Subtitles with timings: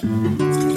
[0.00, 0.67] Mm-hmm.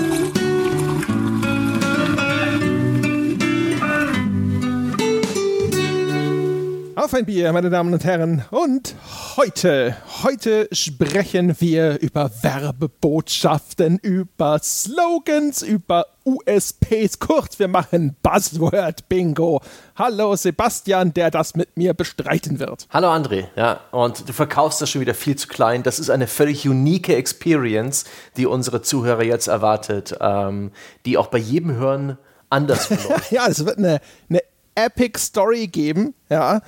[7.12, 8.46] Auf ein Bier, meine Damen und Herren.
[8.52, 8.96] Und
[9.36, 17.20] heute, heute sprechen wir über Werbebotschaften, über Slogans, über USPs.
[17.20, 19.60] Kurz, wir machen Buzzword Bingo.
[19.98, 22.88] Hallo Sebastian, der das mit mir bestreiten wird.
[22.92, 25.84] Hallo André, ja, und du verkaufst das schon wieder viel zu klein.
[25.84, 28.06] Das ist eine völlig unique Experience,
[28.38, 30.72] die unsere Zuhörer jetzt erwartet, ähm,
[31.06, 32.18] die auch bei jedem Hören
[32.50, 33.32] anders verläuft.
[33.34, 34.40] ja, es wird eine, eine
[34.76, 36.62] Epic Story geben, ja.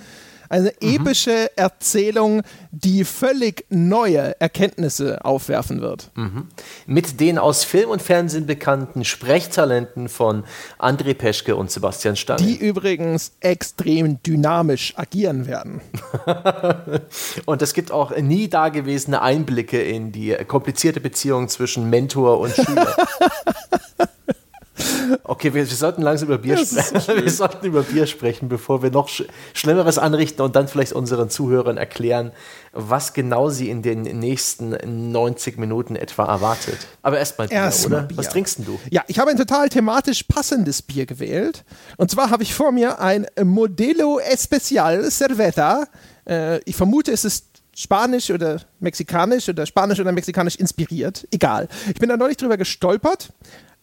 [0.54, 0.98] Eine mhm.
[0.98, 6.12] epische Erzählung, die völlig neue Erkenntnisse aufwerfen wird.
[6.14, 6.48] Mhm.
[6.86, 10.44] Mit den aus Film und Fernsehen bekannten Sprechtalenten von
[10.78, 12.44] André Peschke und Sebastian Stange.
[12.44, 15.82] Die übrigens extrem dynamisch agieren werden.
[17.46, 22.96] und es gibt auch nie dagewesene Einblicke in die komplizierte Beziehung zwischen Mentor und Schüler.
[25.24, 27.24] Okay, wir, wir, sollten langsam über Bier sprechen.
[27.24, 29.24] Wir sollten über Bier sprechen, bevor wir noch sch
[29.54, 32.32] Schlimmeres anrichten und dann vielleicht unseren Zuhörern erklären,
[32.72, 34.76] was genau sie in den nächsten
[35.12, 36.78] 90 Minuten etwa erwartet.
[37.02, 38.04] Aber erstmal Bier, erst oder?
[38.04, 38.18] Bier.
[38.18, 38.80] Was trinkst du?
[38.90, 41.64] Ja, ich habe ein total thematisch passendes Bier gewählt.
[41.98, 45.88] Und zwar habe ich vor mir ein Modelo Especial Cerveza.
[46.28, 47.46] Äh, ich vermute, es ist
[47.76, 51.28] Spanisch oder Mexikanisch oder Spanisch oder Mexikanisch inspiriert.
[51.32, 51.68] Egal.
[51.88, 53.30] Ich bin da neulich drüber gestolpert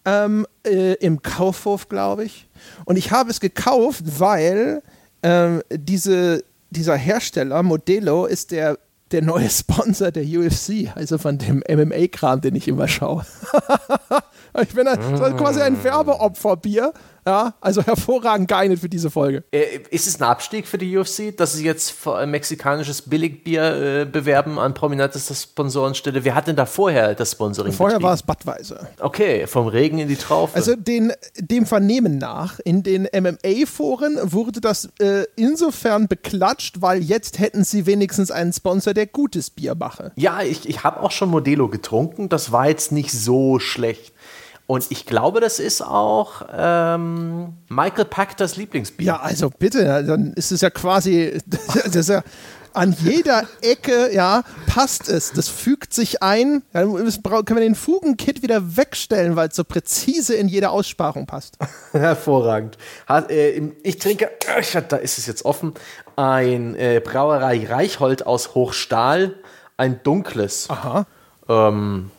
[0.05, 2.49] ähm, äh, im Kaufhof, glaube ich.
[2.85, 4.83] Und ich habe es gekauft, weil
[5.23, 8.79] ähm, diese, dieser Hersteller, Modelo, ist der,
[9.11, 13.25] der neue Sponsor der UFC, also von dem MMA-Kram, den ich immer schaue.
[14.63, 14.99] ich bin ein,
[15.37, 16.93] quasi ein Werbeopferbier
[17.27, 19.45] ja, also hervorragend geeignet für diese Folge.
[19.51, 24.05] Äh, ist es ein Abstieg für die UFC, dass sie jetzt ein mexikanisches Billigbier äh,
[24.05, 26.25] bewerben an prominentester Sponsorenstelle?
[26.25, 27.73] Wer hat denn da vorher das Sponsoring?
[27.73, 28.09] Vorher betrieben?
[28.09, 28.89] war es Budweiser.
[28.99, 30.57] Okay, vom Regen in die Traufe.
[30.57, 37.39] Also den, dem Vernehmen nach, in den MMA-Foren wurde das äh, insofern beklatscht, weil jetzt
[37.39, 40.13] hätten sie wenigstens einen Sponsor, der gutes Bier mache.
[40.17, 42.29] Ja, ich, ich habe auch schon Modelo getrunken.
[42.29, 44.15] Das war jetzt nicht so schlecht.
[44.71, 49.05] Und ich glaube, das ist auch ähm, Michael Pachters Lieblingsbier.
[49.05, 52.23] Ja, also bitte, dann ist es ja quasi, das ist ja
[52.73, 55.33] an jeder Ecke, ja, passt es.
[55.33, 56.63] Das fügt sich ein.
[56.73, 61.59] Dann können wir den Fugenkit wieder wegstellen, weil es so präzise in jede Aussparung passt.
[61.91, 62.79] Hervorragend.
[63.09, 64.31] Äh, ich trinke,
[64.89, 65.75] da ist es jetzt offen,
[66.15, 69.35] ein äh, Brauerei Reichhold aus Hochstahl,
[69.77, 70.71] ein dunkles.
[70.71, 71.07] Aha.
[71.49, 72.13] Ähm,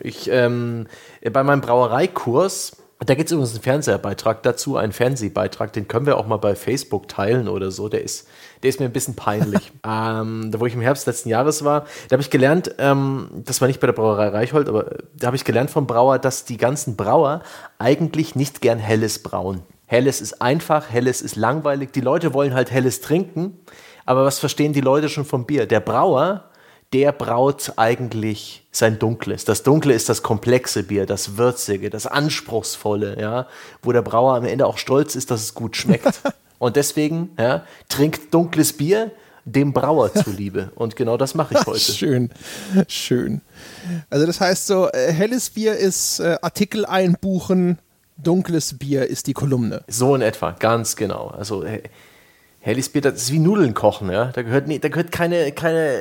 [0.00, 0.86] ich, ähm,
[1.32, 6.16] bei meinem Brauereikurs, da gibt es übrigens einen Fernsehbeitrag dazu, einen Fernsehbeitrag, den können wir
[6.16, 7.90] auch mal bei Facebook teilen oder so.
[7.90, 8.26] Der ist,
[8.62, 9.70] der ist mir ein bisschen peinlich.
[9.86, 13.60] ähm, da wo ich im Herbst letzten Jahres war, da habe ich gelernt, ähm, das
[13.60, 16.56] war nicht bei der Brauerei Reichhold, aber da habe ich gelernt vom Brauer, dass die
[16.56, 17.42] ganzen Brauer
[17.78, 19.62] eigentlich nicht gern Helles brauen.
[19.86, 21.92] Helles ist einfach, Helles ist langweilig.
[21.92, 23.60] Die Leute wollen halt Helles trinken,
[24.06, 25.66] aber was verstehen die Leute schon vom Bier?
[25.66, 26.44] Der Brauer
[26.92, 29.44] der braut eigentlich sein Dunkles.
[29.44, 33.46] Das Dunkle ist das komplexe Bier, das Würzige, das Anspruchsvolle, ja,
[33.82, 36.20] wo der Brauer am Ende auch stolz ist, dass es gut schmeckt.
[36.58, 39.10] Und deswegen ja, trinkt dunkles Bier
[39.44, 40.72] dem Brauer zuliebe.
[40.74, 41.80] Und genau das mache ich heute.
[41.80, 42.30] Schön,
[42.88, 43.40] schön.
[44.10, 47.78] Also das heißt so, äh, helles Bier ist äh, Artikel einbuchen,
[48.16, 49.84] dunkles Bier ist die Kolumne.
[49.86, 51.28] So in etwa, ganz genau.
[51.28, 51.82] Also äh,
[52.66, 54.32] Helles Bier, das ist wie Nudeln kochen, ja.
[54.34, 56.00] Da gehört, nee, da gehört keine, keine,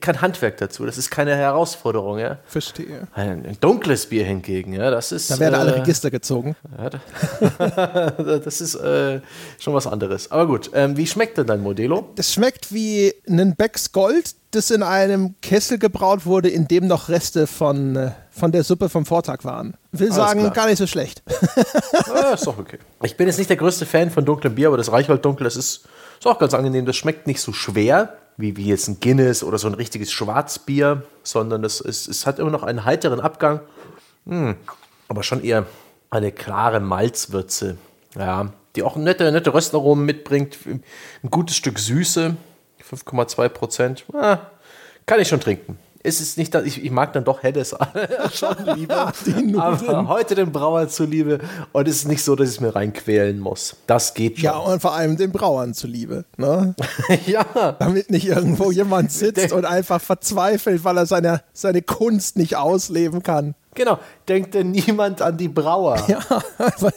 [0.00, 0.86] kein Handwerk dazu.
[0.86, 2.38] Das ist keine Herausforderung, ja.
[2.46, 3.06] Verstehe.
[3.12, 5.30] Ein, ein dunkles Bier hingegen, ja, das ist.
[5.30, 6.56] Da werden äh, alle Register gezogen.
[6.78, 9.20] Ja, das ist äh,
[9.58, 10.30] schon was anderes.
[10.30, 12.08] Aber gut, ähm, wie schmeckt denn dein Modelo?
[12.14, 17.08] Das schmeckt wie ein Becks Gold, das in einem Kessel gebraut wurde, in dem noch
[17.08, 19.76] Reste von, äh, von der Suppe vom Vortag waren.
[19.92, 20.52] Will Alles sagen, klar.
[20.52, 21.22] gar nicht so schlecht.
[22.08, 22.78] ja, ist doch okay.
[23.02, 25.56] Ich bin jetzt nicht der größte Fan von dunklem Bier, aber das Reichhold Dunkel, das
[25.56, 25.86] ist,
[26.18, 26.84] ist auch ganz angenehm.
[26.84, 31.04] Das schmeckt nicht so schwer, wie, wie jetzt ein Guinness oder so ein richtiges Schwarzbier,
[31.22, 33.60] sondern es, ist, es hat immer noch einen heiteren Abgang.
[34.26, 34.56] Hm,
[35.08, 35.66] aber schon eher
[36.10, 37.76] eine klare Malzwürze.
[38.16, 40.58] Ja, die auch nette, nette Röstaromen mitbringt.
[40.66, 42.36] Ein gutes Stück Süße.
[42.82, 44.04] 5,2 Prozent.
[44.12, 44.38] Ah,
[45.06, 45.78] kann ich schon trinken.
[46.02, 47.76] Es ist nicht, ich, ich mag dann doch Heddes
[48.32, 49.12] schon lieber.
[49.58, 51.40] aber heute den Brauer zuliebe.
[51.72, 53.76] Und es ist nicht so, dass ich es mir reinquälen muss.
[53.86, 54.44] Das geht schon.
[54.44, 56.24] Ja, und vor allem den Brauern zuliebe.
[56.38, 56.74] Ne?
[57.26, 57.44] ja.
[57.78, 63.22] Damit nicht irgendwo jemand sitzt und einfach verzweifelt, weil er seine, seine Kunst nicht ausleben
[63.22, 63.54] kann.
[63.74, 63.98] Genau,
[64.28, 66.02] denkt denn niemand an die Brauer?
[66.08, 66.18] Ja,
[66.58, 66.90] also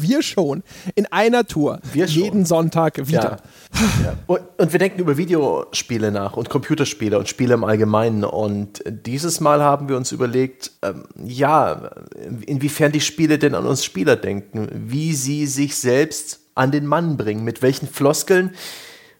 [0.00, 0.62] wir schon.
[0.94, 1.80] In einer Tour.
[1.92, 2.22] Wir schon.
[2.22, 3.22] Jeden Sonntag wieder.
[3.22, 3.36] Ja.
[3.74, 4.16] Ja.
[4.26, 8.24] Und, wir denken über Videospiele nach und Computerspiele und Spiele im Allgemeinen.
[8.24, 11.90] Und dieses Mal haben wir uns überlegt, ähm, ja,
[12.46, 17.16] inwiefern die Spiele denn an uns Spieler denken, wie sie sich selbst an den Mann
[17.16, 18.54] bringen, mit welchen Floskeln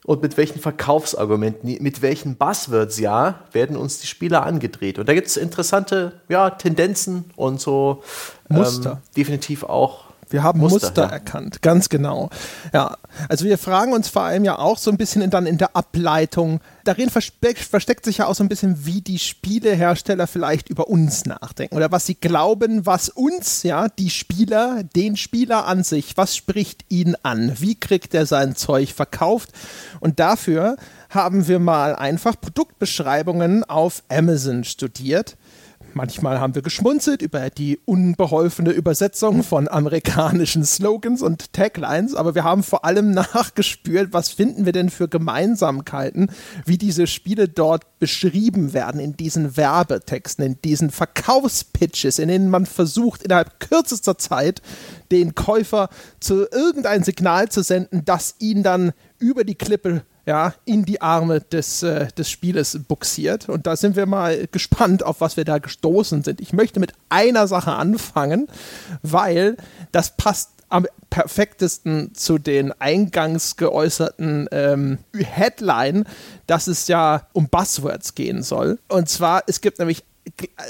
[0.04, 4.98] und mit welchen Verkaufsargumenten, mit welchen Buzzwords ja werden uns die Spieler angedreht.
[4.98, 8.02] Und da gibt es interessante ja, Tendenzen und so
[8.48, 8.92] Muster.
[8.92, 11.08] Ähm, definitiv auch wir haben Muster, Muster ja.
[11.10, 12.30] erkannt, ganz genau.
[12.72, 12.96] Ja,
[13.28, 16.60] also wir fragen uns vor allem ja auch so ein bisschen dann in der Ableitung,
[16.84, 21.26] darin versteckt, versteckt sich ja auch so ein bisschen, wie die Spielehersteller vielleicht über uns
[21.26, 26.36] nachdenken oder was sie glauben, was uns, ja, die Spieler, den Spieler an sich, was
[26.36, 27.52] spricht ihn an?
[27.58, 29.50] Wie kriegt er sein Zeug verkauft?
[30.00, 30.76] Und dafür
[31.10, 35.36] haben wir mal einfach Produktbeschreibungen auf Amazon studiert
[35.94, 42.44] Manchmal haben wir geschmunzelt über die unbeholfene Übersetzung von amerikanischen Slogans und Taglines, aber wir
[42.44, 46.30] haben vor allem nachgespürt, was finden wir denn für Gemeinsamkeiten,
[46.64, 52.66] wie diese Spiele dort beschrieben werden in diesen Werbetexten, in diesen Verkaufspitches, in denen man
[52.66, 54.62] versucht, innerhalb kürzester Zeit
[55.10, 55.88] den Käufer
[56.20, 61.40] zu irgendein Signal zu senden, das ihn dann über die Klippe ja, in die Arme
[61.40, 63.48] des, äh, des Spieles buxiert.
[63.48, 66.40] Und da sind wir mal gespannt, auf was wir da gestoßen sind.
[66.40, 68.48] Ich möchte mit einer Sache anfangen,
[69.02, 69.56] weil
[69.90, 76.04] das passt am perfektesten zu den eingangs geäußerten ähm, Headline,
[76.46, 78.78] dass es ja um Buzzwords gehen soll.
[78.88, 80.04] Und zwar, es gibt nämlich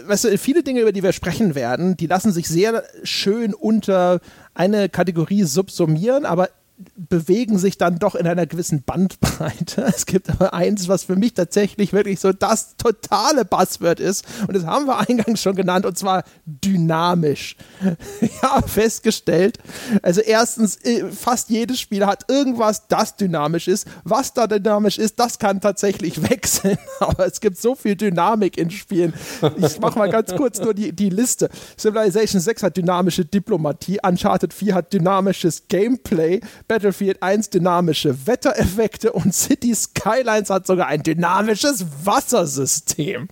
[0.07, 4.21] weißt du, viele Dinge, über die wir sprechen werden, die lassen sich sehr schön unter
[4.55, 6.49] eine Kategorie subsumieren, aber
[6.97, 9.83] bewegen sich dann doch in einer gewissen Bandbreite.
[9.93, 14.25] Es gibt aber eins, was für mich tatsächlich wirklich so das totale Buzzword ist.
[14.47, 17.57] Und das haben wir eingangs schon genannt, und zwar dynamisch.
[18.43, 19.59] Ja, festgestellt.
[20.03, 23.87] Also erstens, äh, fast jedes Spiel hat irgendwas, das dynamisch ist.
[24.05, 26.79] Was da dynamisch ist, das kann tatsächlich wechseln.
[27.01, 29.13] Aber es gibt so viel Dynamik in Spielen.
[29.59, 31.51] Ich mache mal ganz kurz nur die, die Liste.
[31.79, 36.41] Civilization 6 hat dynamische Diplomatie, Uncharted 4 hat dynamisches Gameplay,
[36.73, 43.29] Battlefield 1 dynamische Wettereffekte und City Skylines hat sogar ein dynamisches Wassersystem.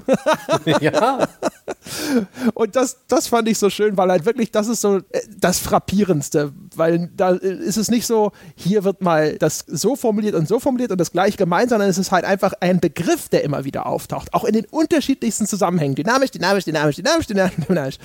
[0.83, 1.27] ja.
[2.53, 5.59] Und das, das fand ich so schön, weil halt wirklich, das ist so äh, das
[5.59, 10.61] Frappierendste, weil da ist es nicht so, hier wird mal das so formuliert und so
[10.61, 13.87] formuliert und das gleich gemeint, sondern es ist halt einfach ein Begriff, der immer wieder
[13.87, 15.95] auftaucht, auch in den unterschiedlichsten Zusammenhängen.
[15.95, 17.99] Dynamisch, dynamisch, dynamisch, dynamisch, dynamisch, dynamisch.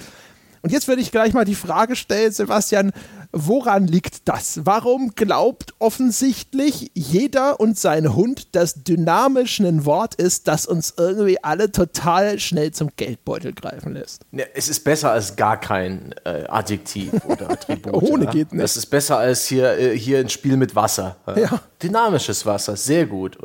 [0.66, 2.92] Und jetzt würde ich gleich mal die Frage stellen, Sebastian,
[3.36, 4.62] woran liegt das?
[4.64, 11.44] Warum glaubt offensichtlich jeder und sein Hund, dass dynamisch ein Wort ist, das uns irgendwie
[11.44, 14.22] alle total schnell zum Geldbeutel greifen lässt?
[14.32, 17.94] Ja, es ist besser als gar kein äh, Adjektiv oder Attribut.
[17.94, 18.32] Ohne ja?
[18.32, 18.64] geht nicht.
[18.64, 21.18] Es ist besser als hier, äh, hier ein Spiel mit Wasser.
[21.36, 21.62] Ja.
[21.84, 23.38] Dynamisches Wasser, sehr gut.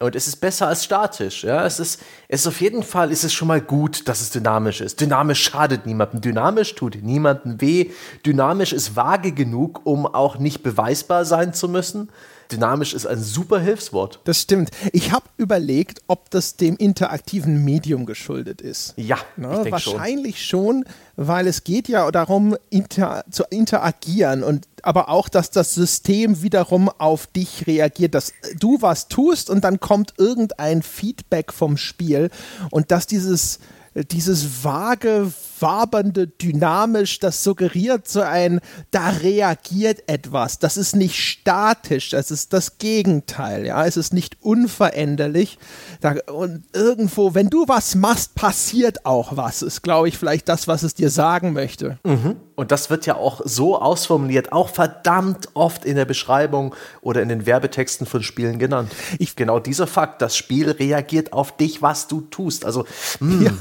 [0.00, 1.42] Und es ist besser als statisch.
[1.44, 1.64] Ja?
[1.64, 4.80] Es, ist, es ist auf jeden Fall ist es schon mal gut, dass es dynamisch
[4.80, 5.00] ist.
[5.00, 6.20] Dynamisch schadet niemandem.
[6.20, 7.90] Dynamisch tut niemandem weh.
[8.24, 12.10] Dynamisch ist vage genug, um auch nicht beweisbar sein zu müssen.
[12.50, 14.20] Dynamisch ist ein super Hilfswort.
[14.24, 14.70] Das stimmt.
[14.92, 18.94] Ich habe überlegt, ob das dem interaktiven Medium geschuldet ist.
[18.96, 20.84] Ja, Na, ich wahrscheinlich schon.
[20.84, 20.84] schon,
[21.16, 26.88] weil es geht ja darum, inter zu interagieren und aber auch, dass das System wiederum
[26.88, 32.30] auf dich reagiert, dass du was tust und dann kommt irgendein Feedback vom Spiel
[32.70, 33.58] und dass dieses
[34.12, 38.60] dieses vage, wabernde, dynamisch, das suggeriert so ein,
[38.90, 40.58] da reagiert etwas.
[40.58, 43.66] Das ist nicht statisch, das ist das Gegenteil.
[43.66, 45.58] Ja, es ist nicht unveränderlich.
[46.00, 49.62] Da, und irgendwo, wenn du was machst, passiert auch was.
[49.62, 51.98] Ist, glaube ich, vielleicht das, was es dir sagen möchte.
[52.04, 52.36] Mhm.
[52.58, 57.28] Und das wird ja auch so ausformuliert, auch verdammt oft in der Beschreibung oder in
[57.28, 58.90] den Werbetexten von Spielen genannt.
[59.20, 62.64] Ich, genau dieser Fakt, das Spiel reagiert auf dich, was du tust.
[62.64, 62.84] Also,
[63.20, 63.44] mh.
[63.44, 63.52] ja,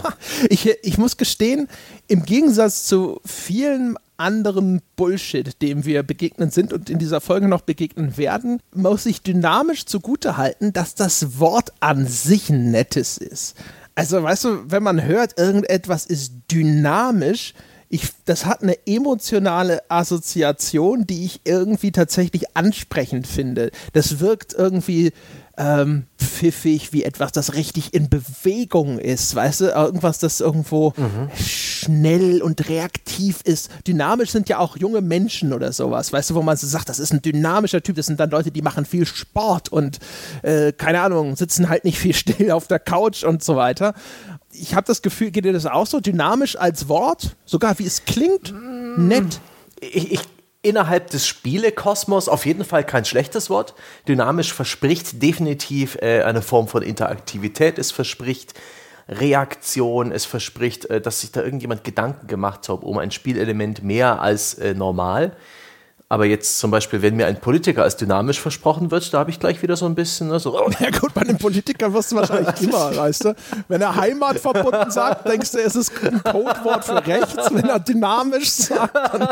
[0.49, 1.67] ich, ich muss gestehen,
[2.07, 7.61] im Gegensatz zu vielen anderen Bullshit, dem wir begegnen sind und in dieser Folge noch
[7.61, 13.55] begegnen werden, muss ich dynamisch zugute halten, dass das Wort an sich ein nettes ist.
[13.95, 17.53] Also, weißt du, wenn man hört, irgendetwas ist dynamisch,
[17.89, 23.71] ich, das hat eine emotionale Assoziation, die ich irgendwie tatsächlich ansprechend finde.
[23.93, 25.13] Das wirkt irgendwie
[25.57, 31.29] ähm, pfiffig, wie etwas, das richtig in Bewegung ist, weißt du, irgendwas, das irgendwo mhm.
[31.35, 33.71] schnell und reaktiv ist.
[33.87, 36.99] Dynamisch sind ja auch junge Menschen oder sowas, weißt du, wo man so sagt, das
[36.99, 39.99] ist ein dynamischer Typ, das sind dann Leute, die machen viel Sport und
[40.43, 43.95] äh, keine Ahnung, sitzen halt nicht viel still auf der Couch und so weiter.
[44.51, 45.99] ich habe das Gefühl, geht dir das auch so?
[45.99, 48.53] Dynamisch als Wort, sogar wie es klingt,
[48.97, 49.39] nett.
[49.79, 50.19] Ich, ich,
[50.67, 53.73] innerhalb des Spielekosmos auf jeden Fall kein schlechtes Wort.
[54.07, 57.79] Dynamisch verspricht definitiv äh, eine Form von Interaktivität.
[57.79, 58.53] Es verspricht
[59.07, 60.11] Reaktion.
[60.11, 64.55] Es verspricht, äh, dass sich da irgendjemand Gedanken gemacht hat um ein Spielelement mehr als
[64.55, 65.35] äh, normal.
[66.09, 69.41] Aber jetzt zum Beispiel, wenn mir ein Politiker als dynamisch versprochen wird, da habe ich
[69.41, 70.29] gleich wieder so ein bisschen.
[70.29, 70.69] Ne, so, oh.
[70.79, 73.35] Ja gut, bei einem Politiker wirst du wahrscheinlich immer, weißt du.
[73.67, 77.51] Wenn er Heimat verbunden sagt, denkst du, es ist ein Codewort für rechts.
[77.51, 79.27] Wenn er dynamisch sagt, dann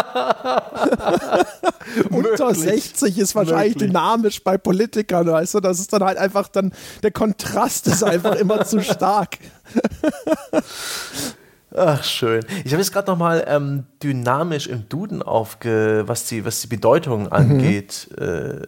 [2.11, 3.89] unter 60 ist wahrscheinlich Möglich.
[3.91, 5.59] dynamisch bei Politikern, weißt du.
[5.61, 9.37] Das ist dann halt einfach dann, der Kontrast ist einfach immer zu stark.
[11.77, 12.45] Ach, schön.
[12.63, 17.23] Ich habe jetzt gerade nochmal ähm, dynamisch im Duden aufge, was die, was die Bedeutung
[17.23, 17.33] mhm.
[17.33, 18.09] angeht.
[18.17, 18.23] Mhm.
[18.23, 18.61] Äh,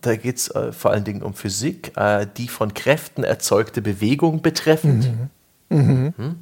[0.00, 4.40] da geht es äh, vor allen Dingen um Physik, äh, die von Kräften erzeugte Bewegung
[4.40, 5.10] betreffend.
[5.68, 5.78] Mhm.
[5.78, 6.14] Mhm.
[6.16, 6.36] Hm?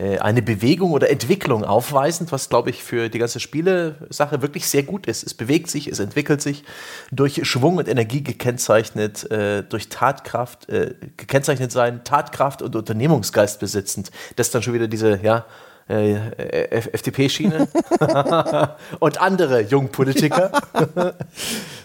[0.00, 4.82] Äh, eine Bewegung oder Entwicklung aufweisend, was, glaube ich, für die ganze Spielesache wirklich sehr
[4.82, 5.22] gut ist.
[5.22, 6.64] Es bewegt sich, es entwickelt sich,
[7.12, 14.10] durch Schwung und Energie gekennzeichnet, äh, durch Tatkraft, äh, gekennzeichnet sein, Tatkraft und Unternehmungsgeist besitzend.
[14.36, 15.44] Das ist dann schon wieder diese, ja,
[15.86, 16.14] äh,
[16.70, 17.68] FDP-Schiene
[19.00, 20.52] und andere Jungpolitiker.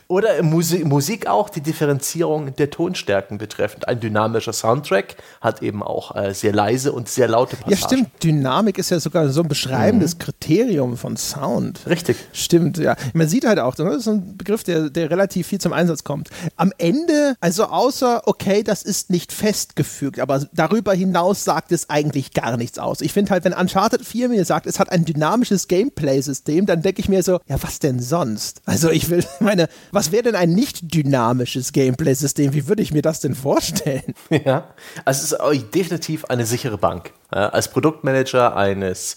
[0.07, 3.87] Oder Musik, Musik auch, die Differenzierung der Tonstärken betreffend.
[3.87, 7.71] Ein dynamischer Soundtrack hat eben auch äh, sehr leise und sehr laute Passagen.
[7.71, 8.23] Ja, stimmt.
[8.23, 10.19] Dynamik ist ja sogar so ein beschreibendes mhm.
[10.19, 11.81] Kriterium von Sound.
[11.87, 12.17] Richtig.
[12.33, 12.95] Stimmt, ja.
[13.13, 16.03] Man sieht halt auch, ne, das ist ein Begriff, der, der relativ viel zum Einsatz
[16.03, 16.29] kommt.
[16.55, 22.33] Am Ende, also außer, okay, das ist nicht festgefügt, aber darüber hinaus sagt es eigentlich
[22.33, 23.01] gar nichts aus.
[23.01, 27.01] Ich finde halt, wenn Uncharted 4 mir sagt, es hat ein dynamisches Gameplay-System, dann denke
[27.01, 28.61] ich mir so, ja, was denn sonst?
[28.65, 32.53] Also ich will, meine, was wäre denn ein nicht dynamisches Gameplay-System?
[32.53, 34.13] Wie würde ich mir das denn vorstellen?
[34.29, 34.73] Ja,
[35.05, 37.13] also es ist definitiv eine sichere Bank.
[37.29, 39.15] als Produktmanager eines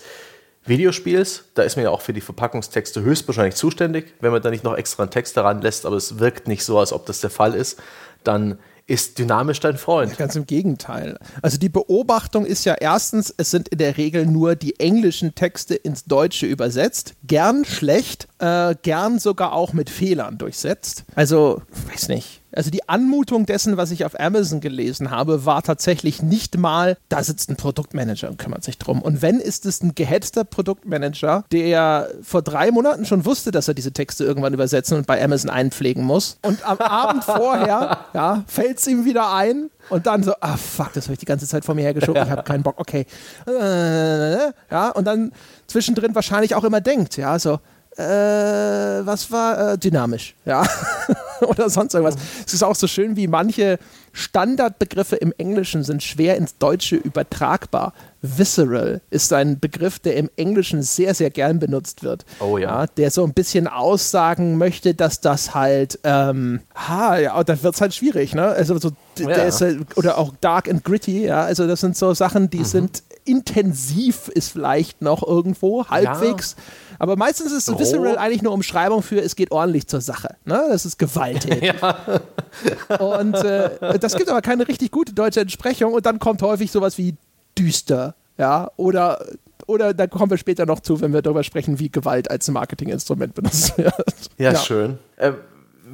[0.65, 4.15] Videospiels, da ist man ja auch für die Verpackungstexte höchstwahrscheinlich zuständig.
[4.21, 6.79] Wenn man da nicht noch extra einen Text daran lässt, aber es wirkt nicht so,
[6.79, 7.81] als ob das der Fall ist,
[8.23, 8.59] dann
[8.89, 10.11] ist dynamisch dein Freund.
[10.13, 11.19] Ja, ganz im Gegenteil.
[11.43, 15.75] Also die Beobachtung ist ja erstens, es sind in der Regel nur die englischen Texte
[15.75, 21.05] ins Deutsche übersetzt, gern schlecht, äh, gern sogar auch mit Fehlern durchsetzt.
[21.15, 22.41] Also, weiß nicht.
[22.59, 27.23] Also die Anmutung dessen, was ich auf Amazon gelesen habe, war tatsächlich nicht mal, da
[27.23, 29.01] sitzt ein Produktmanager und kümmert sich drum.
[29.01, 33.75] Und wenn, ist es ein gehetzter Produktmanager, der vor drei Monaten schon wusste, dass er
[33.75, 36.39] diese Texte irgendwann übersetzen und bei Amazon einpflegen muss.
[36.43, 40.93] Und am Abend vorher ja, fällt es ihm wieder ein, und dann so, ah fuck,
[40.93, 43.07] das habe ich die ganze Zeit vor mir hergeschoben, ich habe keinen Bock, okay.
[43.47, 45.33] Äh, ja, und dann
[45.67, 47.59] zwischendrin wahrscheinlich auch immer denkt, ja, so,
[47.99, 50.65] äh, was war äh, dynamisch, ja,
[51.41, 52.17] oder sonst irgendwas.
[52.47, 53.79] Es ist auch so schön, wie manche
[54.13, 57.93] Standardbegriffe im Englischen sind schwer ins Deutsche übertragbar.
[58.23, 62.25] Visceral ist ein Begriff, der im Englischen sehr, sehr gern benutzt wird.
[62.41, 62.83] Oh ja.
[62.83, 67.75] ja der so ein bisschen aussagen möchte, dass das halt, ähm, ha, ja, da wird
[67.75, 68.45] es halt schwierig, ne?
[68.45, 69.31] Also so, ja.
[69.31, 72.65] ist halt, oder auch dark and gritty, ja, also das sind so Sachen, die mhm.
[72.65, 76.57] sind intensiv, ist vielleicht noch irgendwo halbwegs.
[76.57, 76.65] Ja.
[76.99, 77.79] Aber meistens ist oh.
[77.79, 80.37] Visceral eigentlich nur Umschreibung für, es geht ordentlich zur Sache.
[80.45, 80.67] Ne?
[80.69, 81.75] Das ist gewalttätig.
[81.83, 82.99] ja.
[82.99, 86.99] Und äh, das gibt aber keine richtig gute deutsche Entsprechung und dann kommt häufig sowas
[86.99, 87.17] wie
[87.57, 88.15] düster.
[88.37, 89.19] Ja, oder
[89.67, 93.35] oder da kommen wir später noch zu, wenn wir darüber sprechen, wie Gewalt als Marketinginstrument
[93.35, 93.95] benutzt wird.
[94.39, 94.59] Ja, ja.
[94.59, 94.99] schön.
[95.17, 95.33] Äh,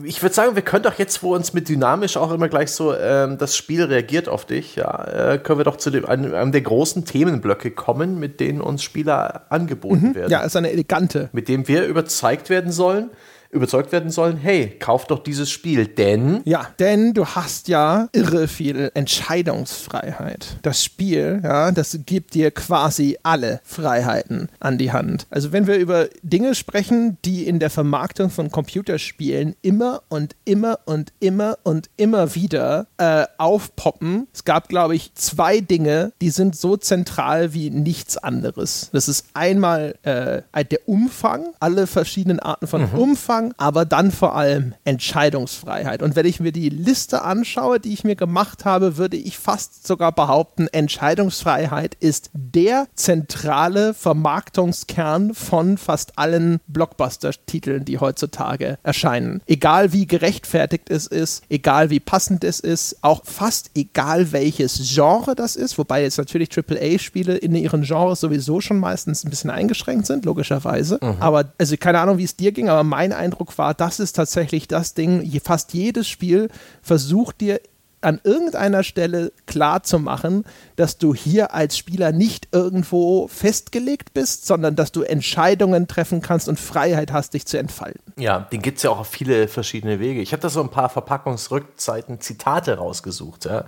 [0.02, 2.94] ich würde sagen, wir können doch jetzt, wo uns mit dynamisch auch immer gleich so
[2.94, 6.52] ähm, das Spiel reagiert auf dich, ja, äh, können wir doch zu dem, einem, einem,
[6.52, 10.14] der großen Themenblöcke kommen, mit denen uns Spieler angeboten mhm.
[10.14, 10.30] werden.
[10.30, 11.28] Ja, ist eine elegante.
[11.32, 13.10] Mit dem wir überzeugt werden sollen,
[13.54, 16.40] überzeugt werden sollen, hey, kauf doch dieses Spiel, denn...
[16.44, 20.58] Ja, denn du hast ja irre viel Entscheidungsfreiheit.
[20.62, 25.26] Das Spiel, ja, das gibt dir quasi alle Freiheiten an die Hand.
[25.30, 30.80] Also wenn wir über Dinge sprechen, die in der Vermarktung von Computerspielen immer und immer
[30.84, 36.56] und immer und immer wieder äh, aufpoppen, es gab, glaube ich, zwei Dinge, die sind
[36.56, 38.90] so zentral wie nichts anderes.
[38.92, 42.98] Das ist einmal äh, der Umfang, alle verschiedenen Arten von mhm.
[42.98, 46.02] Umfang, Umfang, aber dann vor allem Entscheidungsfreiheit.
[46.02, 49.86] Und wenn ich mir die Liste anschaue, die ich mir gemacht habe, würde ich fast
[49.86, 59.42] sogar behaupten, Entscheidungsfreiheit ist der zentrale Vermarktungskern von fast allen Blockbuster-Titeln, die heutzutage erscheinen.
[59.46, 65.34] Egal wie gerechtfertigt es ist, egal wie passend es ist, auch fast egal welches Genre
[65.34, 70.06] das ist, wobei jetzt natürlich AAA-Spiele in ihren Genres sowieso schon meistens ein bisschen eingeschränkt
[70.06, 70.98] sind, logischerweise.
[71.00, 71.16] Mhm.
[71.20, 74.68] Aber, also keine Ahnung, wie es dir ging, aber mein Eindruck war, das ist tatsächlich
[74.68, 76.48] das Ding, fast jedes Spiel
[76.82, 77.60] versucht dir
[78.04, 80.44] an irgendeiner Stelle klar zu machen,
[80.76, 86.48] dass du hier als Spieler nicht irgendwo festgelegt bist, sondern dass du Entscheidungen treffen kannst
[86.48, 88.12] und Freiheit hast, dich zu entfalten.
[88.18, 90.20] Ja, den gibt es ja auch auf viele verschiedene Wege.
[90.20, 93.46] Ich habe da so ein paar Verpackungsrückzeiten Zitate rausgesucht.
[93.46, 93.64] Ja.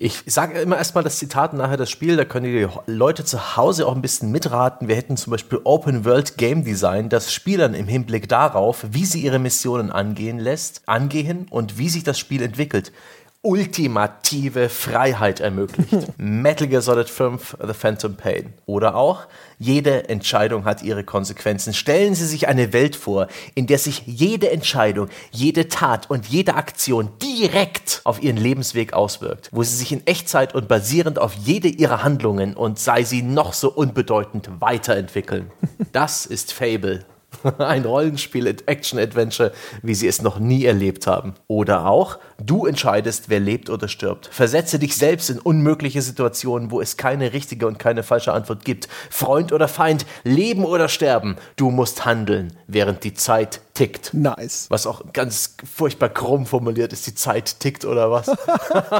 [0.00, 3.84] Ich sage immer erstmal das Zitat nachher das Spiel, da können die Leute zu Hause
[3.84, 4.86] auch ein bisschen mitraten.
[4.86, 9.22] Wir hätten zum Beispiel Open World Game Design, das Spielern im Hinblick darauf, wie sie
[9.22, 12.92] ihre Missionen angehen lässt, angehen und wie sich das Spiel entwickelt
[13.42, 15.92] ultimative Freiheit ermöglicht.
[16.18, 18.52] Metal Gear Solid 5 The Phantom Pain.
[18.66, 19.26] Oder auch,
[19.58, 21.72] jede Entscheidung hat ihre Konsequenzen.
[21.72, 26.54] Stellen Sie sich eine Welt vor, in der sich jede Entscheidung, jede Tat und jede
[26.54, 31.68] Aktion direkt auf Ihren Lebensweg auswirkt, wo Sie sich in Echtzeit und basierend auf jede
[31.68, 35.50] Ihrer Handlungen und sei sie noch so unbedeutend weiterentwickeln.
[35.92, 37.04] Das ist Fable.
[37.58, 41.34] Ein Rollenspiel, Action-Adventure, wie sie es noch nie erlebt haben.
[41.46, 44.28] Oder auch, du entscheidest, wer lebt oder stirbt.
[44.32, 48.88] Versetze dich selbst in unmögliche Situationen, wo es keine richtige und keine falsche Antwort gibt.
[49.10, 51.36] Freund oder Feind, leben oder sterben.
[51.56, 54.12] Du musst handeln, während die Zeit tickt.
[54.12, 54.66] Nice.
[54.70, 58.26] Was auch ganz furchtbar krumm formuliert ist, die Zeit tickt oder was?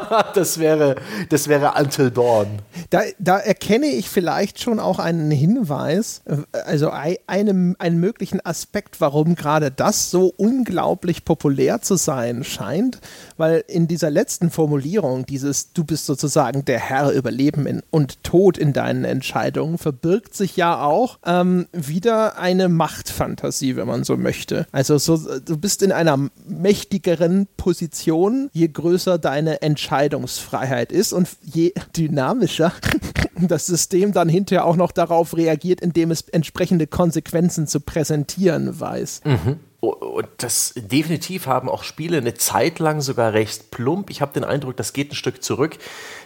[0.35, 0.95] das wäre,
[1.31, 2.47] das wäre Until Dawn.
[2.91, 6.23] Da, da erkenne ich vielleicht schon auch einen Hinweis,
[6.65, 13.01] also einem, einen möglichen Aspekt, warum gerade das so unglaublich populär zu sein scheint,
[13.37, 18.23] weil in dieser letzten Formulierung, dieses du bist sozusagen der Herr über Leben in, und
[18.23, 24.17] Tod in deinen Entscheidungen, verbirgt sich ja auch ähm, wieder eine Machtfantasie, wenn man so
[24.17, 24.68] möchte.
[24.71, 31.73] Also so, du bist in einer mächtigeren Position, je größer deine Entscheidungsfreiheit ist und je
[31.97, 32.73] dynamischer
[33.41, 39.23] das System dann hinterher auch noch darauf reagiert, indem es entsprechende Konsequenzen zu präsentieren weiß.
[39.25, 39.61] Mhm.
[39.81, 44.11] Und das definitiv haben auch Spiele eine Zeit lang sogar recht plump.
[44.11, 45.77] Ich habe den Eindruck, das geht ein Stück zurück.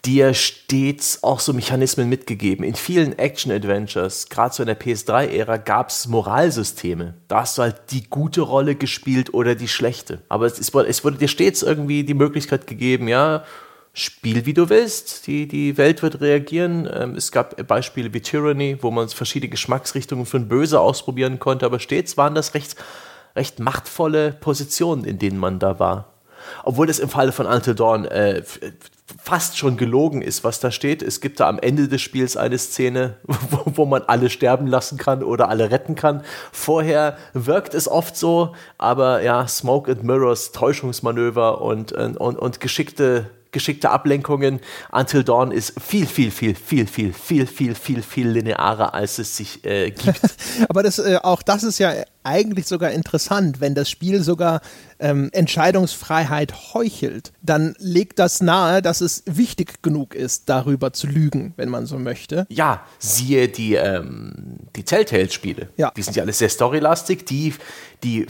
[0.07, 2.65] Dir stets auch so Mechanismen mitgegeben.
[2.65, 7.13] In vielen Action-Adventures, gerade so in der PS3-Ära, gab es Moralsysteme.
[7.29, 10.23] Da hast du halt die gute Rolle gespielt oder die schlechte.
[10.31, 13.45] Aber es, ist, es wurde dir stets irgendwie die Möglichkeit gegeben, ja,
[13.95, 15.27] Spiel, wie du willst.
[15.27, 16.89] Die, die Welt wird reagieren.
[16.91, 21.79] Ähm, es gab Beispiele wie Tyranny, wo man verschiedene Geschmacksrichtungen von Böse ausprobieren konnte, aber
[21.79, 22.77] stets waren das recht
[23.37, 26.13] recht machtvolle Positionen, in denen man da war.
[26.65, 28.43] Obwohl das im Falle von Until Dawn äh,
[29.23, 31.03] fast schon gelogen ist, was da steht.
[31.03, 33.17] Es gibt da am Ende des Spiels eine Szene,
[33.51, 36.23] wo, wo, man alle sterben lassen kann oder alle retten kann.
[36.51, 43.31] Vorher wirkt es oft so, aber ja, Smoke and Mirrors, Täuschungsmanöver und, und, und geschickte
[43.53, 44.61] geschickte Ablenkungen.
[44.91, 49.37] Until Dawn ist viel, viel, viel, viel, viel, viel, viel, viel, viel linearer, als es
[49.37, 50.21] sich äh, gibt.
[50.69, 51.93] Aber das, äh, auch das ist ja
[52.25, 54.61] eigentlich sogar interessant, wenn das Spiel sogar
[54.99, 61.53] ähm, Entscheidungsfreiheit heuchelt, dann legt das nahe, dass es wichtig genug ist, darüber zu lügen,
[61.57, 62.47] wenn man so möchte.
[62.49, 65.71] Ja, siehe die, ähm, die Telltale-Spiele.
[65.77, 65.93] Ja.
[65.97, 67.55] Die sind ja alle sehr storylastig, die,
[68.05, 68.27] die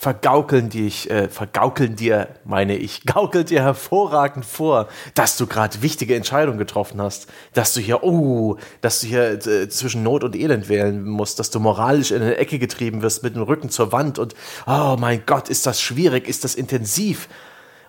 [0.00, 6.16] vergaukeln dich, äh, vergaukeln dir, meine ich, gaukeln dir hervorragend vor, dass du gerade wichtige
[6.16, 10.70] Entscheidungen getroffen hast, dass du hier, oh, dass du hier äh, zwischen Not und Elend
[10.70, 14.18] wählen musst, dass du moralisch in eine Ecke getrieben wirst mit dem Rücken zur Wand
[14.18, 14.34] und,
[14.66, 17.28] oh mein Gott, ist das schwierig, ist das intensiv.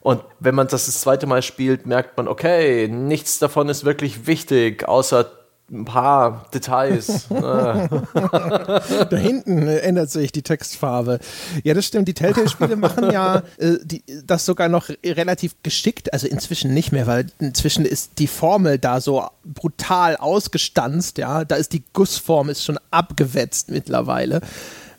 [0.01, 4.27] Und wenn man das das zweite Mal spielt, merkt man, okay, nichts davon ist wirklich
[4.27, 5.31] wichtig, außer
[5.71, 7.27] ein paar Details.
[7.29, 8.81] da
[9.11, 11.19] hinten ändert sich die Textfarbe.
[11.63, 12.07] Ja, das stimmt.
[12.07, 16.13] Die Telltale-Spiele machen ja äh, die, das sogar noch relativ geschickt.
[16.13, 21.17] Also inzwischen nicht mehr, weil inzwischen ist die Formel da so brutal ausgestanzt.
[21.17, 24.41] Ja, da ist die Gussform ist schon abgewetzt mittlerweile.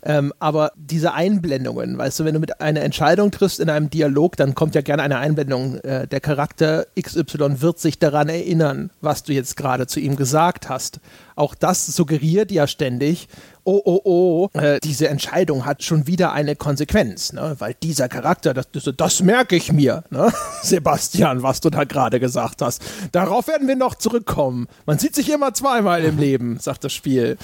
[0.04, 4.36] Ähm, aber diese Einblendungen, weißt du, wenn du mit einer Entscheidung triffst in einem Dialog,
[4.36, 5.76] dann kommt ja gerne eine Einblendung.
[5.76, 10.68] Äh, der Charakter XY wird sich daran erinnern, was du jetzt gerade zu ihm gesagt
[10.68, 11.00] hast.
[11.36, 13.28] Auch das suggeriert ja ständig,
[13.64, 17.56] oh, oh, oh, äh, diese Entscheidung hat schon wieder eine Konsequenz, ne?
[17.58, 20.32] weil dieser Charakter, das, das, das merke ich mir, ne?
[20.62, 22.82] Sebastian, was du da gerade gesagt hast.
[23.12, 24.68] Darauf werden wir noch zurückkommen.
[24.86, 27.36] Man sieht sich immer zweimal im Leben, sagt das Spiel.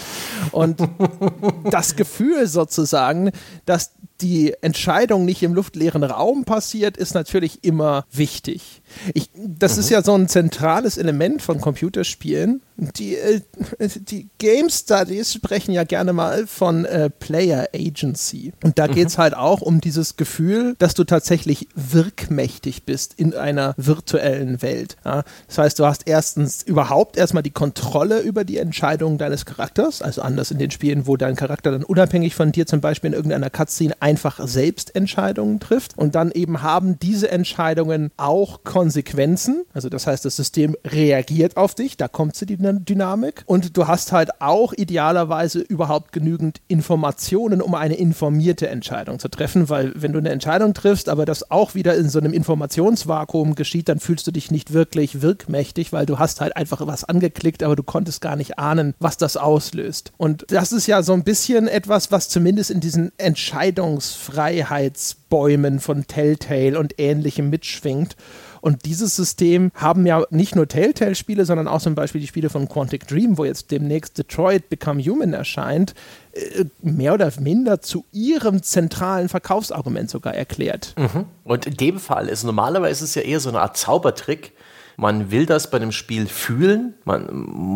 [0.52, 0.80] Und
[1.70, 3.30] das Gefühl sozusagen,
[3.66, 8.82] dass die Entscheidung nicht im luftleeren Raum passiert, ist natürlich immer wichtig.
[9.14, 9.80] Ich, das mhm.
[9.80, 12.62] ist ja so ein zentrales Element von Computerspielen.
[12.76, 13.40] Die, äh,
[13.78, 18.52] die Game Studies sprechen ja gerne mal von äh, Player Agency.
[18.62, 18.92] Und da mhm.
[18.94, 24.62] geht es halt auch um dieses Gefühl, dass du tatsächlich wirkmächtig bist in einer virtuellen
[24.62, 24.96] Welt.
[25.04, 25.24] Ja?
[25.48, 30.22] Das heißt, du hast erstens überhaupt erstmal die Kontrolle über die Entscheidungen deines Charakters, also
[30.22, 33.50] anders in den Spielen, wo dein Charakter dann unabhängig von dir zum Beispiel in irgendeiner
[33.50, 39.64] Cutscene einfach selbst Entscheidungen trifft und dann eben haben diese Entscheidungen auch Konsequenzen.
[39.74, 44.12] Also das heißt, das System reagiert auf dich, da kommt die Dynamik und du hast
[44.12, 50.20] halt auch idealerweise überhaupt genügend Informationen, um eine informierte Entscheidung zu treffen, weil wenn du
[50.20, 54.30] eine Entscheidung triffst, aber das auch wieder in so einem Informationsvakuum geschieht, dann fühlst du
[54.30, 58.36] dich nicht wirklich wirkmächtig, weil du hast halt einfach was angeklickt, aber du konntest gar
[58.36, 60.12] nicht ahnen, was das auslöst.
[60.18, 66.78] Und das ist ja so ein bisschen etwas, was zumindest in diesen Entscheidungsfreiheitsbäumen von Telltale
[66.78, 68.14] und ähnlichem mitschwingt.
[68.60, 72.68] Und dieses System haben ja nicht nur Telltale-Spiele, sondern auch zum Beispiel die Spiele von
[72.68, 75.94] Quantic Dream, wo jetzt demnächst Detroit Become Human erscheint,
[76.32, 80.94] äh, mehr oder minder zu ihrem zentralen Verkaufsargument sogar erklärt.
[80.96, 81.24] Mhm.
[81.44, 84.52] Und in dem Fall ist normalerweise ist es ja eher so eine Art Zaubertrick,
[85.00, 86.94] man will das bei dem Spiel fühlen.
[87.04, 87.28] Man,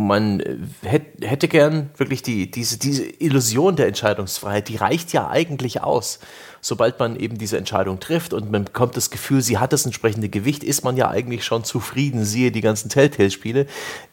[0.09, 0.43] man
[0.83, 6.19] hätte gern wirklich die, diese, diese Illusion der Entscheidungsfreiheit, die reicht ja eigentlich aus.
[6.61, 10.31] Sobald man eben diese Entscheidung trifft und man bekommt das Gefühl, sie hat das entsprechende
[10.31, 12.25] Gewicht, ist man ja eigentlich schon zufrieden.
[12.25, 13.67] Siehe die ganzen Telltale-Spiele.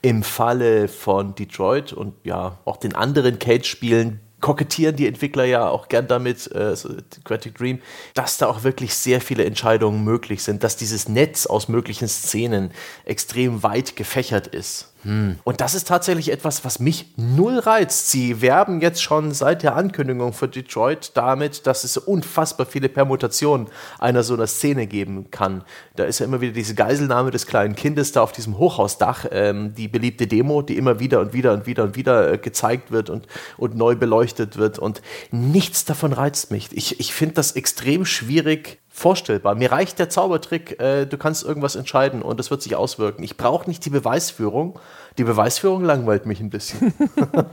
[0.04, 5.90] Im Falle von Detroit und ja auch den anderen Cage-Spielen kokettieren die Entwickler ja auch
[5.90, 6.76] gern damit, äh,
[7.24, 7.82] Quantic Dream,
[8.14, 12.72] dass da auch wirklich sehr viele Entscheidungen möglich sind, dass dieses Netz aus möglichen Szenen
[13.06, 14.94] extrem weit gefächert ist.
[15.04, 15.40] Hm.
[15.46, 18.12] Und das ist tatsächlich etwas, was mich null reizt.
[18.12, 23.68] Sie werben jetzt schon seit der Ankündigung für Detroit damit, dass es unfassbar viele Permutationen
[23.98, 25.64] einer so einer Szene geben kann.
[25.96, 29.74] Da ist ja immer wieder diese Geiselnahme des kleinen Kindes da auf diesem Hochhausdach, ähm,
[29.74, 33.10] die beliebte Demo, die immer wieder und wieder und wieder und wieder äh, gezeigt wird
[33.10, 34.80] und, und neu beleuchtet wird.
[34.80, 36.70] Und nichts davon reizt mich.
[36.74, 39.56] Ich, ich finde das extrem schwierig vorstellbar.
[39.56, 43.24] Mir reicht der Zaubertrick, äh, du kannst irgendwas entscheiden und das wird sich auswirken.
[43.24, 44.78] Ich brauche nicht die Beweisführung.
[45.18, 46.94] Die Beweisführung langweilt mich ein bisschen.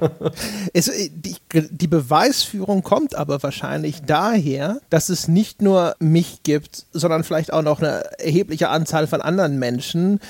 [0.73, 6.87] es, äh, die, die, Beweisführung kommt aber wahrscheinlich daher, dass es nicht nur mich gibt,
[6.93, 10.21] sondern vielleicht auch noch eine erhebliche Anzahl von anderen Menschen,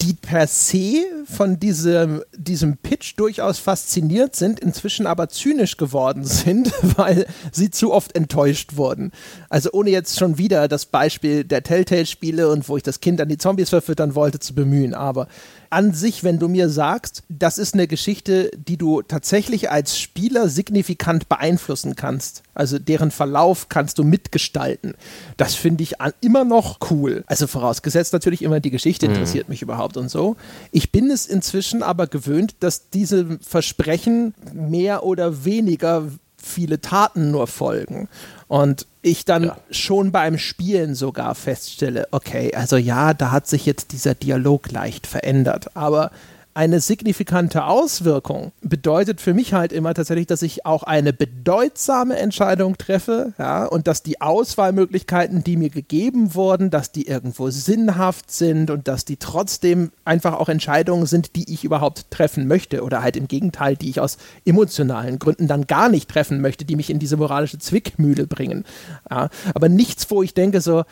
[0.00, 6.72] die per se von diesem, diesem Pitch durchaus fasziniert sind, inzwischen aber zynisch geworden sind,
[6.96, 9.12] weil sie zu oft enttäuscht wurden.
[9.50, 13.28] Also ohne jetzt schon wieder das Beispiel der Telltale-Spiele und wo ich das Kind an
[13.28, 15.28] die Zombies verfüttern wollte zu bemühen, aber
[15.70, 20.48] an sich, wenn du mir sagst, das ist eine Geschichte, die du tatsächlich als Spieler
[20.48, 24.94] signifikant beeinflussen kannst, also deren Verlauf kannst du mitgestalten,
[25.36, 27.24] das finde ich immer noch cool.
[27.26, 29.14] Also vorausgesetzt natürlich immer, die Geschichte mhm.
[29.14, 30.36] interessiert mich überhaupt und so.
[30.70, 36.08] Ich bin es inzwischen aber gewöhnt, dass diese Versprechen mehr oder weniger
[36.46, 38.08] viele Taten nur folgen.
[38.48, 39.56] Und ich dann ja.
[39.70, 45.06] schon beim Spielen sogar feststelle, okay, also ja, da hat sich jetzt dieser Dialog leicht
[45.06, 46.10] verändert, aber
[46.56, 52.78] eine signifikante Auswirkung bedeutet für mich halt immer tatsächlich, dass ich auch eine bedeutsame Entscheidung
[52.78, 58.70] treffe, ja, und dass die Auswahlmöglichkeiten, die mir gegeben wurden, dass die irgendwo sinnhaft sind
[58.70, 63.18] und dass die trotzdem einfach auch Entscheidungen sind, die ich überhaupt treffen möchte oder halt
[63.18, 64.16] im Gegenteil, die ich aus
[64.46, 68.64] emotionalen Gründen dann gar nicht treffen möchte, die mich in diese moralische Zwickmühle bringen.
[69.10, 69.28] Ja.
[69.54, 70.84] Aber nichts, wo ich denke so,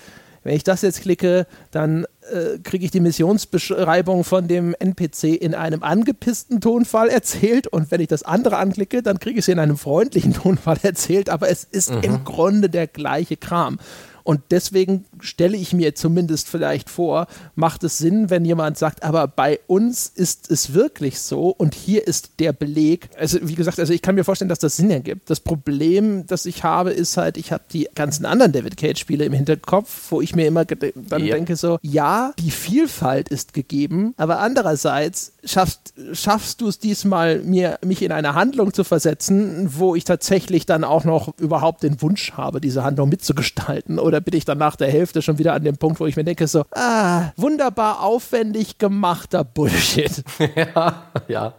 [0.44, 5.54] wenn ich das jetzt klicke, dann äh, kriege ich die Missionsbeschreibung von dem NPC in
[5.54, 9.58] einem angepissten Tonfall erzählt und wenn ich das andere anklicke, dann kriege ich sie in
[9.58, 12.00] einem freundlichen Tonfall erzählt, aber es ist mhm.
[12.02, 13.78] im Grunde der gleiche Kram.
[14.24, 19.28] Und deswegen stelle ich mir zumindest vielleicht vor, macht es Sinn, wenn jemand sagt, aber
[19.28, 23.10] bei uns ist es wirklich so und hier ist der Beleg.
[23.18, 25.28] Also wie gesagt, also ich kann mir vorstellen, dass das Sinn ergibt.
[25.28, 29.34] Das Problem, das ich habe, ist halt, ich habe die ganzen anderen David Cage-Spiele im
[29.34, 31.34] Hinterkopf, wo ich mir immer dann yep.
[31.36, 37.78] denke so, ja, die Vielfalt ist gegeben, aber andererseits schaffst, schaffst du es diesmal, mir,
[37.84, 42.32] mich in eine Handlung zu versetzen, wo ich tatsächlich dann auch noch überhaupt den Wunsch
[42.32, 45.64] habe, diese Handlung mitzugestalten oder oder bin ich dann nach der Hälfte schon wieder an
[45.64, 50.22] dem Punkt, wo ich mir denke, so, ah, wunderbar aufwendig gemachter Bullshit.
[50.56, 51.54] ja, ja.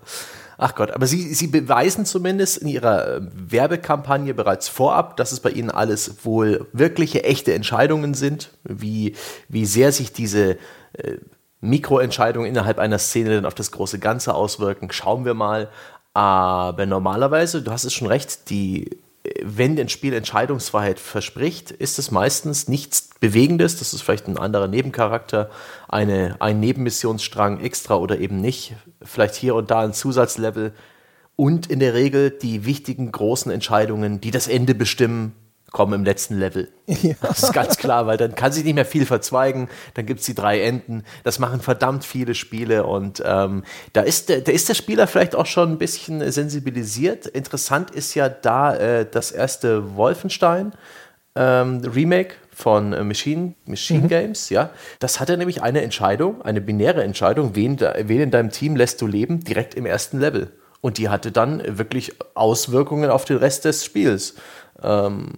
[0.57, 5.41] Ach Gott, aber Sie, Sie beweisen zumindest in Ihrer äh, Werbekampagne bereits vorab, dass es
[5.41, 9.15] bei Ihnen alles wohl wirkliche, echte Entscheidungen sind, wie,
[9.49, 10.51] wie sehr sich diese
[10.93, 11.17] äh,
[11.59, 14.93] Mikroentscheidungen innerhalb einer Szene dann auf das große Ganze auswirken.
[14.93, 15.69] Schauen wir mal.
[16.13, 18.97] Aber normalerweise, du hast es schon recht, die
[19.41, 23.77] wenn ein Spiel Entscheidungsfreiheit verspricht, ist es meistens nichts Bewegendes.
[23.79, 25.49] Das ist vielleicht ein anderer Nebencharakter,
[25.87, 28.75] eine, ein Nebenmissionsstrang extra oder eben nicht.
[29.01, 30.73] Vielleicht hier und da ein Zusatzlevel.
[31.35, 35.33] Und in der Regel die wichtigen großen Entscheidungen, die das Ende bestimmen,
[35.75, 36.69] kommen im letzten Level.
[37.01, 37.15] Ja.
[37.21, 39.67] Das ist ganz klar, weil dann kann sich nicht mehr viel verzweigen.
[39.95, 41.03] Dann gibt es die drei Enden.
[41.23, 45.35] Das machen verdammt viele Spiele und ähm, da, ist der, da ist der Spieler vielleicht
[45.35, 47.25] auch schon ein bisschen sensibilisiert.
[47.27, 50.73] Interessant ist ja da äh, das erste Wolfenstein.
[51.35, 54.07] ähm, Remake von äh, Machine, Machine Mhm.
[54.07, 54.69] Games, ja.
[54.99, 59.07] Das hatte nämlich eine Entscheidung, eine binäre Entscheidung, wen, wen in deinem Team lässt du
[59.07, 60.51] leben, direkt im ersten Level.
[60.81, 64.35] Und die hatte dann wirklich Auswirkungen auf den Rest des Spiels.
[64.83, 65.29] Ähm,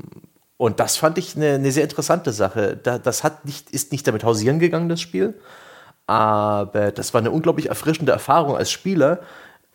[0.58, 2.78] und das fand ich eine, eine sehr interessante Sache.
[2.82, 5.36] Da, das hat nicht, ist nicht damit hausieren gegangen, das Spiel.
[6.08, 9.20] Aber das war eine unglaublich erfrischende Erfahrung als Spieler,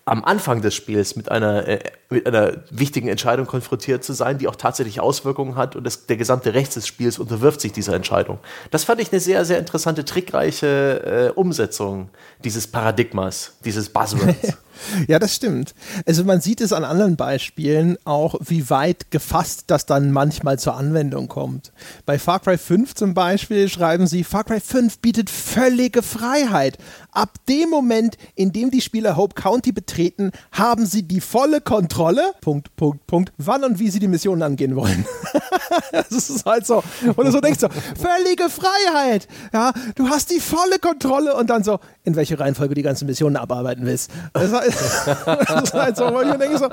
[0.04, 1.78] am Anfang des Spiels mit einer, äh,
[2.10, 6.16] mit einer wichtigen Entscheidung konfrontiert zu sein, die auch tatsächlich Auswirkungen hat und das, der
[6.16, 8.38] gesamte Rest des Spiels unterwirft sich dieser Entscheidung.
[8.72, 12.10] Das fand ich eine sehr, sehr interessante, trickreiche äh, Umsetzung
[12.42, 14.56] dieses Paradigmas, dieses Buzzwords.
[15.08, 15.74] Ja, das stimmt.
[16.06, 20.76] Also man sieht es an anderen Beispielen auch, wie weit gefasst das dann manchmal zur
[20.76, 21.72] Anwendung kommt.
[22.06, 26.78] Bei Far Cry 5 zum Beispiel schreiben sie, Far Cry 5 bietet völlige Freiheit.
[27.10, 32.32] Ab dem Moment, in dem die Spieler Hope County betreten, haben sie die volle Kontrolle,
[32.40, 35.04] Punkt, Punkt, Punkt, wann und wie sie die Missionen angehen wollen.
[35.92, 36.82] das ist halt so.
[37.16, 39.28] Und du so denkst so, völlige Freiheit.
[39.52, 43.36] Ja, du hast die volle Kontrolle und dann so, in welche Reihenfolge die ganzen Missionen
[43.36, 44.10] abarbeiten willst.
[44.32, 44.54] Das ist
[45.74, 46.68] halt, so, wo ich denke so,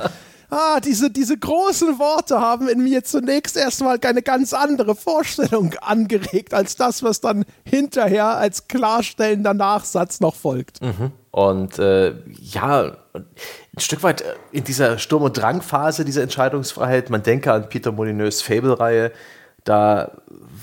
[0.50, 6.54] ah, diese, diese großen Worte haben in mir zunächst erstmal eine ganz andere Vorstellung angeregt,
[6.54, 10.80] als das, was dann hinterher als klarstellender Nachsatz noch folgt.
[11.32, 17.22] Und äh, ja, ein Stück weit äh, in dieser Sturm- und Drangphase dieser Entscheidungsfreiheit, man
[17.22, 19.12] denke an Peter Molyneux Fable-Reihe,
[19.64, 20.12] da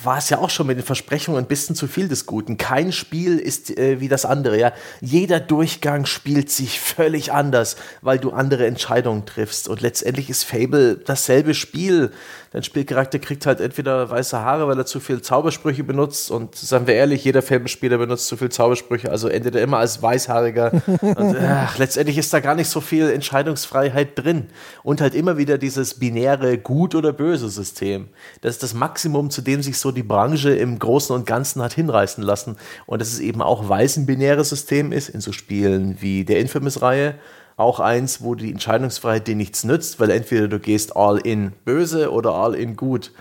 [0.02, 2.56] war es ja auch schon mit den Versprechungen ein bisschen zu viel des Guten.
[2.56, 4.58] Kein Spiel ist äh, wie das andere.
[4.58, 4.72] Ja?
[5.00, 9.68] Jeder Durchgang spielt sich völlig anders, weil du andere Entscheidungen triffst.
[9.68, 12.12] Und letztendlich ist Fable dasselbe Spiel.
[12.56, 16.30] Dein Spielcharakter kriegt halt entweder weiße Haare, weil er zu viel Zaubersprüche benutzt.
[16.30, 20.00] Und seien wir ehrlich, jeder Fable-Spieler benutzt zu viel Zaubersprüche, also endet er immer als
[20.00, 20.72] Weißhaariger.
[21.02, 24.46] Und ach, letztendlich ist da gar nicht so viel Entscheidungsfreiheit drin.
[24.82, 28.08] Und halt immer wieder dieses binäre Gut- oder Böse-System.
[28.40, 31.74] Das ist das Maximum, zu dem sich so die Branche im Großen und Ganzen hat
[31.74, 32.56] hinreißen lassen.
[32.86, 36.24] Und dass es eben auch, weil es ein binäres System ist, in so Spielen wie
[36.24, 37.16] der Infamous-Reihe,
[37.56, 42.12] auch eins, wo die Entscheidungsfreiheit dir nichts nützt, weil entweder du gehst all in böse
[42.12, 43.12] oder all in gut.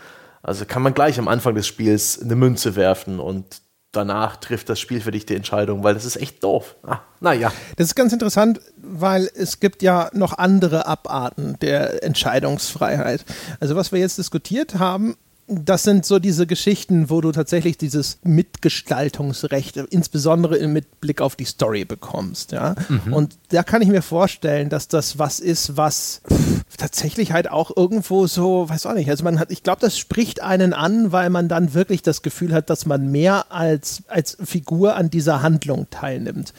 [0.43, 3.62] Also kann man gleich am Anfang des Spiels eine Münze werfen und
[3.95, 6.76] danach trifft das Spiel für dich die Entscheidung, weil das ist echt doof.
[6.84, 7.52] Ah, naja.
[7.78, 13.24] Das ist ganz interessant, weil es gibt ja noch andere Abarten der Entscheidungsfreiheit.
[13.60, 15.15] Also was wir jetzt diskutiert haben,
[15.47, 21.45] das sind so diese Geschichten, wo du tatsächlich dieses Mitgestaltungsrecht, insbesondere mit Blick auf die
[21.45, 22.73] Story bekommst, ja.
[23.12, 27.71] Und da kann ich mir vorstellen, dass das was ist, was pff, tatsächlich halt auch
[27.75, 31.29] irgendwo so, weiß auch nicht, also man hat, ich glaube, das spricht einen an, weil
[31.29, 35.88] man dann wirklich das Gefühl hat, dass man mehr als, als Figur an dieser Handlung
[35.91, 36.53] teilnimmt.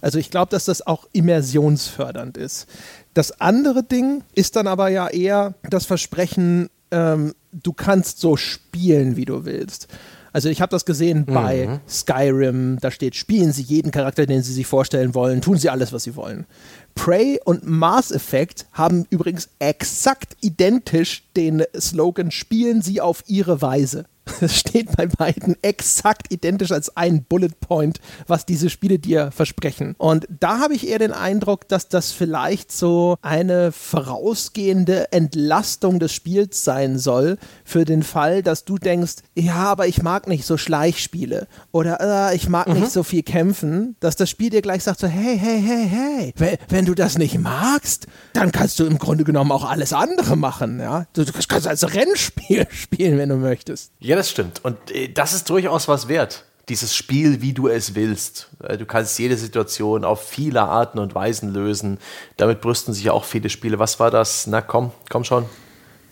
[0.00, 2.66] Also ich glaube, dass das auch immersionsfördernd ist.
[3.14, 9.16] Das andere Ding ist dann aber ja eher das Versprechen, ähm, du kannst so spielen,
[9.16, 9.88] wie du willst.
[10.32, 14.52] Also ich habe das gesehen bei Skyrim, da steht, spielen Sie jeden Charakter, den Sie
[14.52, 16.46] sich vorstellen wollen, tun Sie alles, was Sie wollen.
[16.94, 24.06] Prey und Mass Effect haben übrigens exakt identisch den Slogan, spielen Sie auf Ihre Weise.
[24.40, 29.94] Es steht bei beiden exakt identisch als ein Bullet Point, was diese Spiele dir versprechen.
[29.98, 36.12] Und da habe ich eher den Eindruck, dass das vielleicht so eine vorausgehende Entlastung des
[36.12, 40.56] Spiels sein soll, für den Fall, dass du denkst, ja, aber ich mag nicht so
[40.56, 45.00] Schleichspiele oder äh, ich mag nicht so viel kämpfen, dass das Spiel dir gleich sagt
[45.00, 48.98] so, hey, hey, hey, hey, wenn, wenn du das nicht magst, dann kannst du im
[48.98, 51.06] Grunde genommen auch alles andere machen, ja.
[51.12, 53.92] Du, du kannst also Rennspiel spielen, wenn du möchtest.
[54.00, 54.64] Ja, das stimmt.
[54.64, 56.44] Und äh, das ist durchaus was wert.
[56.68, 58.48] Dieses Spiel, wie du es willst.
[58.62, 61.98] Äh, Du kannst jede Situation auf viele Arten und Weisen lösen.
[62.36, 63.78] Damit brüsten sich ja auch viele Spiele.
[63.78, 64.46] Was war das?
[64.48, 65.44] Na komm, komm schon.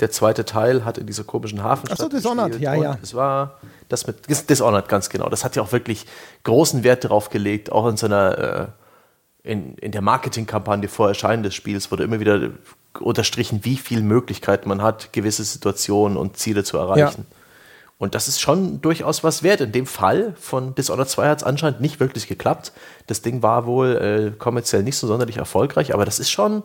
[0.00, 2.98] Der zweite Teil hat in dieser komischen Hafenstadt Ach so, Dishonored, ja, ja.
[3.02, 3.59] Es war
[3.90, 5.28] das mit Dis- Dishonored, ganz genau.
[5.28, 6.06] Das hat ja auch wirklich
[6.44, 8.72] großen Wert darauf gelegt, auch in seiner
[9.44, 12.50] äh, in, in der Marketingkampagne vor Erscheinen des Spiels wurde immer wieder
[12.98, 17.26] unterstrichen, wie viele Möglichkeiten man hat, gewisse Situationen und Ziele zu erreichen.
[18.00, 19.60] Und das ist schon durchaus was wert.
[19.60, 22.72] In dem Fall von Dishonored 2 hat es anscheinend nicht wirklich geklappt.
[23.06, 26.62] Das Ding war wohl äh, kommerziell nicht so sonderlich erfolgreich, aber das ist schon,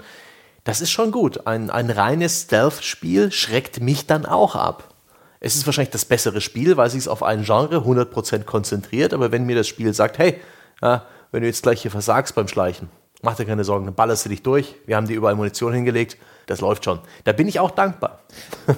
[0.63, 1.45] das ist schon gut.
[1.45, 4.95] Ein, ein reines Stealth-Spiel schreckt mich dann auch ab.
[5.41, 9.33] Es ist wahrscheinlich das bessere Spiel, weil es sich auf ein Genre 100% konzentriert, aber
[9.33, 10.39] wenn mir das Spiel sagt, hey,
[10.81, 12.89] ja, wenn du jetzt gleich hier versagst beim Schleichen
[13.21, 14.75] Mach dir keine Sorgen, dann ballerst du dich durch.
[14.85, 16.15] Wir haben dir überall Munition hingelegt
[16.47, 16.99] das läuft schon.
[17.23, 18.19] Da bin ich auch dankbar.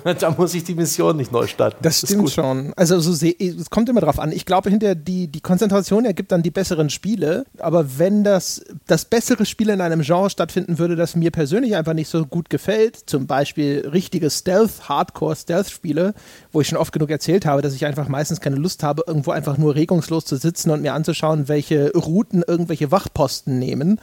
[0.20, 1.78] da muss ich die Mission nicht neu starten.
[1.82, 2.74] Das, das stimmt schon.
[2.76, 4.32] Also so es kommt immer drauf an.
[4.32, 7.46] Ich glaube, hinter die, die Konzentration ergibt dann die besseren Spiele.
[7.60, 11.94] Aber wenn das, das bessere Spiel in einem Genre stattfinden würde, das mir persönlich einfach
[11.94, 16.14] nicht so gut gefällt, zum Beispiel richtige Stealth, Hardcore-Stealth-Spiele,
[16.52, 19.32] wo ich schon oft genug erzählt habe, dass ich einfach meistens keine Lust habe, irgendwo
[19.32, 24.00] einfach nur regungslos zu sitzen und mir anzuschauen, welche Routen irgendwelche Wachposten nehmen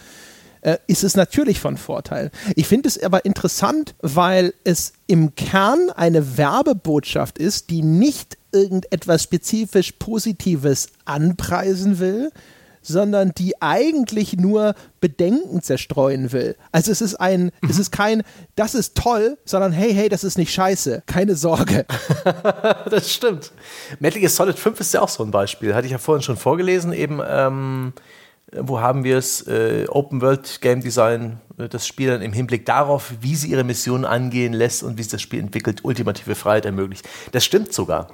[0.64, 2.30] äh, ist es natürlich von Vorteil.
[2.56, 9.22] Ich finde es aber interessant, weil es im Kern eine Werbebotschaft ist, die nicht irgendetwas
[9.22, 12.30] spezifisch Positives anpreisen will,
[12.80, 16.56] sondern die eigentlich nur Bedenken zerstreuen will.
[16.70, 17.70] Also es ist ein, mhm.
[17.70, 18.22] es ist kein,
[18.56, 21.02] das ist toll, sondern hey, hey, das ist nicht scheiße.
[21.06, 21.86] Keine Sorge.
[22.90, 23.52] das stimmt.
[24.00, 25.74] Metal Gear Solid 5 ist ja auch so ein Beispiel.
[25.74, 27.94] Hatte ich ja vorhin schon vorgelesen, eben ähm,
[28.60, 29.46] wo haben wir es?
[29.46, 33.64] Äh, Open World Game Design, äh, das Spiel dann im Hinblick darauf, wie sie ihre
[33.64, 37.08] Mission angehen lässt und wie sich das Spiel entwickelt, ultimative Freiheit ermöglicht.
[37.32, 38.08] Das stimmt sogar.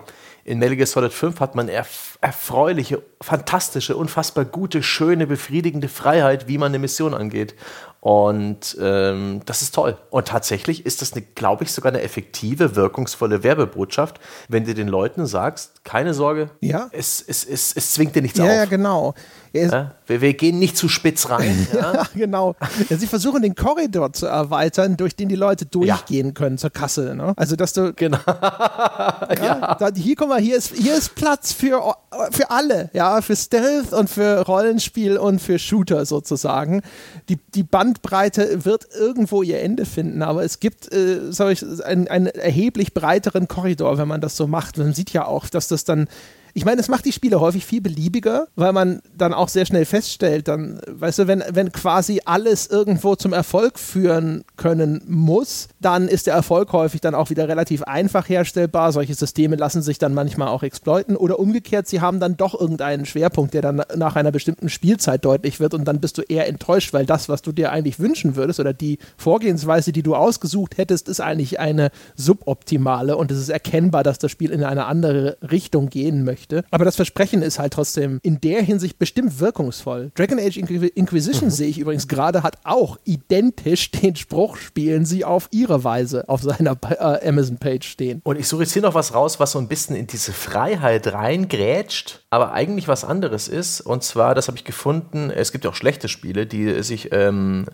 [0.44, 6.48] In Metal Gear Solid 5 hat man erf erfreuliche, fantastische, unfassbar gute, schöne, befriedigende Freiheit,
[6.48, 7.54] wie man eine Mission angeht.
[8.00, 9.96] Und ähm, das ist toll.
[10.10, 15.26] Und tatsächlich ist das, glaube ich, sogar eine effektive, wirkungsvolle Werbebotschaft, wenn du den Leuten
[15.26, 16.88] sagst, keine Sorge, ja.
[16.92, 18.50] es, es, es, es zwingt dir nichts ja, auf.
[18.50, 19.14] Ja, genau.
[19.52, 21.66] Ja, wir, wir, gehen nicht zu spitz rein.
[21.72, 22.54] Ja, ja genau.
[22.88, 27.14] Ja, sie versuchen den Korridor zu erweitern, durch den die Leute durchgehen können zur Kasse.
[27.14, 27.32] Ne?
[27.36, 27.92] Also, dass du.
[27.94, 28.18] Genau.
[28.26, 31.94] ja, da, hier, guck mal, hier ist, hier ist Platz für,
[32.30, 32.90] für alle.
[32.92, 36.82] Ja, für Stealth und für Rollenspiel und für Shooter sozusagen.
[37.28, 42.26] Die, die Bandbreite wird irgendwo ihr Ende finden, aber es gibt, äh, ich, einen, einen
[42.26, 44.78] erheblich breiteren Korridor, wenn man das so macht.
[44.78, 46.08] Man sieht ja auch, dass das dann
[46.54, 49.84] ich meine, es macht die Spiele häufig viel beliebiger, weil man dann auch sehr schnell
[49.84, 56.08] feststellt, dann, weißt du, wenn, wenn quasi alles irgendwo zum Erfolg führen können muss, dann
[56.08, 58.92] ist der Erfolg häufig dann auch wieder relativ einfach herstellbar.
[58.92, 63.06] Solche Systeme lassen sich dann manchmal auch exploiten oder umgekehrt, sie haben dann doch irgendeinen
[63.06, 66.92] Schwerpunkt, der dann nach einer bestimmten Spielzeit deutlich wird und dann bist du eher enttäuscht,
[66.92, 71.08] weil das, was du dir eigentlich wünschen würdest oder die Vorgehensweise, die du ausgesucht hättest,
[71.08, 75.88] ist eigentlich eine suboptimale und es ist erkennbar, dass das Spiel in eine andere Richtung
[75.88, 76.64] gehen möchte möchte.
[76.70, 80.10] Aber das Versprechen ist halt trotzdem in der Hinsicht bestimmt wirkungsvoll.
[80.14, 81.50] Dragon Age Inquisition mhm.
[81.50, 86.42] sehe ich übrigens gerade, hat auch identisch den Spruch, spielen sie auf ihre Weise auf
[86.42, 88.20] seiner äh, Amazon-Page stehen.
[88.24, 91.12] Und ich suche jetzt hier noch was raus, was so ein bisschen in diese Freiheit
[91.12, 93.80] reingrätscht, aber eigentlich was anderes ist.
[93.80, 97.66] Und zwar, das habe ich gefunden, es gibt ja auch schlechte Spiele, die sich ähm,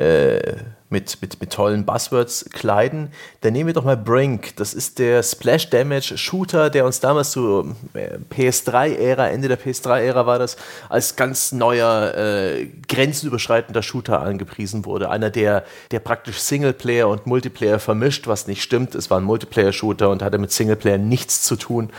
[0.00, 0.56] äh,
[0.88, 4.56] mit, mit, mit tollen Buzzwords kleiden, dann nehmen wir doch mal Brink.
[4.56, 10.26] Das ist der Splash Damage Shooter, der uns damals zu äh, PS3-Ära, Ende der PS3-Ära
[10.26, 10.56] war das,
[10.88, 15.10] als ganz neuer, äh, grenzenüberschreitender Shooter angepriesen wurde.
[15.10, 18.94] Einer, der, der praktisch Singleplayer und Multiplayer vermischt, was nicht stimmt.
[18.94, 21.90] Es war ein Multiplayer-Shooter und hatte mit Singleplayer nichts zu tun.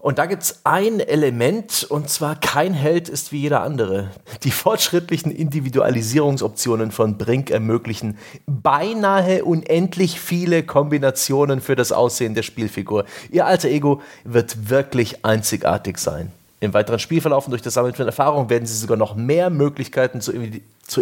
[0.00, 4.10] Und da gibt es ein Element, und zwar kein Held ist wie jeder andere.
[4.44, 13.06] Die fortschrittlichen Individualisierungsoptionen von Brink ermöglichen beinahe unendlich viele Kombinationen für das Aussehen der Spielfigur.
[13.30, 16.30] Ihr alter Ego wird wirklich einzigartig sein.
[16.60, 20.20] Im weiteren Spielverlauf und durch das Sammeln von Erfahrungen werden sie sogar noch mehr Möglichkeiten
[20.20, 20.34] zur,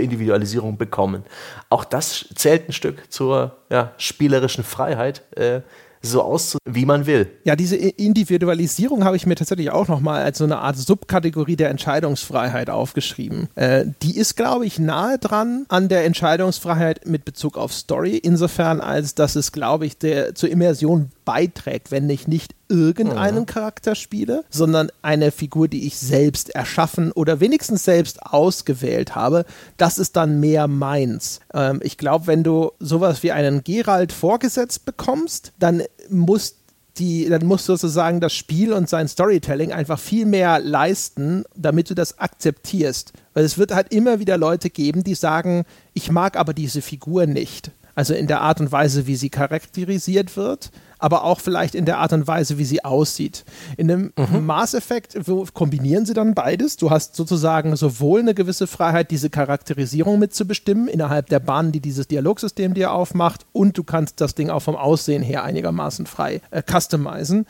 [0.00, 1.22] Individualisierung bekommen.
[1.68, 5.22] Auch das zählt ein Stück zur ja, spielerischen Freiheit.
[5.36, 5.60] Äh,
[6.10, 7.28] so auszusehen, wie man will.
[7.44, 11.70] Ja, diese Individualisierung habe ich mir tatsächlich auch nochmal als so eine Art Subkategorie der
[11.70, 13.48] Entscheidungsfreiheit aufgeschrieben.
[13.54, 18.80] Äh, die ist, glaube ich, nahe dran an der Entscheidungsfreiheit mit Bezug auf Story, insofern
[18.80, 23.46] als dass es, glaube ich, der, zur Immersion beiträgt, wenn ich nicht irgendeinen mhm.
[23.46, 29.44] Charakter spiele, sondern eine Figur, die ich selbst erschaffen oder wenigstens selbst ausgewählt habe,
[29.76, 31.40] das ist dann mehr meins.
[31.52, 36.54] Ähm, ich glaube, wenn du sowas wie einen Geralt vorgesetzt bekommst, dann muss
[36.98, 41.94] die, dann muss sozusagen das Spiel und sein Storytelling einfach viel mehr leisten, damit du
[41.94, 43.12] das akzeptierst.
[43.34, 47.26] Weil es wird halt immer wieder Leute geben, die sagen, ich mag aber diese Figur
[47.26, 47.70] nicht.
[47.94, 51.98] Also in der Art und Weise, wie sie charakterisiert wird, aber auch vielleicht in der
[51.98, 53.44] Art und Weise, wie sie aussieht.
[53.76, 54.46] In einem mhm.
[54.46, 55.18] Mass Effect
[55.54, 56.76] kombinieren sie dann beides.
[56.76, 62.08] Du hast sozusagen sowohl eine gewisse Freiheit, diese Charakterisierung mitzubestimmen innerhalb der Bahn, die dieses
[62.08, 66.62] Dialogsystem dir aufmacht, und du kannst das Ding auch vom Aussehen her einigermaßen frei äh,
[66.62, 67.46] customizen.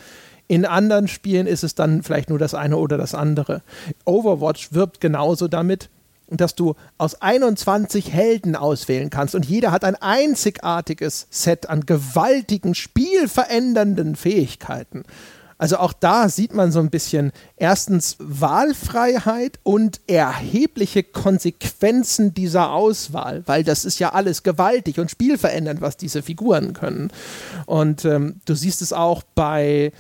[0.49, 3.63] In anderen Spielen ist es dann vielleicht nur das eine oder das andere.
[4.05, 5.91] Overwatch wirbt genauso damit,
[6.29, 12.75] dass du aus 21 Helden auswählen kannst und jeder hat ein einzigartiges Set an gewaltigen,
[12.75, 15.05] spielverändernden Fähigkeiten.
[15.59, 23.43] Also auch da sieht man so ein bisschen erstens Wahlfreiheit und erhebliche Konsequenzen dieser Auswahl,
[23.47, 27.11] weil das ist ja alles gewaltig und spielverändernd, was diese Figuren können.
[27.65, 29.93] Und ähm, du siehst es auch bei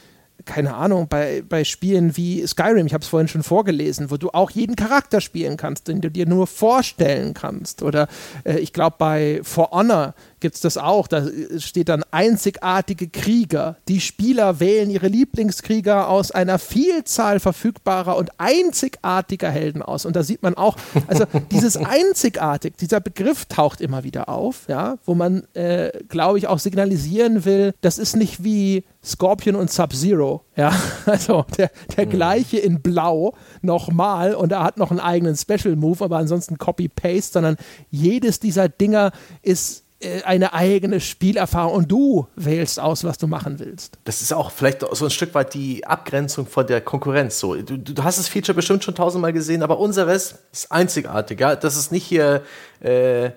[0.46, 4.30] keine Ahnung, bei, bei Spielen wie Skyrim, ich habe es vorhin schon vorgelesen, wo du
[4.30, 7.82] auch jeden Charakter spielen kannst, den du dir nur vorstellen kannst.
[7.82, 8.08] Oder
[8.44, 10.14] äh, ich glaube, bei For Honor
[10.46, 11.08] gibt es das auch.
[11.08, 11.26] Da
[11.58, 13.78] steht dann einzigartige Krieger.
[13.88, 20.06] Die Spieler wählen ihre Lieblingskrieger aus einer Vielzahl verfügbarer und einzigartiger Helden aus.
[20.06, 20.76] Und da sieht man auch,
[21.08, 26.46] also dieses einzigartig, dieser Begriff taucht immer wieder auf, ja, wo man, äh, glaube ich,
[26.46, 30.72] auch signalisieren will, das ist nicht wie Scorpion und Sub-Zero, ja,
[31.06, 32.10] also der, der mhm.
[32.10, 37.32] gleiche in Blau nochmal und er hat noch einen eigenen Special Move, aber ansonsten Copy-Paste,
[37.32, 37.56] sondern
[37.90, 39.10] jedes dieser Dinger
[39.42, 39.85] ist
[40.24, 43.98] eine eigene Spielerfahrung und du wählst aus, was du machen willst.
[44.04, 47.38] Das ist auch vielleicht so ein Stück weit die Abgrenzung von der Konkurrenz.
[47.38, 51.40] So, du, du hast das Feature bestimmt schon tausendmal gesehen, aber unseres ist einzigartig.
[51.40, 51.56] Ja?
[51.56, 52.42] Das ist nicht hier
[52.80, 53.30] äh,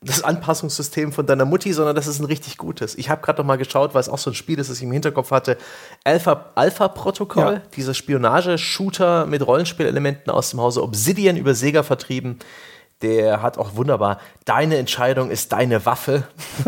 [0.00, 2.94] das Anpassungssystem von deiner Mutti, sondern das ist ein richtig gutes.
[2.94, 4.84] Ich habe gerade noch mal geschaut, weil es auch so ein Spiel ist, das ich
[4.84, 5.58] im Hinterkopf hatte.
[6.04, 7.62] Alpha, Alpha Protokoll, ja.
[7.76, 12.38] dieser Spionage-Shooter mit Rollenspielelementen aus dem Hause Obsidian über Sega vertrieben
[13.02, 16.24] der hat auch wunderbar, deine Entscheidung ist deine Waffe.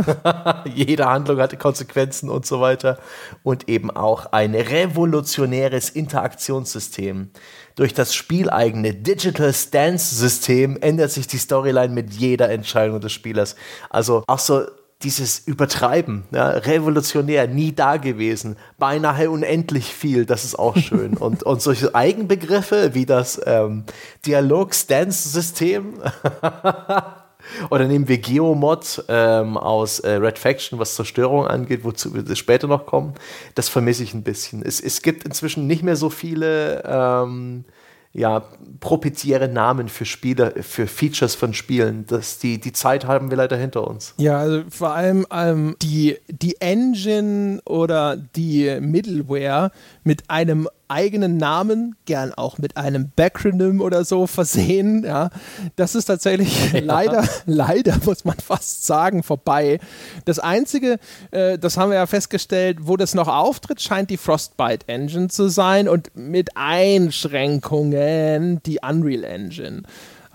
[0.66, 2.98] Jede Handlung hatte Konsequenzen und so weiter.
[3.42, 7.30] Und eben auch ein revolutionäres Interaktionssystem.
[7.76, 13.56] Durch das spieleigene Digital Stance System ändert sich die Storyline mit jeder Entscheidung des Spielers.
[13.88, 14.66] Also auch so
[15.02, 21.16] dieses Übertreiben, ja, revolutionär, nie da gewesen, beinahe unendlich viel, das ist auch schön.
[21.18, 23.84] und, und solche Eigenbegriffe wie das ähm,
[24.26, 25.94] Dialog-Stance-System
[27.70, 32.66] oder nehmen wir Geomod ähm, aus äh, Red Faction, was Zerstörung angeht, wozu wir später
[32.66, 33.14] noch kommen,
[33.54, 34.62] das vermisse ich ein bisschen.
[34.62, 37.64] Es, es gibt inzwischen nicht mehr so viele ähm,
[38.12, 38.42] ja,
[38.80, 42.04] proprietäre Namen für Spiele, für Features von Spielen.
[42.06, 44.14] Das, die, die Zeit haben wir leider hinter uns.
[44.16, 49.70] Ja, also vor allem ähm, die, die Engine oder die Middleware
[50.08, 55.04] mit einem eigenen Namen, gern auch mit einem Backronym oder so versehen.
[55.04, 55.28] Ja,
[55.76, 56.80] das ist tatsächlich ja.
[56.80, 59.80] leider, leider muss man fast sagen, vorbei.
[60.24, 60.98] Das Einzige,
[61.30, 65.50] äh, das haben wir ja festgestellt, wo das noch auftritt, scheint die Frostbite Engine zu
[65.50, 69.82] sein und mit Einschränkungen die Unreal Engine.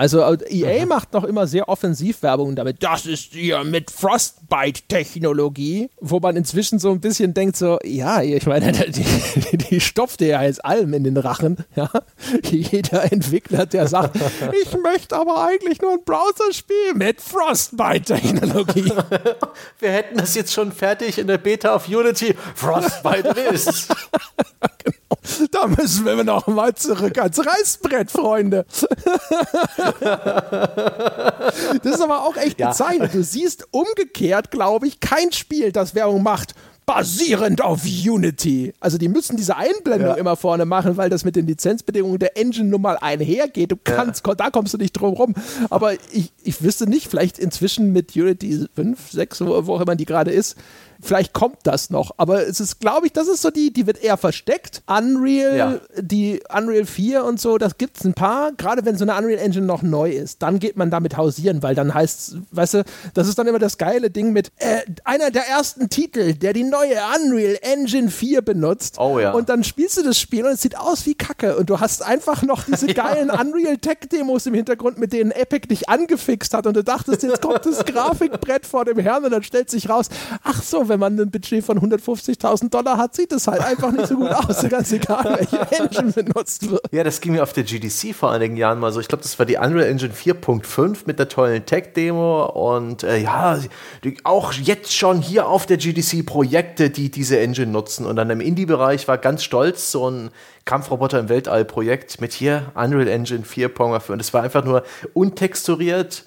[0.04, 0.89] Also äh, EA mhm.
[0.89, 2.84] macht noch immer sehr offensiv Werbung damit.
[2.84, 8.45] Das ist hier mit Frostbite-Technologie, wo man inzwischen so ein bisschen denkt so, ja, ich
[8.45, 11.56] meine, die, die stopft ja jetzt allem in den Rachen.
[11.76, 11.89] Ja?
[12.43, 14.16] Jeder Entwickler, der sagt,
[14.62, 18.91] ich möchte aber eigentlich nur ein Browser-Spiel mit Frostbite-Technologie.
[19.80, 22.36] Wir hätten das jetzt schon fertig in der Beta auf Unity.
[22.56, 23.88] Frostbite ist.
[24.84, 25.03] genau.
[25.51, 28.66] Da müssen wir noch mal zurück ans Reißbrett, Freunde.
[31.84, 32.70] das ist aber auch echt ja.
[32.70, 33.14] bezeichnet.
[33.14, 38.74] Du siehst umgekehrt, glaube ich, kein Spiel, das Werbung macht basierend auf Unity.
[38.80, 40.16] Also die müssen diese Einblendung ja.
[40.16, 43.72] immer vorne machen, weil das mit den Lizenzbedingungen der Engine nun mal einhergeht.
[43.72, 44.36] Du kannst, ja.
[44.36, 45.36] da kommst du nicht drum rum.
[45.70, 49.95] Aber ich, ich wüsste nicht, vielleicht inzwischen mit Unity 5, 6, wo, wo auch immer
[49.95, 50.58] die gerade ist,
[51.04, 54.01] Vielleicht kommt das noch, aber es ist, glaube ich, das ist so die, die wird
[54.01, 54.82] eher versteckt.
[54.88, 55.80] Unreal, ja.
[55.99, 58.54] die Unreal 4 und so, das gibt es ein paar.
[58.54, 61.76] Gerade wenn so eine Unreal Engine noch neu ist, dann geht man damit hausieren, weil
[61.76, 62.84] dann heißt, weißt du,
[63.14, 66.64] das ist dann immer das geile Ding mit äh, einer der ersten Titel, der die
[66.64, 68.95] neue Unreal Engine 4 benutzt.
[68.97, 69.32] Oh ja.
[69.32, 72.01] Und dann spielst du das Spiel und es sieht aus wie Kacke und du hast
[72.01, 73.41] einfach noch diese geilen ja.
[73.41, 77.41] Unreal Tech Demos im Hintergrund, mit denen Epic dich angefixt hat und du dachtest, jetzt
[77.41, 80.08] kommt das Grafikbrett vor dem Herrn und dann stellt sich raus,
[80.43, 84.07] ach so, wenn man ein Budget von 150.000 Dollar hat, sieht es halt einfach nicht
[84.07, 84.63] so gut aus.
[84.69, 86.83] Ganz egal, welche Engine benutzt wird.
[86.91, 88.99] Ja, das ging mir auf der GDC vor einigen Jahren mal so.
[88.99, 93.59] Ich glaube, das war die Unreal Engine 4.5 mit der tollen Tech-Demo und äh, ja,
[94.03, 98.05] die, auch jetzt schon hier auf der GDC Projekte, die diese Engine nutzen.
[98.05, 100.29] Und dann im Indie-Bereich war ganz stolz so ein
[100.65, 104.83] Kampfroboter im Weltall-Projekt mit hier Unreal Engine 4.5 und es war einfach nur
[105.13, 106.25] untexturiert,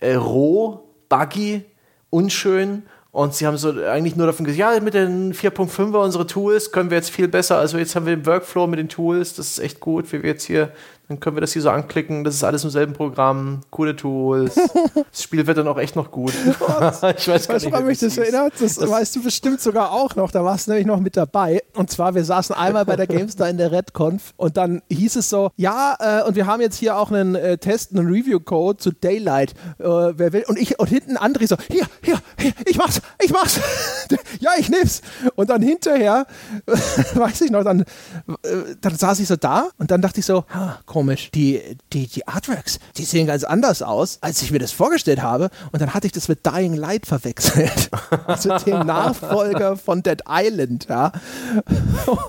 [0.00, 1.64] äh, roh, buggy,
[2.10, 2.82] unschön
[3.14, 6.90] und sie haben so eigentlich nur davon gesagt, ja, mit den 4.5er unsere Tools können
[6.90, 7.58] wir jetzt viel besser.
[7.58, 10.30] Also jetzt haben wir den Workflow mit den Tools, das ist echt gut, wie wir
[10.30, 10.72] jetzt hier
[11.08, 12.24] Dann können wir das hier so anklicken.
[12.24, 13.60] Das ist alles im selben Programm.
[13.70, 14.54] Coole Tools.
[15.10, 16.32] das Spiel wird dann auch echt noch gut.
[16.32, 18.54] ich weiß gar nicht, woran mich das erinnert.
[18.58, 20.30] Das, das, weißt du bestimmt sogar auch noch.
[20.30, 21.62] Da warst du nämlich noch mit dabei.
[21.74, 25.28] Und zwar, wir saßen einmal bei der GameStar in der RedConf und dann hieß es
[25.28, 28.90] so, ja, äh, und wir haben jetzt hier auch einen äh, Test, einen Review-Code zu
[28.92, 29.52] Daylight.
[29.78, 30.44] Äh, wer will?
[30.48, 33.60] Und ich und hinten André so, hier, hier, hier, ich mach's, ich mach's.
[34.40, 35.02] ja, ich nehm's.
[35.34, 36.26] Und dann hinterher,
[37.14, 40.44] weiß ich noch, dann, äh, dann saß ich so da und dann dachte ich so,
[40.52, 41.32] ha, komisch.
[41.34, 41.60] Die,
[41.92, 45.50] die, die Artworks, die sehen ganz anders aus, als ich mir das vorgestellt habe.
[45.72, 47.90] Und dann hatte ich das mit Dying Light verwechselt.
[48.28, 51.10] also dem Nachfolger von Dead Island, ja.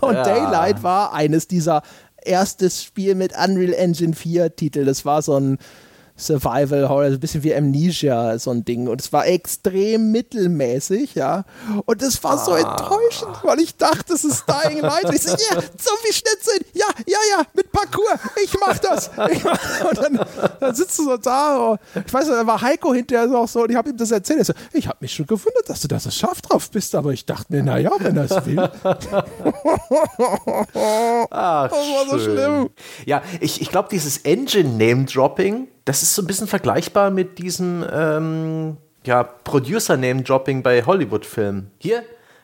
[0.02, 0.24] Und ja.
[0.24, 1.84] Daylight war eines dieser
[2.24, 4.84] erstes Spiel mit Unreal Engine 4 Titel.
[4.84, 5.60] Das war so ein
[6.18, 8.88] Survival Horror, ein bisschen wie Amnesia, so ein Ding.
[8.88, 11.44] Und es war extrem mittelmäßig, ja.
[11.86, 12.60] Und es war so ah.
[12.60, 15.14] enttäuschend, weil ich dachte, es ist Dying Light.
[15.14, 19.12] Ich so, ja, yeah, Zombie-Schnitzel, ja, ja, ja, mit Parkour, ich mach das.
[19.30, 20.20] Ich mach, und dann,
[20.62, 21.78] dann sitzt du so da.
[22.06, 24.40] Ich weiß nicht, da war Heiko hinterher auch so und ich habe ihm das erzählt.
[24.42, 27.12] Ich, so, ich habe mich schon gewundert, dass du da so scharf drauf bist, aber
[27.12, 28.58] ich dachte mir, naja, wenn er es will.
[31.30, 32.70] Ach, das war so schlimm.
[33.06, 38.78] Ja, ich, ich glaube, dieses Engine-Name-Dropping, das ist so ein bisschen vergleichbar mit diesem ähm,
[39.06, 41.72] ja, Producer-Name-Dropping bei Hollywood-Filmen.
[41.78, 42.04] Hier,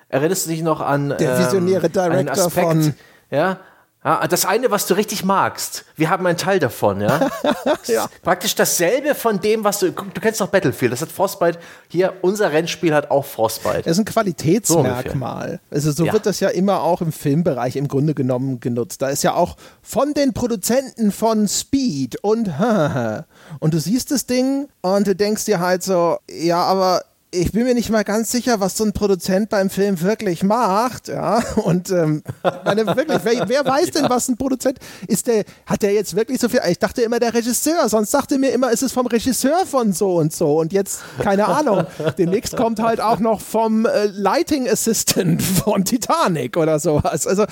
[0.10, 2.94] erinnerst du dich noch an der visionäre ähm, Director Aspekt, von
[3.32, 3.60] ja,
[4.04, 7.30] ja, das eine, was du richtig magst, wir haben einen Teil davon, ja.
[7.86, 8.08] ja.
[8.24, 9.92] Praktisch dasselbe von dem, was du.
[9.92, 11.60] Du kennst doch Battlefield, das hat Frostbite.
[11.88, 13.84] Hier, unser Rennspiel hat auch Frostbite.
[13.84, 15.60] Das ist ein Qualitätsmerkmal.
[15.70, 16.14] So also so ja.
[16.14, 19.04] wird das ja immer auch im Filmbereich im Grunde genommen genutzt.
[19.04, 22.50] Da ist ja auch von den Produzenten von Speed und
[23.60, 27.64] und du siehst das Ding und du denkst dir halt so, ja, aber ich bin
[27.64, 31.08] mir nicht mal ganz sicher, was so ein Produzent beim Film wirklich macht.
[31.08, 32.24] Ja, und ähm,
[32.66, 35.28] meine, wirklich, wer, wer weiß denn, was ein Produzent ist?
[35.28, 36.60] Der hat der jetzt wirklich so viel?
[36.70, 40.18] Ich dachte immer der Regisseur, sonst dachte mir immer, ist es vom Regisseur von so
[40.18, 40.60] und so.
[40.60, 41.86] Und jetzt keine Ahnung.
[42.18, 47.28] Demnächst kommt halt auch noch vom äh, Lighting Assistant von Titanic oder sowas.
[47.28, 47.46] Also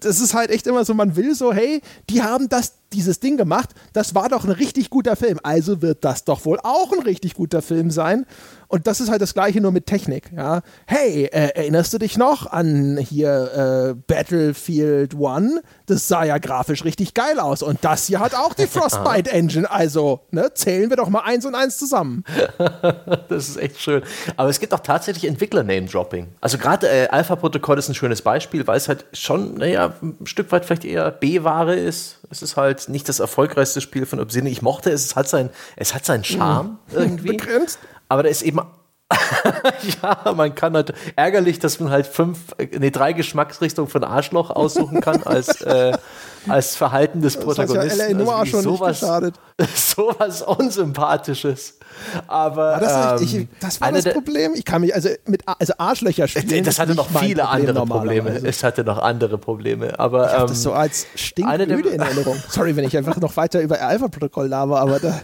[0.00, 1.80] das ist halt echt immer so, man will so, hey,
[2.10, 6.04] die haben das dieses Ding gemacht, das war doch ein richtig guter Film, also wird
[6.04, 8.26] das doch wohl auch ein richtig guter Film sein.
[8.72, 10.32] Und das ist halt das Gleiche nur mit Technik.
[10.34, 10.62] Ja.
[10.86, 15.60] Hey, äh, erinnerst du dich noch an hier äh, Battlefield One?
[15.84, 17.62] Das sah ja grafisch richtig geil aus.
[17.62, 19.70] Und das hier hat auch die Frostbite Engine.
[19.70, 22.24] Also ne, zählen wir doch mal eins und eins zusammen.
[23.28, 24.02] das ist echt schön.
[24.38, 26.28] Aber es gibt auch tatsächlich Entwickler-Name-Dropping.
[26.40, 30.50] Also gerade äh, Alpha-Protokoll ist ein schönes Beispiel, weil es halt schon, naja, ein Stück
[30.50, 32.20] weit vielleicht eher B-Ware ist.
[32.30, 34.50] Es ist halt nicht das erfolgreichste Spiel von Obsidian.
[34.50, 36.96] Ich mochte es, es hat, sein, es hat seinen Charme mhm.
[36.96, 37.28] irgendwie.
[37.36, 37.78] Begrenzt.
[38.12, 38.60] Aber da ist eben
[40.02, 45.00] ja, man kann halt ärgerlich, dass man halt fünf, nee, drei Geschmacksrichtungen von Arschloch aussuchen
[45.00, 45.96] kann als, äh,
[46.46, 47.98] als Verhalten des Protagonisten.
[47.98, 49.00] Das hat ja LA also schon sowas,
[49.74, 51.78] sowas Unsympathisches.
[52.26, 54.52] Aber das, ähm, ich, das war das Problem.
[54.54, 56.64] Ich kann mich also mit also Arschlöcher spielen.
[56.64, 58.30] Das hatte noch viele Problem andere Probleme.
[58.44, 59.98] Es hatte noch andere Probleme.
[59.98, 62.36] Aber ich ähm, das so als stinkmüde in Erinnerung.
[62.48, 65.20] Sorry, wenn ich einfach noch weiter über Alpha-Protokoll laber, aber da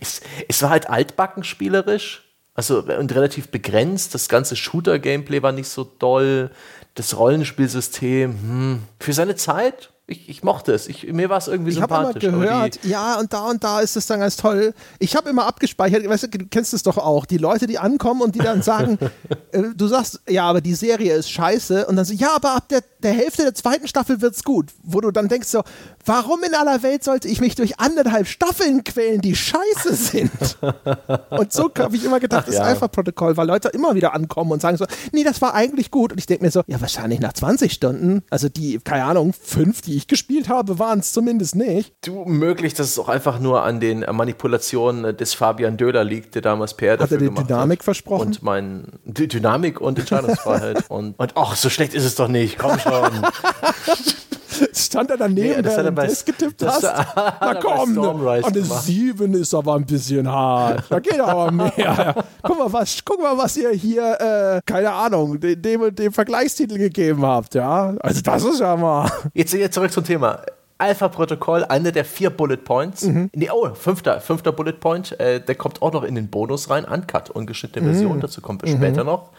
[0.00, 2.26] es, es war halt altbacken spielerisch.
[2.54, 4.14] Also und relativ begrenzt.
[4.14, 6.50] Das ganze Shooter-Gameplay war nicht so doll.
[6.94, 10.88] Das Rollenspielsystem, hm, für seine Zeit ich, ich mochte es.
[10.88, 12.22] Ich, mir war es irgendwie ich sympathisch.
[12.22, 14.74] Ich habe immer gehört, ja, und da und da ist es dann ganz toll.
[14.98, 18.20] Ich habe immer abgespeichert, weißt du, du kennst es doch auch, die Leute, die ankommen
[18.20, 18.98] und die dann sagen,
[19.52, 22.68] äh, du sagst, ja, aber die Serie ist scheiße und dann so, ja, aber ab
[22.68, 24.70] der, der Hälfte der zweiten Staffel wird's gut.
[24.82, 25.62] Wo du dann denkst so,
[26.04, 30.58] warum in aller Welt sollte ich mich durch anderthalb Staffeln quälen, die scheiße sind?
[31.30, 32.62] und so habe ich immer gedacht, das ja.
[32.62, 36.10] Alpha-Protokoll, weil Leute immer wieder ankommen und sagen so, nee, das war eigentlich gut.
[36.10, 39.82] Und ich denke mir so, ja, wahrscheinlich nach 20 Stunden, also die, keine Ahnung, fünf,
[39.82, 41.92] die ich gespielt habe, waren es zumindest nicht.
[42.04, 46.42] Du, möglich, dass es auch einfach nur an den Manipulationen des Fabian Döder liegt, der
[46.42, 47.84] damals PR dafür hat er die Dynamik hat.
[47.84, 48.26] versprochen?
[48.28, 50.84] Und mein, die Dynamik und Entscheidungsfreiheit.
[50.88, 53.10] und, und ach, so schlecht ist es doch nicht, komm schon.
[54.72, 56.82] Stand er daneben, nee, der den Test getippt hast?
[56.82, 60.84] Na komm, eine 7 ist aber ein bisschen hart.
[60.88, 62.24] Da geht aber mehr.
[62.42, 67.24] Guck, mal, was, guck mal, was ihr hier, äh, keine Ahnung, dem, dem Vergleichstitel gegeben
[67.24, 67.54] habt.
[67.54, 69.10] Ja, Also das ist ja mal...
[69.34, 70.40] Jetzt, jetzt zurück zum Thema.
[70.78, 73.02] Alpha-Protokoll, einer der vier Bullet Points.
[73.02, 73.30] Mhm.
[73.34, 76.84] Nee, oh, fünfter, fünfter Bullet Point, äh, der kommt auch noch in den Bonus rein,
[76.84, 78.20] Uncut, ungeschnittene Version, mhm.
[78.20, 78.78] dazu kommen wir mhm.
[78.78, 79.30] später noch.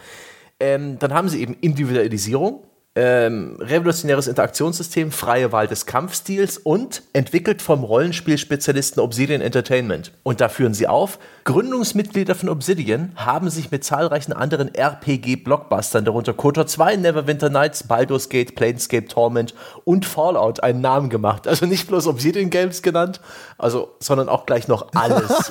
[0.60, 2.62] Ähm, dann haben sie eben Individualisierung
[2.94, 10.12] ähm, revolutionäres Interaktionssystem, freie Wahl des Kampfstils und entwickelt vom Rollenspielspezialisten Obsidian Entertainment.
[10.22, 16.34] Und da führen sie auf, Gründungsmitglieder von Obsidian haben sich mit zahlreichen anderen RPG-Blockbustern, darunter
[16.34, 21.48] KOTOR 2, Neverwinter Nights, Baldur's Gate, Planescape Torment und Fallout einen Namen gemacht.
[21.48, 23.20] Also nicht bloß Obsidian Games genannt,
[23.58, 25.50] also, sondern auch gleich noch alles.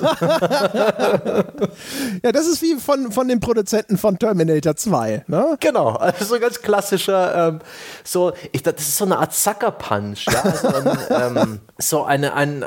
[2.22, 5.56] ja, das ist wie von, von den Produzenten von Terminator 2, ne?
[5.60, 7.60] Genau, also so ganz klassischer ähm,
[8.04, 10.52] so, ich, das ist so eine Art Sucker Punch, ja.
[10.52, 12.64] So, ein, ähm, so eine, ein,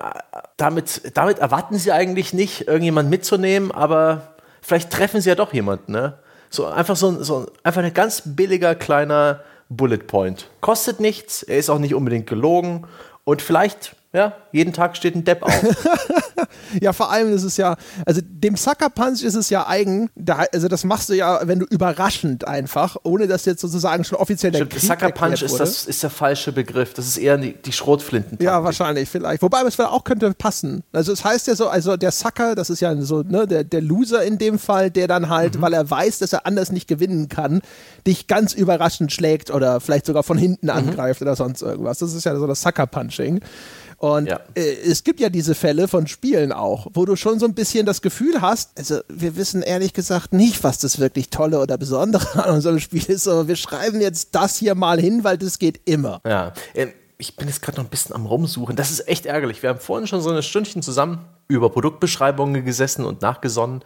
[0.57, 5.91] damit, damit erwarten sie eigentlich nicht, irgendjemand mitzunehmen, aber vielleicht treffen sie ja doch jemanden,
[5.91, 6.17] ne?
[6.49, 10.49] So einfach so, so einfach ein ganz billiger kleiner Bullet Point.
[10.61, 12.85] Kostet nichts, er ist auch nicht unbedingt gelogen
[13.23, 15.51] und vielleicht ja, jeden Tag steht ein Depp auf.
[16.81, 20.45] ja, vor allem ist es ja, also dem Sucker Punch ist es ja eigen, da,
[20.53, 24.53] also das machst du ja, wenn du überraschend einfach, ohne dass jetzt sozusagen schon offiziell
[24.53, 26.93] der Stimmt, Sucker Punch ist, das, ist der falsche Begriff.
[26.93, 28.37] Das ist eher die, die Schrotflinten.
[28.41, 29.41] Ja, wahrscheinlich, vielleicht.
[29.41, 30.83] Wobei es auch könnte passen.
[30.93, 33.81] Also es heißt ja so, also der Sucker, das ist ja so, ne, der, der
[33.81, 35.61] Loser in dem Fall, der dann halt, mhm.
[35.61, 37.61] weil er weiß, dass er anders nicht gewinnen kann,
[38.07, 40.71] dich ganz überraschend schlägt oder vielleicht sogar von hinten mhm.
[40.71, 41.99] angreift oder sonst irgendwas.
[41.99, 43.41] Das ist ja so das Sucker Punching.
[43.97, 44.39] Und ja.
[44.55, 47.85] äh, es gibt ja diese Fälle von Spielen auch, wo du schon so ein bisschen
[47.85, 52.43] das Gefühl hast, also wir wissen ehrlich gesagt nicht, was das wirklich Tolle oder Besondere
[52.43, 55.81] an unserem Spiel ist, aber wir schreiben jetzt das hier mal hin, weil das geht
[55.85, 56.21] immer.
[56.25, 58.75] Ja, ähm, ich bin jetzt gerade noch ein bisschen am Rumsuchen.
[58.75, 59.63] Das ist echt ärgerlich.
[59.63, 63.83] Wir haben vorhin schon so eine Stündchen zusammen über Produktbeschreibungen gesessen und nachgesonnen.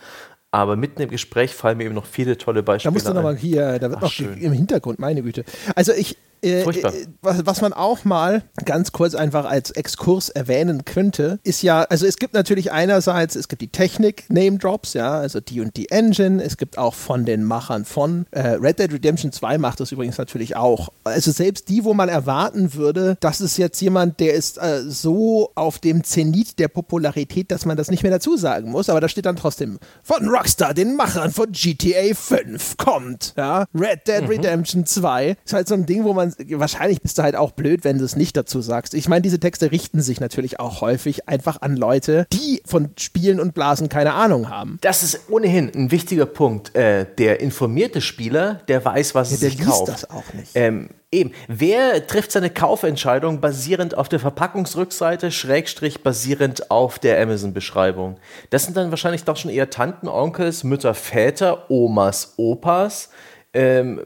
[0.51, 2.91] Aber mitten im Gespräch fallen mir eben noch viele tolle Beispiele.
[2.91, 4.35] Da musst du nochmal hier, da wird Ach, noch schön.
[4.39, 5.45] im Hintergrund, meine Güte.
[5.75, 6.93] Also ich, äh, Furchtbar.
[6.93, 11.81] Äh, was, was, man auch mal ganz kurz einfach als Exkurs erwähnen könnte, ist ja,
[11.83, 15.75] also es gibt natürlich einerseits, es gibt die Technik Name Drops, ja, also die und
[15.75, 19.79] die Engine, es gibt auch von den Machern von äh, Red Dead Redemption 2 macht
[19.79, 20.89] das übrigens natürlich auch.
[21.03, 25.51] Also selbst die, wo man erwarten würde, das ist jetzt jemand, der ist äh, so
[25.55, 29.09] auf dem Zenit der Popularität, dass man das nicht mehr dazu sagen muss, aber da
[29.09, 34.27] steht dann trotzdem von Rockstar, den Machern von GTA 5 kommt, ja, Red Dead mhm.
[34.27, 35.37] Redemption 2.
[35.43, 38.05] Ist halt so ein Ding, wo man wahrscheinlich bist du halt auch blöd, wenn du
[38.05, 38.93] es nicht dazu sagst.
[38.93, 43.39] Ich meine, diese Texte richten sich natürlich auch häufig einfach an Leute, die von Spielen
[43.39, 44.77] und Blasen keine Ahnung haben.
[44.81, 46.75] Das ist ohnehin ein wichtiger Punkt.
[46.75, 49.87] Äh, der informierte Spieler, der weiß, was ja, er sich der kauft.
[49.87, 50.51] das auch nicht.
[50.55, 51.31] Ähm, Eben.
[51.47, 58.17] Wer trifft seine Kaufentscheidung basierend auf der Verpackungsrückseite, Schrägstrich basierend auf der Amazon-Beschreibung?
[58.51, 63.09] Das sind dann wahrscheinlich doch schon eher Tanten, Onkels, Mütter, Väter, Omas, Opas,
[63.53, 64.01] ähm,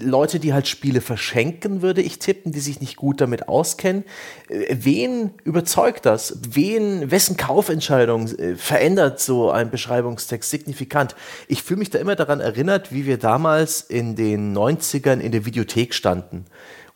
[0.00, 4.04] Leute, die halt Spiele verschenken, würde ich tippen, die sich nicht gut damit auskennen.
[4.48, 6.38] Äh, wen überzeugt das?
[6.48, 11.16] Wen, wessen Kaufentscheidung äh, verändert so ein Beschreibungstext signifikant?
[11.48, 15.44] Ich fühle mich da immer daran erinnert, wie wir damals in den 90ern in der
[15.44, 16.44] Videothek standen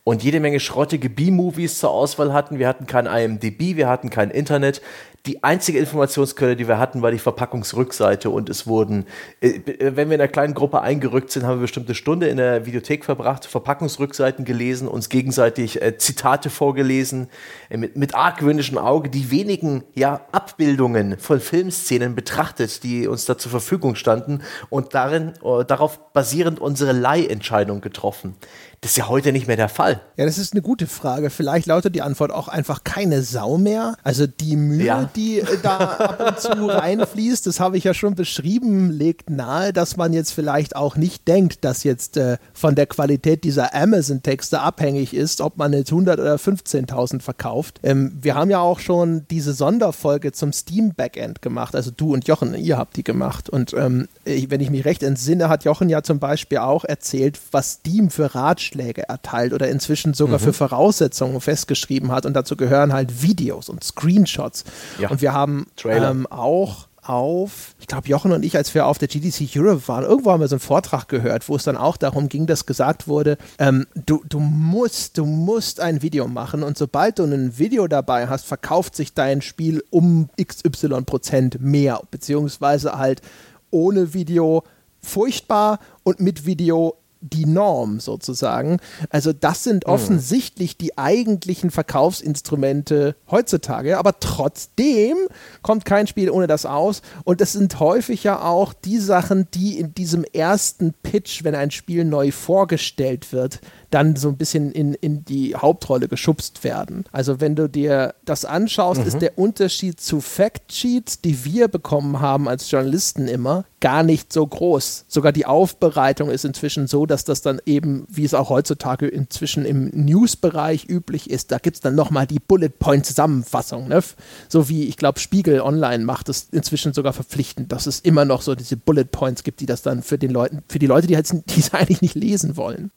[0.03, 2.59] und jede Menge schrottige B-Movies zur Auswahl hatten.
[2.59, 4.81] Wir hatten kein IMDb, wir hatten kein Internet.
[5.25, 9.05] Die einzige Informationsquelle, die wir hatten, war die Verpackungsrückseite und es wurden,
[9.39, 12.65] äh, wenn wir in einer kleinen Gruppe eingerückt sind, haben wir bestimmte Stunde in der
[12.65, 17.29] Videothek verbracht, Verpackungsrückseiten gelesen, uns gegenseitig äh, Zitate vorgelesen,
[17.69, 23.37] äh, mit, mit argwöhnischem Auge die wenigen ja, Abbildungen von Filmszenen betrachtet, die uns da
[23.37, 28.35] zur Verfügung standen und darin, äh, darauf basierend unsere Leihentscheidung getroffen.
[28.83, 30.01] Das ist ja heute nicht mehr der Fall.
[30.17, 31.29] Ja, das ist eine gute Frage.
[31.29, 33.95] Vielleicht lautet die Antwort auch einfach keine Sau mehr.
[34.03, 35.09] Also die Mühe, ja.
[35.15, 39.71] die äh, da ab und zu reinfließt, das habe ich ja schon beschrieben, legt nahe,
[39.71, 44.59] dass man jetzt vielleicht auch nicht denkt, dass jetzt äh, von der Qualität dieser Amazon-Texte
[44.59, 47.79] abhängig ist, ob man jetzt 100 oder 15.000 verkauft.
[47.83, 51.73] Ähm, wir haben ja auch schon diese Sonderfolge zum Steam-Backend gemacht.
[51.73, 53.49] Also du und Jochen, ihr habt die gemacht.
[53.49, 57.75] Und ähm, wenn ich mich recht entsinne, hat Jochen ja zum Beispiel auch erzählt, was
[57.75, 60.43] Steam für Ratschläge Ratschläge erteilt oder inzwischen sogar mhm.
[60.43, 62.25] für Voraussetzungen festgeschrieben hat.
[62.25, 64.63] Und dazu gehören halt Videos und Screenshots.
[64.99, 65.09] Ja.
[65.09, 69.09] Und wir haben ähm, auch auf, ich glaube, Jochen und ich, als wir auf der
[69.09, 72.29] GDC Europe waren, irgendwo haben wir so einen Vortrag gehört, wo es dann auch darum
[72.29, 77.19] ging, dass gesagt wurde, ähm, du, du musst, du musst ein Video machen und sobald
[77.19, 83.21] du ein Video dabei hast, verkauft sich dein Spiel um XY Prozent mehr, beziehungsweise halt
[83.69, 84.63] ohne Video
[85.01, 88.77] furchtbar und mit Video die Norm sozusagen.
[89.09, 89.93] Also das sind mhm.
[89.93, 95.17] offensichtlich die eigentlichen Verkaufsinstrumente heutzutage, aber trotzdem
[95.63, 97.01] kommt kein Spiel ohne das aus.
[97.23, 101.71] Und es sind häufig ja auch die Sachen, die in diesem ersten Pitch, wenn ein
[101.71, 103.59] Spiel neu vorgestellt wird,
[103.93, 107.05] dann so ein bisschen in, in die Hauptrolle geschubst werden.
[107.11, 109.07] Also wenn du dir das anschaust, mhm.
[109.07, 114.47] ist der Unterschied zu Factsheets, die wir bekommen haben als Journalisten immer, gar nicht so
[114.47, 115.05] groß.
[115.07, 119.65] Sogar die Aufbereitung ist inzwischen so, dass das dann eben, wie es auch heutzutage inzwischen
[119.65, 123.89] im News-Bereich üblich ist, da gibt es dann nochmal die Bullet-Point-Zusammenfassung.
[123.89, 124.01] Ne?
[124.47, 128.41] So wie, ich glaube, Spiegel Online macht es inzwischen sogar verpflichtend, dass es immer noch
[128.41, 131.29] so diese Bullet-Points gibt, die das dann für den Leuten, für die Leute, die halt
[131.31, 132.91] die eigentlich nicht lesen wollen.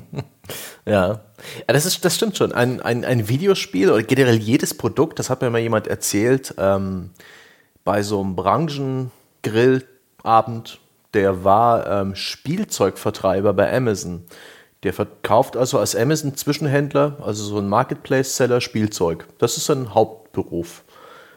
[0.86, 1.08] ja.
[1.08, 1.20] ja,
[1.66, 2.52] das, ist, das stimmt schon.
[2.52, 7.10] Ein, ein, ein Videospiel oder generell jedes Produkt, das hat mir mal jemand erzählt, ähm,
[7.84, 9.84] bei so einem Branchengrill
[10.22, 10.80] Abend,
[11.14, 14.24] der war ähm, Spielzeugvertreiber bei Amazon.
[14.82, 19.26] Der verkauft also als Amazon-Zwischenhändler, also so ein Marketplace-Seller Spielzeug.
[19.38, 20.84] Das ist sein Hauptberuf.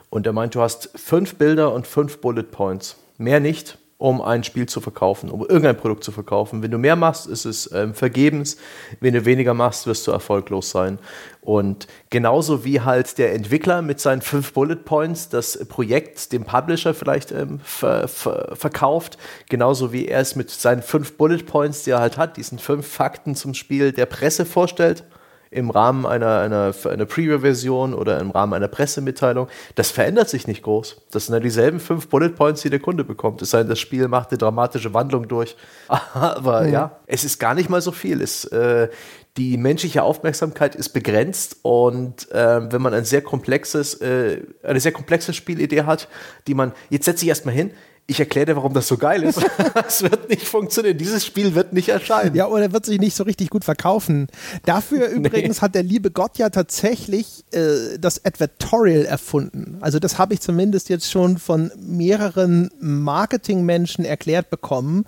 [0.10, 2.98] Und er meint, du hast fünf Bilder und fünf Bullet Points.
[3.18, 6.64] Mehr nicht um ein Spiel zu verkaufen, um irgendein Produkt zu verkaufen.
[6.64, 8.56] Wenn du mehr machst, ist es ähm, vergebens.
[9.02, 11.00] Wenn du weniger machst, wirst du erfolglos sein.
[11.42, 16.94] Und genauso wie halt der Entwickler mit seinen fünf Bullet Points das Projekt dem Publisher
[16.94, 19.18] vielleicht ähm, ver ver verkauft,
[19.50, 22.88] genauso wie er es mit seinen fünf Bullet Points, die er halt hat, diesen fünf
[22.88, 25.04] Fakten zum Spiel der Presse vorstellt
[25.52, 30.62] im Rahmen einer, einer, einer Preview-Version oder im Rahmen einer Pressemitteilung, das verändert sich nicht
[30.62, 31.02] groß.
[31.12, 33.42] Das sind ja dieselben fünf Bullet Points, die der Kunde bekommt.
[33.42, 35.56] Es sei denn, das Spiel macht eine dramatische Wandlung durch.
[36.14, 38.22] Aber ja, ja es ist gar nicht mal so viel.
[38.22, 38.90] Es, äh,
[39.38, 44.92] die menschliche Aufmerksamkeit ist begrenzt und äh, wenn man ein sehr komplexes, äh, eine sehr
[44.92, 46.10] komplexe Spielidee hat,
[46.48, 47.72] die man, jetzt setze ich erstmal hin,
[48.10, 49.40] ich erkläre dir, warum das so geil ist.
[49.88, 50.98] Es wird nicht funktionieren.
[50.98, 52.36] Dieses Spiel wird nicht erscheinen.
[52.36, 54.28] Ja, oder wird sich nicht so richtig gut verkaufen.
[54.66, 55.62] Dafür übrigens nee.
[55.62, 59.78] hat der liebe Gott ja tatsächlich äh, das Advertorial erfunden.
[59.82, 65.06] Also das habe ich zumindest jetzt schon von mehreren Marketingmenschen erklärt bekommen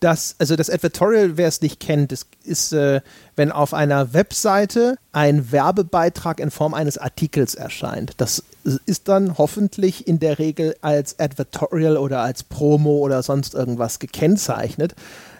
[0.00, 3.00] dass, also das Advertorial, wer es nicht kennt, das ist, äh,
[3.36, 8.12] wenn auf einer Webseite ein Werbebeitrag in Form eines Artikels erscheint.
[8.18, 13.98] Das ist dann hoffentlich in der Regel als Advertorial oder als Promo oder sonst irgendwas
[13.98, 14.94] gekennzeichnet.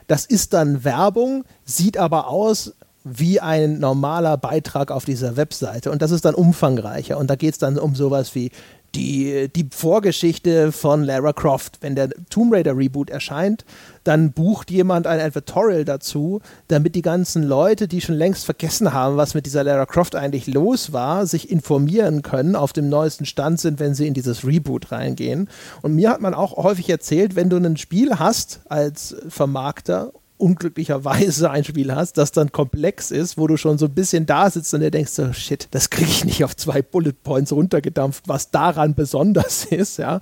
[0.07, 5.91] Das ist dann Werbung, sieht aber aus wie ein normaler Beitrag auf dieser Webseite.
[5.91, 7.19] Und das ist dann umfangreicher.
[7.19, 8.51] Und da geht es dann um sowas wie
[8.95, 11.79] die, die Vorgeschichte von Lara Croft.
[11.81, 13.65] Wenn der Tomb Raider Reboot erscheint,
[14.05, 19.17] dann bucht jemand ein Advertorial dazu, damit die ganzen Leute, die schon längst vergessen haben,
[19.17, 23.61] was mit dieser Lara Croft eigentlich los war, sich informieren können, auf dem neuesten Stand
[23.61, 25.49] sind, wenn sie in dieses Reboot reingehen.
[25.83, 31.51] Und mir hat man auch häufig erzählt, wenn du ein Spiel hast als Vermarkter unglücklicherweise
[31.51, 34.75] ein Spiel hast, das dann komplex ist, wo du schon so ein bisschen da sitzt
[34.75, 38.51] und dir denkst, so, shit, das kriege ich nicht auf zwei Bullet Points runtergedampft, was
[38.51, 40.21] daran besonders ist, ja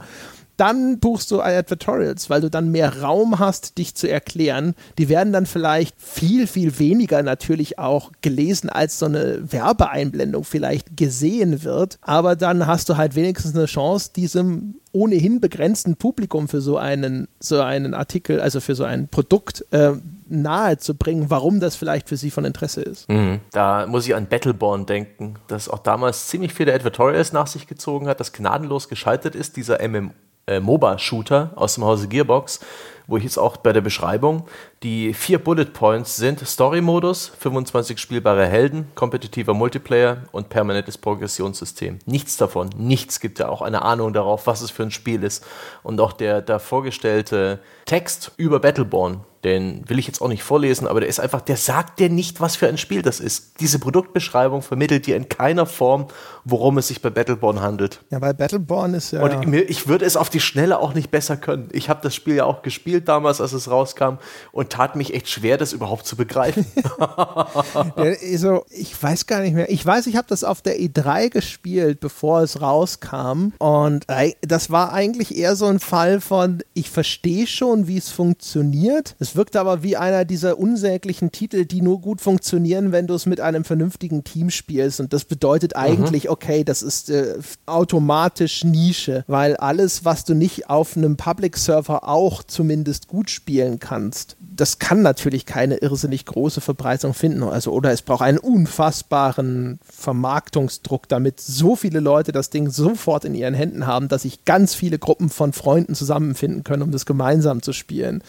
[0.57, 4.75] dann buchst du Advertorials, weil du dann mehr Raum hast, dich zu erklären.
[4.99, 10.97] Die werden dann vielleicht viel, viel weniger natürlich auch gelesen, als so eine Werbeeinblendung vielleicht
[10.97, 11.99] gesehen wird.
[12.03, 17.29] Aber dann hast du halt wenigstens eine Chance, diesem ohnehin begrenzten Publikum für so einen,
[17.41, 19.93] so einen Artikel, also für so ein Produkt äh,
[20.29, 23.09] nahe zu bringen, warum das vielleicht für sie von Interesse ist.
[23.09, 23.41] Mhm.
[23.53, 28.07] Da muss ich an Battleborn denken, das auch damals ziemlich viele Advertorials nach sich gezogen
[28.07, 30.11] hat, das gnadenlos gescheitert ist, dieser MMO
[30.47, 32.61] äh, MOBA-Shooter aus dem Hause Gearbox,
[33.07, 34.47] wo ich jetzt auch bei der Beschreibung
[34.83, 41.99] die vier Bullet Points sind Story-Modus, 25 spielbare Helden, kompetitiver Multiplayer und permanentes Progressionssystem.
[42.07, 45.45] Nichts davon, nichts gibt ja auch eine Ahnung darauf, was es für ein Spiel ist.
[45.83, 50.87] Und auch der da vorgestellte Text über Battleborn den will ich jetzt auch nicht vorlesen,
[50.87, 53.61] aber der ist einfach, der sagt dir nicht, was für ein Spiel das ist.
[53.61, 56.07] Diese Produktbeschreibung vermittelt dir in keiner Form,
[56.45, 58.01] worum es sich bei Battleborn handelt.
[58.11, 59.23] Ja, bei Battleborn ist ja.
[59.23, 61.69] Und ich würde es auf die Schnelle auch nicht besser können.
[61.73, 64.19] Ich habe das Spiel ja auch gespielt damals, als es rauskam,
[64.53, 66.65] und tat mich echt schwer, das überhaupt zu begreifen.
[67.97, 69.71] also, ich weiß gar nicht mehr.
[69.71, 73.53] Ich weiß, ich habe das auf der E3 gespielt, bevor es rauskam.
[73.59, 74.07] Und
[74.41, 79.17] das war eigentlich eher so ein Fall von, ich verstehe schon, wie es funktioniert.
[79.19, 83.27] Es wirkt aber wie einer dieser unsäglichen Titel, die nur gut funktionieren, wenn du es
[83.27, 85.01] mit einem vernünftigen Team spielst.
[85.01, 85.83] Und das bedeutet mhm.
[85.83, 86.31] eigentlich, mhm.
[86.31, 87.35] okay, das ist äh,
[87.67, 94.37] automatisch Nische, weil alles, was du nicht auf einem Public-Server auch zumindest gut spielen kannst,
[94.41, 97.43] das kann natürlich keine irrsinnig große Verbreitung finden.
[97.43, 103.35] Also, oder es braucht einen unfassbaren Vermarktungsdruck, damit so viele Leute das Ding sofort in
[103.35, 107.63] ihren Händen haben, dass sich ganz viele Gruppen von Freunden zusammenfinden können, um das gemeinsam
[107.63, 108.23] zu spielen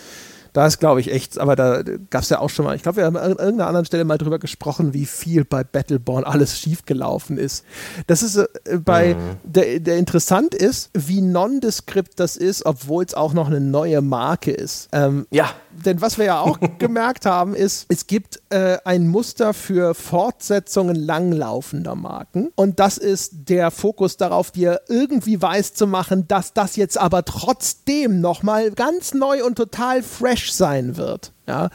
[0.54, 2.98] Da ist, glaube ich, echt, aber da gab es ja auch schon mal, ich glaube,
[2.98, 7.40] wir haben an irgendeiner anderen Stelle mal drüber gesprochen, wie viel bei Battleborn alles schiefgelaufen
[7.40, 7.66] ist.
[8.06, 8.48] Das ist äh,
[8.78, 9.38] bei, mhm.
[9.44, 14.52] der, der interessant ist, wie nondescript das ist, obwohl es auch noch eine neue Marke
[14.52, 14.90] ist.
[14.92, 15.50] Ähm, ja.
[15.86, 20.96] Denn was wir ja auch gemerkt haben, ist, es gibt äh, ein Muster für Fortsetzungen
[20.96, 22.52] langlaufender Marken.
[22.56, 27.26] Und das ist der Fokus darauf, dir irgendwie weiß zu machen, dass das jetzt aber
[27.26, 31.32] trotzdem nochmal ganz neu und total fresh sein wird.
[31.48, 31.70] Ja,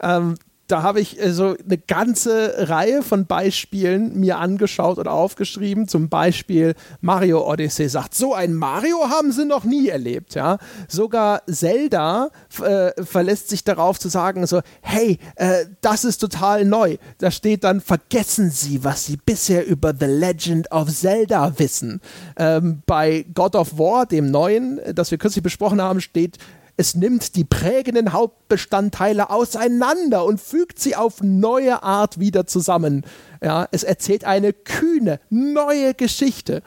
[0.00, 0.36] ähm,
[0.68, 5.88] da habe ich äh, so eine ganze Reihe von Beispielen mir angeschaut und aufgeschrieben.
[5.88, 10.34] Zum Beispiel Mario Odyssey sagt, so ein Mario haben sie noch nie erlebt.
[10.34, 10.58] Ja?
[10.86, 12.28] Sogar Zelda
[12.62, 16.98] äh, verlässt sich darauf zu sagen, so, hey, äh, das ist total neu.
[17.16, 22.02] Da steht dann, vergessen Sie, was Sie bisher über The Legend of Zelda wissen.
[22.36, 26.36] Ähm, bei God of War, dem neuen, das wir kürzlich besprochen haben, steht,
[26.78, 33.04] es nimmt die prägenden Hauptbestandteile auseinander und fügt sie auf neue Art wieder zusammen.
[33.42, 36.62] Ja, es erzählt eine kühne, neue Geschichte.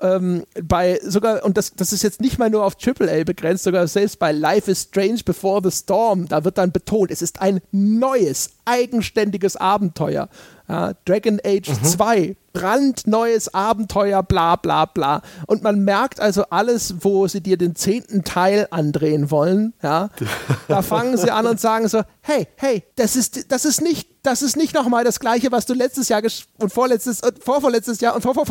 [0.00, 3.86] Ähm, bei sogar, und das, das ist jetzt nicht mal nur auf AAA begrenzt, sogar
[3.86, 7.60] selbst bei Life is Strange Before the Storm, da wird dann betont, es ist ein
[7.70, 10.28] neues, eigenständiges Abenteuer.
[10.72, 11.84] Ja, Dragon Age mhm.
[11.84, 15.20] 2 brandneues Abenteuer, bla bla bla.
[15.46, 20.08] Und man merkt also alles, wo sie dir den zehnten Teil andrehen wollen, ja,
[20.68, 24.42] da fangen sie an und sagen so, hey, hey, das ist, das ist nicht, das
[24.42, 26.22] ist nicht nochmal das gleiche, was du letztes Jahr
[26.58, 28.46] und vorletztes, und vorvorletztes Jahr und vor, vor,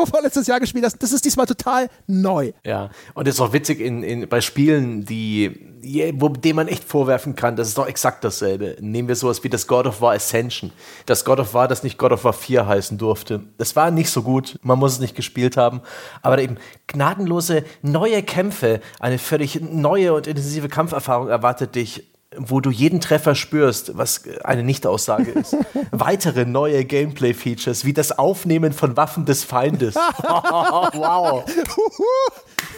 [0.45, 1.01] Jahr gespielt hast.
[1.01, 2.51] Das ist diesmal total neu.
[2.65, 6.83] Ja, und es ist auch witzig in, in, bei Spielen, die, wo, dem man echt
[6.83, 8.75] vorwerfen kann, das ist doch exakt dasselbe.
[8.81, 10.71] Nehmen wir sowas wie das God of War Ascension.
[11.05, 13.41] Das God of War, das nicht God of War 4 heißen durfte.
[13.57, 15.81] Das war nicht so gut, man muss es nicht gespielt haben,
[16.21, 16.57] aber eben
[16.87, 23.35] gnadenlose neue Kämpfe, eine völlig neue und intensive Kampferfahrung erwartet dich wo du jeden Treffer
[23.35, 25.55] spürst, was eine Nichtaussage ist.
[25.91, 29.95] Weitere neue Gameplay-Features, wie das Aufnehmen von Waffen des Feindes.
[30.23, 31.43] wow.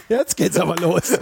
[0.10, 1.12] Jetzt geht's aber los.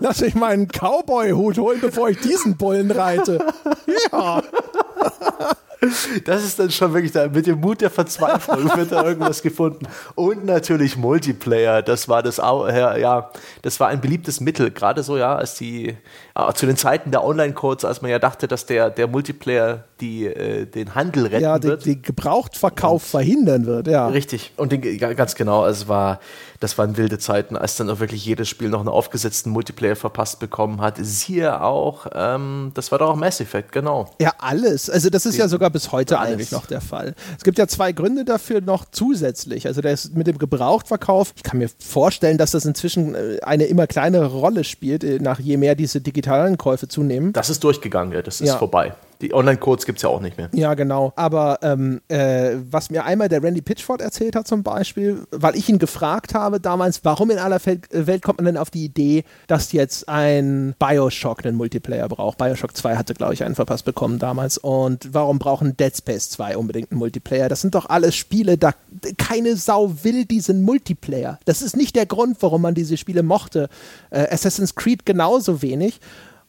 [0.00, 3.44] Lass mich meinen Cowboy-Hut holen, bevor ich diesen Bullen reite.
[4.10, 4.42] Ja.
[6.24, 9.86] Das ist dann schon wirklich da, mit dem Mut der Verzweiflung wird da irgendwas gefunden.
[10.14, 13.30] Und natürlich Multiplayer, das war das ja,
[13.62, 15.96] das war ein beliebtes Mittel, gerade so ja, als die
[16.34, 20.26] äh, zu den Zeiten der Online-Codes, als man ja dachte, dass der, der Multiplayer die,
[20.26, 21.86] äh, den Handel retten ja, die, wird.
[21.86, 24.08] den Gebrauchtverkauf und, verhindern wird, ja.
[24.08, 24.52] Richtig.
[24.56, 26.20] Und den, ganz genau, es war
[26.64, 30.40] das waren wilde Zeiten, als dann auch wirklich jedes Spiel noch einen aufgesetzten Multiplayer verpasst
[30.40, 30.96] bekommen hat.
[30.98, 34.10] Siehe auch, ähm, das war doch auch Mass Effect, genau.
[34.18, 34.88] Ja, alles.
[34.88, 36.32] Also das ist Die, ja sogar bis heute alles.
[36.32, 37.14] eigentlich noch der Fall.
[37.36, 39.66] Es gibt ja zwei Gründe dafür noch zusätzlich.
[39.66, 43.86] Also das mit dem Gebrauchtverkauf, ich kann mir vorstellen, dass das inzwischen äh, eine immer
[43.86, 47.34] kleinere Rolle spielt, äh, nach je mehr diese digitalen Käufe zunehmen.
[47.34, 48.56] Das ist durchgegangen, ja, das ist ja.
[48.56, 48.94] vorbei.
[49.24, 50.50] Die Online-Codes gibt es ja auch nicht mehr.
[50.52, 51.14] Ja, genau.
[51.16, 55.66] Aber ähm, äh, was mir einmal der Randy Pitchford erzählt hat zum Beispiel, weil ich
[55.70, 59.72] ihn gefragt habe damals, warum in aller Welt kommt man denn auf die Idee, dass
[59.72, 62.36] jetzt ein Bioshock einen Multiplayer braucht.
[62.36, 64.58] Bioshock 2 hatte, glaube ich, einen verpasst bekommen damals.
[64.58, 67.48] Und warum brauchen Dead Space 2 unbedingt einen Multiplayer?
[67.48, 68.74] Das sind doch alles Spiele, da
[69.16, 71.38] keine Sau will diesen Multiplayer.
[71.46, 73.70] Das ist nicht der Grund, warum man diese Spiele mochte.
[74.10, 75.98] Äh, Assassin's Creed genauso wenig.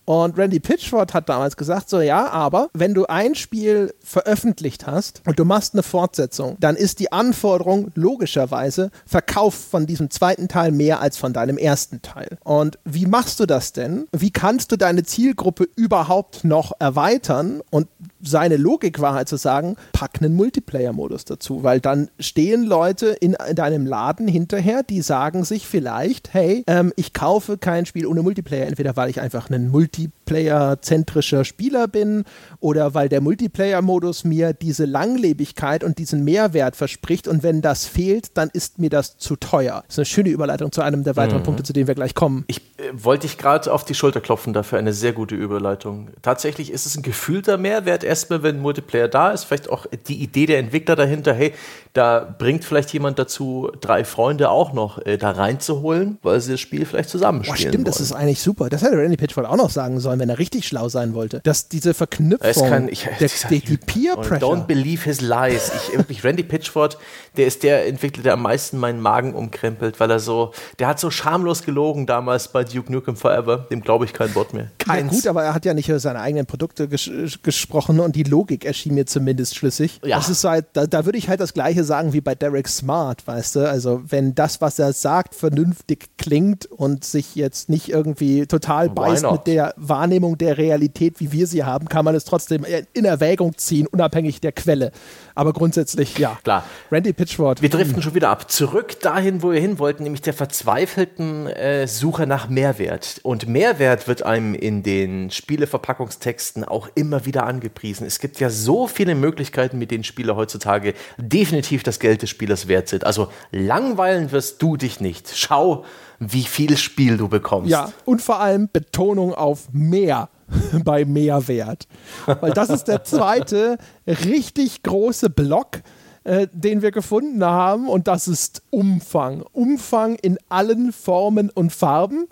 [0.06, 5.22] Und Randy Pitchford hat damals gesagt, so ja, aber wenn du ein Spiel veröffentlicht hast
[5.26, 10.72] und du machst eine Fortsetzung, dann ist die Anforderung logischerweise Verkauf von diesem zweiten Teil
[10.72, 12.38] mehr als von deinem ersten Teil.
[12.44, 14.08] Und wie machst du das denn?
[14.12, 17.62] Wie kannst du deine Zielgruppe überhaupt noch erweitern?
[17.72, 17.88] Und
[18.22, 23.36] seine Logik war halt zu sagen, pack einen Multiplayer-Modus dazu, weil dann stehen Leute in,
[23.54, 28.66] deinem Laden hinterher, die sagen sich vielleicht, hey, ähm, ich kaufe kein Spiel ohne Multiplayer,
[28.66, 32.24] entweder weil ich einfach einen type Multiplayer-zentrischer Spieler bin
[32.60, 38.38] oder weil der Multiplayer-Modus mir diese Langlebigkeit und diesen Mehrwert verspricht und wenn das fehlt,
[38.38, 39.84] dann ist mir das zu teuer.
[39.88, 41.46] Das ist eine schöne Überleitung zu einem der weiteren mhm.
[41.46, 42.44] Punkte, zu denen wir gleich kommen.
[42.48, 46.10] Ich äh, wollte dich gerade auf die Schulter klopfen dafür, eine sehr gute Überleitung.
[46.22, 50.46] Tatsächlich ist es ein gefühlter Mehrwert erstmal, wenn Multiplayer da ist, vielleicht auch die Idee
[50.46, 51.54] der Entwickler dahinter, hey,
[51.94, 56.60] da bringt vielleicht jemand dazu, drei Freunde auch noch äh, da reinzuholen, weil sie das
[56.60, 57.86] Spiel vielleicht zusammenspielen Boah, stimmt, wollen.
[57.86, 58.70] das ist eigentlich super.
[58.70, 60.15] Das hätte Randy Pitchford auch noch sagen sollen.
[60.16, 61.42] Sollen, wenn er richtig schlau sein wollte.
[61.44, 64.38] Dass diese Verknüpfung, kann, ich, der, die, die Peer Pressure.
[64.38, 65.72] Don't believe his lies.
[66.10, 66.98] Ich, Randy Pitchford,
[67.38, 71.00] der ist der Entwickler, der am meisten meinen Magen umkrempelt, weil er so, der hat
[71.00, 73.68] so schamlos gelogen damals bei Duke Nukem Forever.
[73.70, 74.72] Dem glaube ich kein Wort mehr.
[74.78, 75.12] Keins.
[75.12, 77.10] Ja gut, aber er hat ja nicht über seine eigenen Produkte ges
[77.44, 80.00] gesprochen und die Logik erschien mir zumindest schlüssig.
[80.04, 80.18] Ja.
[80.18, 83.26] Das ist halt, da, da würde ich halt das Gleiche sagen wie bei Derek Smart,
[83.28, 83.70] weißt du?
[83.70, 89.30] Also wenn das, was er sagt, vernünftig klingt und sich jetzt nicht irgendwie total beißt
[89.32, 93.58] mit der Wahrnehmung der Realität, wie wir sie haben, kann man es trotzdem in Erwägung
[93.58, 94.92] ziehen, unabhängig der Quelle.
[95.36, 96.38] Aber grundsätzlich, ja.
[96.44, 96.66] Klar.
[96.92, 97.62] Randy Pitchford.
[97.62, 98.50] Wir driften schon wieder ab.
[98.50, 103.20] Zurück dahin, wo wir hin wollten, nämlich der verzweifelten äh, Suche nach Mehrwert.
[103.22, 108.08] Und Mehrwert wird einem in den Spieleverpackungstexten auch immer wieder angepriesen.
[108.08, 112.70] Es gibt ja so viele Möglichkeiten, mit denen Spiele heutzutage definitiv das Geld des Spielers
[112.70, 113.06] wert sind.
[113.06, 115.34] Also langweilen wirst du dich nicht.
[115.36, 115.84] Schau,
[116.20, 117.70] wie viel Spiel du bekommst.
[117.70, 120.30] Ja, und vor allem Betonung auf mehr.
[120.84, 121.88] bei Mehrwert.
[122.26, 123.78] Weil das ist der zweite
[124.08, 125.82] richtig große Block,
[126.24, 129.44] äh, den wir gefunden haben und das ist Umfang.
[129.52, 132.28] Umfang in allen Formen und Farben.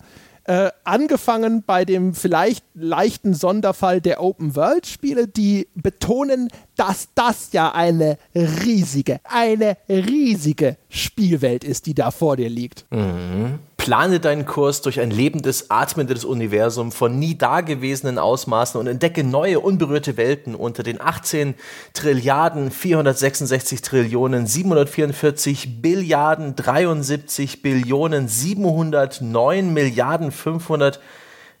[0.46, 8.18] Äh, angefangen bei dem vielleicht leichten Sonderfall der Open-World-Spiele, die betonen, dass das ja eine
[8.34, 12.84] riesige, eine riesige Spielwelt ist, die da vor dir liegt.
[12.90, 13.58] Mhm.
[13.84, 19.60] Plane deinen Kurs durch ein lebendes, atmendes Universum von nie dagewesenen Ausmaßen und entdecke neue,
[19.60, 21.54] unberührte Welten unter den 18
[21.92, 30.98] Trilliarden, 466 Trillionen, 744 Billiarden, 73 Billionen, 709 Milliarden, 500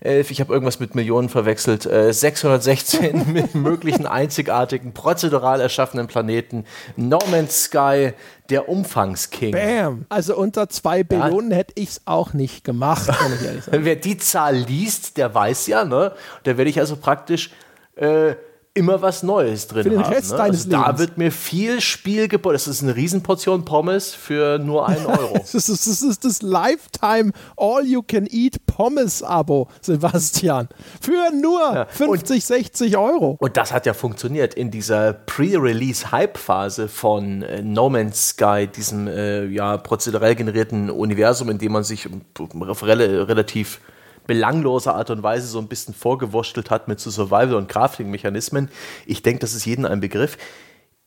[0.04, 6.64] 11, ich habe irgendwas mit Millionen verwechselt, äh, 616 möglichen einzigartigen, prozedural erschaffenen Planeten,
[6.96, 8.12] No Man's Sky,
[8.50, 9.52] der Umfangsking.
[9.52, 10.06] Bam!
[10.08, 11.56] Also unter zwei Billionen ja.
[11.56, 15.66] hätte ich es auch nicht gemacht, wenn ich ehrlich Wer die Zahl liest, der weiß
[15.68, 16.12] ja, ne?
[16.42, 17.50] Da werde ich also praktisch
[17.96, 18.34] äh,
[18.74, 20.12] immer was Neues drin für den haben.
[20.12, 20.40] Rest ne?
[20.40, 22.54] also da wird mir viel Spiel geboten.
[22.54, 25.34] Das ist eine Riesenportion Pommes für nur einen Euro.
[25.38, 30.68] das, ist, das ist das Lifetime All-You-Can-Eat Pommes-Abo, Sebastian.
[31.00, 31.86] Für nur ja.
[31.86, 33.36] 50, und, 60 Euro.
[33.38, 39.44] Und das hat ja funktioniert in dieser Pre-Release-Hype-Phase von äh, No Man's Sky, diesem äh,
[39.46, 43.80] ja, prozedurell generierten Universum, in dem man sich relativ
[44.26, 48.70] belangloser Art und Weise so ein bisschen vorgewurschtelt hat mit so Survival- und Crafting-Mechanismen.
[49.06, 50.38] Ich denke, das ist jedem ein Begriff.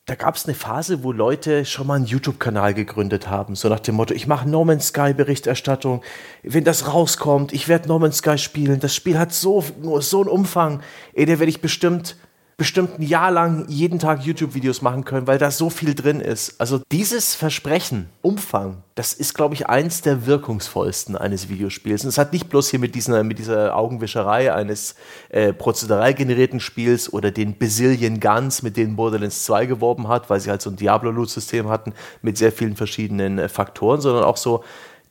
[0.06, 3.82] Da gab es eine Phase, wo Leute schon mal einen YouTube-Kanal gegründet haben, so nach
[3.82, 6.02] dem Motto, ich mache No Man's Sky Berichterstattung,
[6.44, 9.66] wenn das rauskommt, ich werde No Man's Sky spielen, das Spiel hat so,
[10.00, 10.82] so einen Umfang,
[11.14, 12.16] ey, der werde ich bestimmt
[12.58, 16.60] bestimmt ein Jahr lang jeden Tag YouTube-Videos machen können, weil da so viel drin ist.
[16.60, 22.04] Also dieses Versprechen, Umfang, das ist, glaube ich, eins der wirkungsvollsten eines Videospiels.
[22.04, 24.96] Und es hat nicht bloß hier mit dieser, mit dieser Augenwischerei eines
[25.30, 30.40] äh, prozedural generierten Spiels oder den Bazillion Guns, mit denen Borderlands 2 geworben hat, weil
[30.40, 31.94] sie halt so ein Diablo-Loot-System hatten
[32.24, 34.64] mit sehr vielen verschiedenen äh, Faktoren, sondern auch so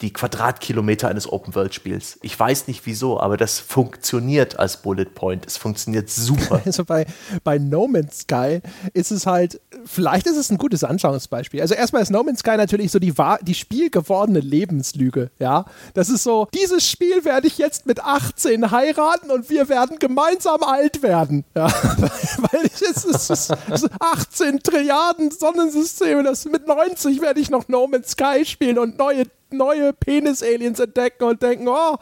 [0.03, 2.19] die Quadratkilometer eines Open-World-Spiels.
[2.23, 5.47] Ich weiß nicht wieso, aber das funktioniert als Bullet Point.
[5.47, 6.63] Es funktioniert super.
[6.67, 7.07] Also bei,
[7.45, 8.61] bei No Man's Sky
[8.93, 11.61] ist es halt, vielleicht ist es ein gutes Anschauungsbeispiel.
[11.61, 15.31] Also erstmal ist No Man's Sky natürlich so die, die spielgewordene Lebenslüge.
[15.39, 19.99] Ja, das ist so, dieses Spiel werde ich jetzt mit 18 heiraten und wir werden
[19.99, 21.45] gemeinsam alt werden.
[21.55, 21.67] Ja,
[22.51, 23.53] weil es ist
[24.01, 29.25] 18 Trilliarden Sonnensysteme, das mit 90 werde ich noch No Man's Sky spielen und neue
[29.51, 31.97] neue Penis-Aliens entdecken und denken, oh,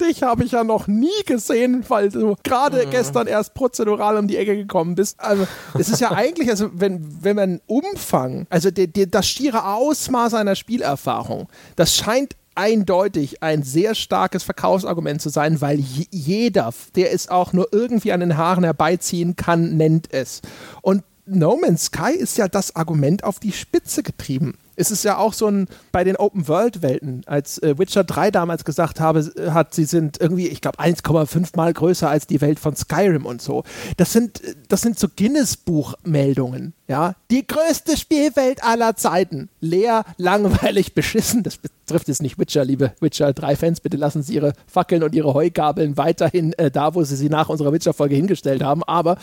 [0.00, 2.90] dich habe ich ja noch nie gesehen, weil du gerade mhm.
[2.90, 5.20] gestern erst prozedural um die Ecke gekommen bist.
[5.20, 5.46] Also
[5.78, 10.34] es ist ja eigentlich, also wenn, wenn man Umfang, also die, die, das schiere Ausmaß
[10.34, 17.28] einer Spielerfahrung, das scheint eindeutig ein sehr starkes Verkaufsargument zu sein, weil jeder, der es
[17.28, 20.40] auch nur irgendwie an den Haaren herbeiziehen kann, nennt es.
[20.80, 25.18] Und No Man's Sky ist ja das Argument auf die Spitze getrieben ist es ja
[25.18, 29.74] auch so ein, bei den Open-World-Welten, als äh, Witcher 3 damals gesagt habe, äh, hat,
[29.74, 33.64] sie sind irgendwie, ich glaube, 1,5 Mal größer als die Welt von Skyrim und so.
[33.96, 36.74] Das sind, äh, das sind so Guinness-Buch-Meldungen.
[36.86, 39.48] Ja, die größte Spielwelt aller Zeiten.
[39.60, 41.42] Leer, langweilig, beschissen.
[41.42, 43.80] Das betrifft jetzt nicht Witcher, liebe Witcher 3-Fans.
[43.80, 47.48] Bitte lassen Sie Ihre Fackeln und Ihre Heugabeln weiterhin äh, da, wo Sie sie nach
[47.48, 48.82] unserer Witcher-Folge hingestellt haben.
[48.84, 49.16] Aber,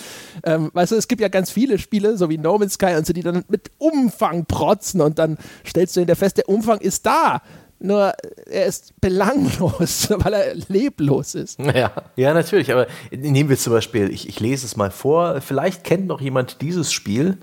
[0.43, 3.05] ähm, weißt du, es gibt ja ganz viele Spiele, so wie No Man's Sky und
[3.05, 7.05] so, die dann mit Umfang protzen und dann stellst du hinterher fest, der Umfang ist
[7.05, 7.41] da.
[7.83, 8.13] Nur
[8.45, 11.59] er ist belanglos, weil er leblos ist.
[11.59, 12.71] Ja, ja natürlich.
[12.71, 16.61] Aber nehmen wir zum Beispiel, ich, ich lese es mal vor, vielleicht kennt noch jemand
[16.61, 17.39] dieses Spiel.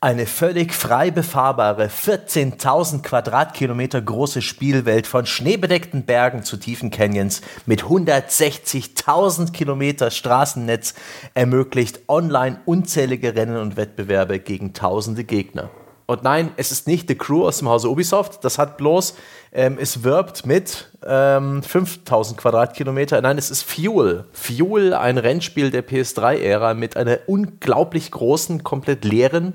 [0.00, 7.84] Eine völlig frei befahrbare, 14.000 Quadratkilometer große Spielwelt von schneebedeckten Bergen zu tiefen Canyons mit
[7.84, 10.92] 160.000 Kilometer Straßennetz
[11.32, 15.70] ermöglicht online unzählige Rennen und Wettbewerbe gegen tausende Gegner.
[16.06, 18.44] Und nein, es ist nicht The Crew aus dem Hause Ubisoft.
[18.44, 19.14] Das hat bloß,
[19.52, 23.20] ähm, es wirbt mit ähm, 5000 Quadratkilometer.
[23.22, 24.24] Nein, es ist Fuel.
[24.32, 29.54] Fuel, ein Rennspiel der PS3-Ära mit einer unglaublich großen, komplett leeren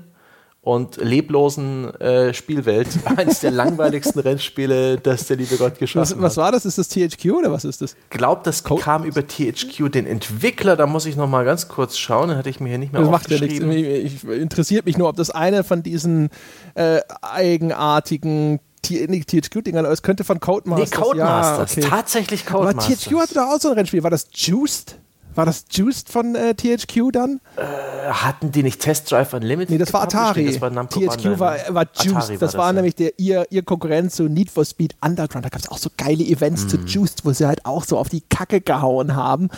[0.62, 2.88] und leblosen äh, Spielwelt.
[3.16, 6.66] Eines der langweiligsten Rennspiele, das der liebe Gott geschaffen was, was war das?
[6.66, 7.96] Ist das THQ oder was ist das?
[8.10, 8.82] Glaubt, das Code?
[8.82, 10.76] kam über THQ, den Entwickler.
[10.76, 12.28] Da muss ich noch mal ganz kurz schauen.
[12.28, 13.58] Den hatte ich mir hier nicht mehr Das macht ja nichts.
[13.58, 16.28] Ich, interessiert mich nur, ob das eine von diesen
[16.74, 20.90] äh, eigenartigen THQ-Dingern, es könnte von Codemasters.
[20.90, 21.76] Nee, Codemasters.
[21.76, 21.90] Ja, okay.
[21.90, 22.86] Tatsächlich Codemasters.
[22.86, 24.02] Aber THQ hatte da auch so ein Rennspiel.
[24.02, 24.98] War das Juiced?
[25.34, 27.40] War das Juiced von äh, THQ dann?
[27.56, 27.62] Äh,
[28.10, 29.70] hatten die nicht Test Drive Unlimited?
[29.70, 30.46] Nee, das war Atari.
[30.46, 32.14] Das war THQ war, war Juiced.
[32.14, 32.72] War das, das, war ja.
[32.72, 35.44] nämlich der, ihr, ihr Konkurrent zu Need for Speed Underground.
[35.44, 36.68] Da gab es auch so geile Events mm.
[36.68, 39.50] zu Juiced, wo sie halt auch so auf die Kacke gehauen haben.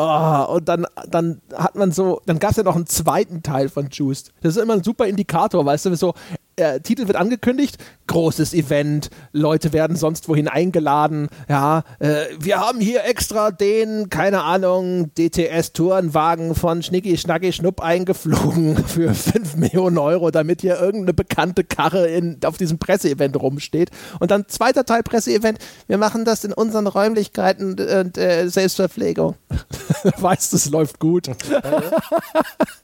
[0.00, 3.68] Oh, und dann, dann hat man so, dann gab es ja noch einen zweiten Teil
[3.68, 4.32] von Juiced.
[4.42, 6.14] Das ist immer ein super Indikator, weißt du, so,
[6.58, 12.80] äh, Titel wird angekündigt, großes Event, Leute werden sonst wohin eingeladen, ja, äh, wir haben
[12.80, 20.30] hier extra den, keine Ahnung, DTS-Tourenwagen von Schnicki Schnacki Schnupp eingeflogen für 5 Millionen Euro,
[20.30, 23.90] damit hier irgendeine bekannte Karre in, auf diesem Presseevent rumsteht.
[24.20, 29.36] Und dann zweiter Teil Presseevent, wir machen das in unseren Räumlichkeiten und äh, Selbstverpflegung.
[30.18, 31.30] weißt, es läuft gut.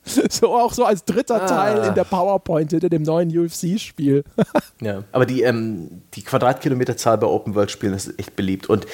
[0.31, 1.47] so auch so als dritter ah.
[1.47, 3.31] Teil in der PowerPoint hinter dem neuen
[3.65, 4.25] UFC-Spiel.
[4.81, 8.69] ja, aber die, ähm, die Quadratkilometerzahl bei Open-World-Spielen ist echt beliebt.
[8.69, 8.87] Und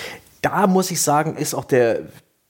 [0.43, 2.01] da muss ich sagen, ist auch der,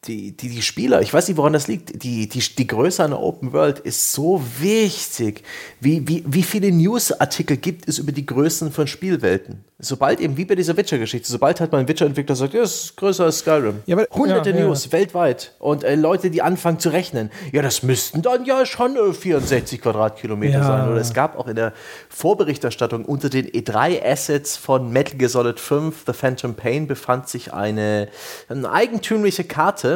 [0.07, 3.20] die, die, die Spieler, ich weiß nicht, woran das liegt, die, die, die Größe einer
[3.20, 5.42] Open World ist so wichtig.
[5.78, 9.62] Wie, wie, wie viele Newsartikel gibt es über die Größen von Spielwelten?
[9.82, 13.24] Sobald eben, wie bei dieser Witcher-Geschichte, sobald halt mal ein Witcher-Entwickler sagt, ja, ist größer
[13.24, 13.82] als Skyrim.
[13.86, 14.92] Ja, aber, Hunderte ja, News ja.
[14.92, 15.55] weltweit.
[15.59, 17.30] Und äh, Leute, die anfangen zu rechnen.
[17.53, 20.88] Ja, das müssten dann ja schon äh, 64 Quadratkilometer sein.
[20.90, 21.72] Oder es gab auch in der
[22.11, 28.09] Vorberichterstattung unter den E3-Assets von Metal Gear Solid 5, The Phantom Pain, befand sich eine,
[28.48, 29.89] eine eigentümliche Karte,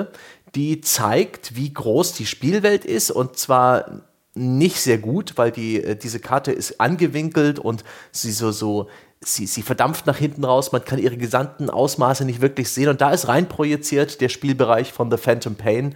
[0.55, 3.11] die zeigt, wie groß die Spielwelt ist.
[3.11, 4.03] Und zwar
[4.35, 8.89] nicht sehr gut, weil die, äh, diese Karte ist angewinkelt und sie so, so
[9.21, 13.01] sie, sie verdampft nach hinten raus, man kann ihre gesamten Ausmaße nicht wirklich sehen und
[13.01, 15.95] da ist rein projiziert der Spielbereich von The Phantom Pain.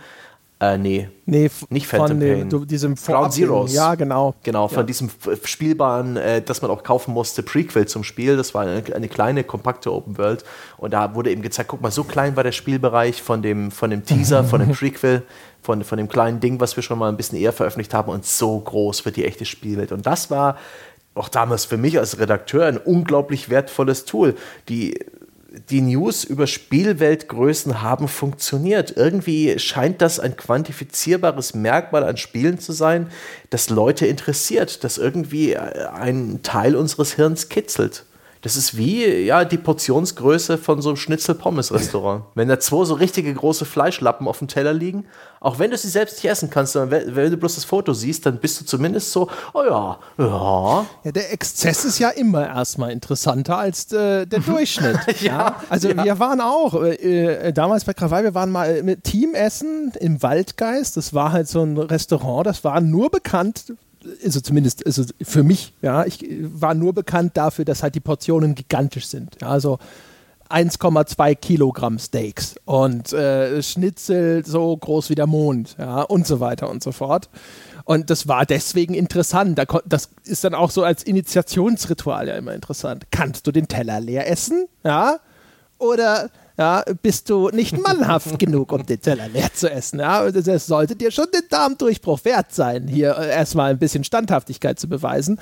[0.60, 2.48] Äh, nee, nee nicht Phantom Pain.
[2.48, 3.72] Dem, diesem Ground Zeroes.
[3.72, 4.34] Ja, genau.
[4.42, 4.82] Genau, von ja.
[4.82, 5.08] diesem
[5.44, 8.36] spielbaren, äh, das man auch kaufen musste, Prequel zum Spiel.
[8.36, 10.44] Das war eine, eine, kleine, kompakte Open World.
[10.76, 13.90] Und da wurde eben gezeigt, guck mal, so klein war der Spielbereich von dem, von
[13.90, 15.22] dem Teaser, von dem Prequel,
[15.62, 18.10] von, von dem kleinen Ding, was wir schon mal ein bisschen eher veröffentlicht haben.
[18.10, 19.92] Und so groß wird die echte Spielwelt.
[19.92, 20.56] Und das war
[21.14, 24.34] auch damals für mich als Redakteur ein unglaublich wertvolles Tool.
[24.68, 24.98] Die,
[25.70, 28.96] die News über Spielweltgrößen haben funktioniert.
[28.96, 33.10] Irgendwie scheint das ein quantifizierbares Merkmal an Spielen zu sein,
[33.50, 38.04] das Leute interessiert, das irgendwie einen Teil unseres Hirns kitzelt.
[38.42, 42.24] Das ist wie ja, die Portionsgröße von so einem Schnitzel-Pommes-Restaurant.
[42.34, 45.06] wenn da zwei so richtige große Fleischlappen auf dem Teller liegen,
[45.40, 48.38] auch wenn du sie selbst nicht essen kannst, wenn du bloß das Foto siehst, dann
[48.38, 50.86] bist du zumindest so, oh ja, ja.
[51.04, 54.98] Ja, der Exzess ist ja immer erstmal interessanter als äh, der Durchschnitt.
[55.20, 56.04] ja, ja, Also ja.
[56.04, 60.96] wir waren auch, äh, äh, damals bei Krawall, wir waren mal mit Teamessen im Waldgeist.
[60.96, 63.74] Das war halt so ein Restaurant, das war nur bekannt
[64.24, 68.54] also zumindest also für mich, ja, ich war nur bekannt dafür, dass halt die Portionen
[68.54, 69.36] gigantisch sind.
[69.40, 69.78] Ja, also
[70.50, 76.70] 1,2 Kilogramm Steaks und äh, Schnitzel so groß wie der Mond, ja, und so weiter
[76.70, 77.28] und so fort.
[77.84, 79.58] Und das war deswegen interessant.
[79.86, 83.06] Das ist dann auch so als Initiationsritual ja immer interessant.
[83.10, 84.66] Kannst du den Teller leer essen?
[84.84, 85.20] Ja?
[85.78, 86.28] Oder
[86.58, 90.00] ja, bist du nicht mannhaft genug, um den Teller leer zu essen.
[90.00, 94.78] Ja, das sollte dir schon den Darmdurchbruch wert sein, hier äh, erstmal ein bisschen Standhaftigkeit
[94.78, 95.38] zu beweisen.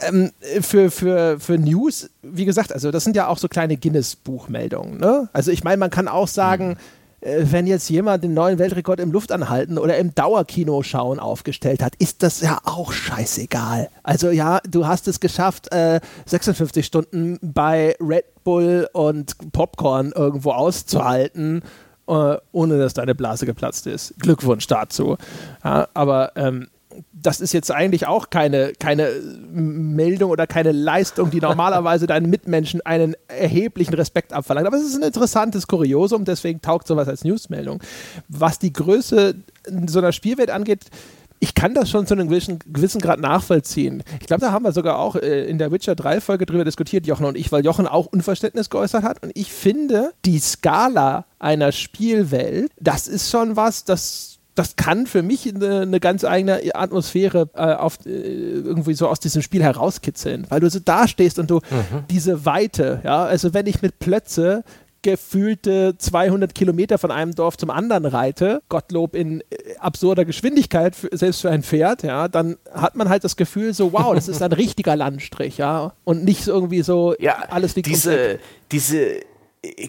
[0.00, 4.98] Ähm, für, für, für News, wie gesagt, also das sind ja auch so kleine Guinness-Buchmeldungen.
[4.98, 5.28] Ne?
[5.32, 9.10] Also ich meine, man kann auch sagen, mhm wenn jetzt jemand den neuen Weltrekord im
[9.10, 13.88] Luftanhalten oder im Dauerkino schauen aufgestellt hat, ist das ja auch scheißegal.
[14.02, 20.52] Also ja, du hast es geschafft, äh, 56 Stunden bei Red Bull und Popcorn irgendwo
[20.52, 21.62] auszuhalten,
[22.06, 24.14] äh, ohne dass deine Blase geplatzt ist.
[24.20, 25.16] Glückwunsch dazu.
[25.64, 26.68] Ja, aber ähm,
[27.22, 29.10] das ist jetzt eigentlich auch keine, keine
[29.50, 34.66] Meldung oder keine Leistung, die normalerweise deinen Mitmenschen einen erheblichen Respekt abverlangt.
[34.66, 37.82] Aber es ist ein interessantes Kuriosum, deswegen taugt sowas als Newsmeldung.
[38.28, 39.34] Was die Größe
[39.86, 40.86] so einer Spielwelt angeht,
[41.40, 44.02] ich kann das schon zu einem gewissen, gewissen Grad nachvollziehen.
[44.20, 47.06] Ich glaube, da haben wir sogar auch äh, in der Witcher 3 Folge drüber diskutiert,
[47.06, 49.22] Jochen und ich, weil Jochen auch Unverständnis geäußert hat.
[49.22, 55.22] Und ich finde, die Skala einer Spielwelt, das ist schon was, das das kann für
[55.22, 60.46] mich eine, eine ganz eigene Atmosphäre äh, auf, äh, irgendwie so aus diesem Spiel herauskitzeln,
[60.48, 62.04] weil du so dastehst und du mhm.
[62.10, 64.64] diese Weite, ja, also wenn ich mit Plötze
[65.02, 71.08] gefühlte 200 Kilometer von einem Dorf zum anderen reite, Gottlob in äh, absurder Geschwindigkeit, für,
[71.12, 74.42] selbst für ein Pferd, ja, dann hat man halt das Gefühl so, wow, das ist
[74.42, 78.40] ein richtiger Landstrich, ja, und nicht so irgendwie so, ja, alles liegt diese,
[78.72, 79.20] diese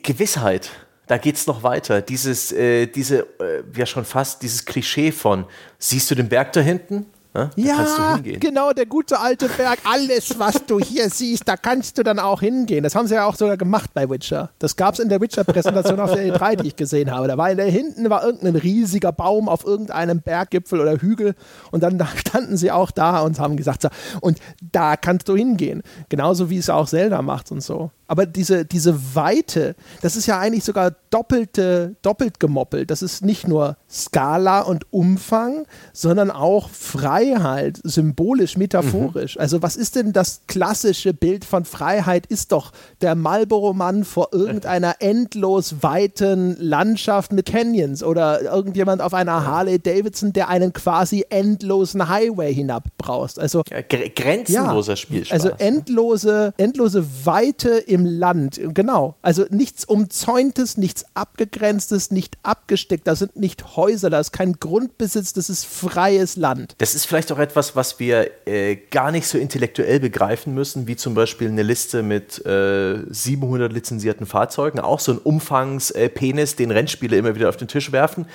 [0.04, 0.70] Gewissheit,
[1.10, 2.02] da geht es noch weiter.
[2.02, 5.46] Dieses, äh, diese, äh, ja schon fast dieses Klischee von,
[5.80, 7.08] siehst du den Berg da hinten?
[7.34, 9.80] Ja, ja genau, der gute alte Berg.
[9.86, 12.84] Alles, was du hier siehst, da kannst du dann auch hingehen.
[12.84, 14.52] Das haben sie ja auch sogar gemacht bei Witcher.
[14.60, 17.28] Das gab es in der Witcher-Präsentation auf der E3, die ich gesehen habe.
[17.28, 21.34] Da war da hinten war irgendein riesiger Baum auf irgendeinem Berggipfel oder Hügel
[21.72, 23.90] und dann da standen sie auch da und haben gesagt, so,
[24.22, 24.40] und
[24.72, 25.82] da kannst du hingehen.
[26.10, 27.90] Genauso wie es auch Zelda macht und so.
[28.10, 32.90] Aber diese, diese Weite, das ist ja eigentlich sogar doppelte, doppelt gemoppelt.
[32.90, 39.36] Das ist nicht nur Skala und Umfang, sondern auch Freiheit, symbolisch, metaphorisch.
[39.36, 39.42] Mhm.
[39.42, 42.26] Also was ist denn das klassische Bild von Freiheit?
[42.26, 42.72] Ist doch
[43.02, 50.34] der Marlboro-Mann vor irgendeiner endlos weiten Landschaft mit Canyons oder irgendjemand auf einer Harley Davidson,
[50.34, 53.40] der einen quasi endlosen Highway hinabbraust.
[53.40, 55.32] Also ja, grenzenloser ja, Spielspaß.
[55.32, 58.60] Also endlose, endlose Weite im im Land.
[58.74, 59.16] Genau.
[59.22, 63.08] Also nichts Umzäuntes, nichts Abgegrenztes, nicht abgesteckt.
[63.08, 66.76] Da sind nicht Häuser, da ist kein Grundbesitz, das ist freies Land.
[66.78, 70.96] Das ist vielleicht auch etwas, was wir äh, gar nicht so intellektuell begreifen müssen, wie
[70.96, 74.80] zum Beispiel eine Liste mit äh, 700 lizenzierten Fahrzeugen.
[74.80, 78.26] Auch so ein Umfangspenis, äh, den Rennspiele immer wieder auf den Tisch werfen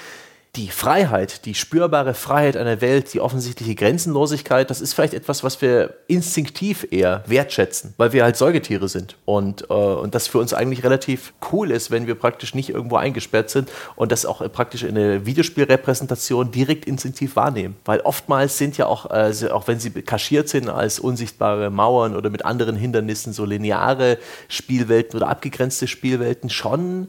[0.57, 5.61] die Freiheit, die spürbare Freiheit einer Welt, die offensichtliche Grenzenlosigkeit, das ist vielleicht etwas, was
[5.61, 10.55] wir instinktiv eher wertschätzen, weil wir halt Säugetiere sind und, äh, und das für uns
[10.55, 14.85] eigentlich relativ cool ist, wenn wir praktisch nicht irgendwo eingesperrt sind und das auch praktisch
[14.85, 17.77] in der Videospielrepräsentation direkt instinktiv wahrnehmen.
[17.85, 22.31] Weil oftmals sind ja auch, äh, auch wenn sie kaschiert sind als unsichtbare Mauern oder
[22.31, 24.19] mit anderen Hindernissen, so lineare
[24.49, 27.09] Spielwelten oder abgegrenzte Spielwelten schon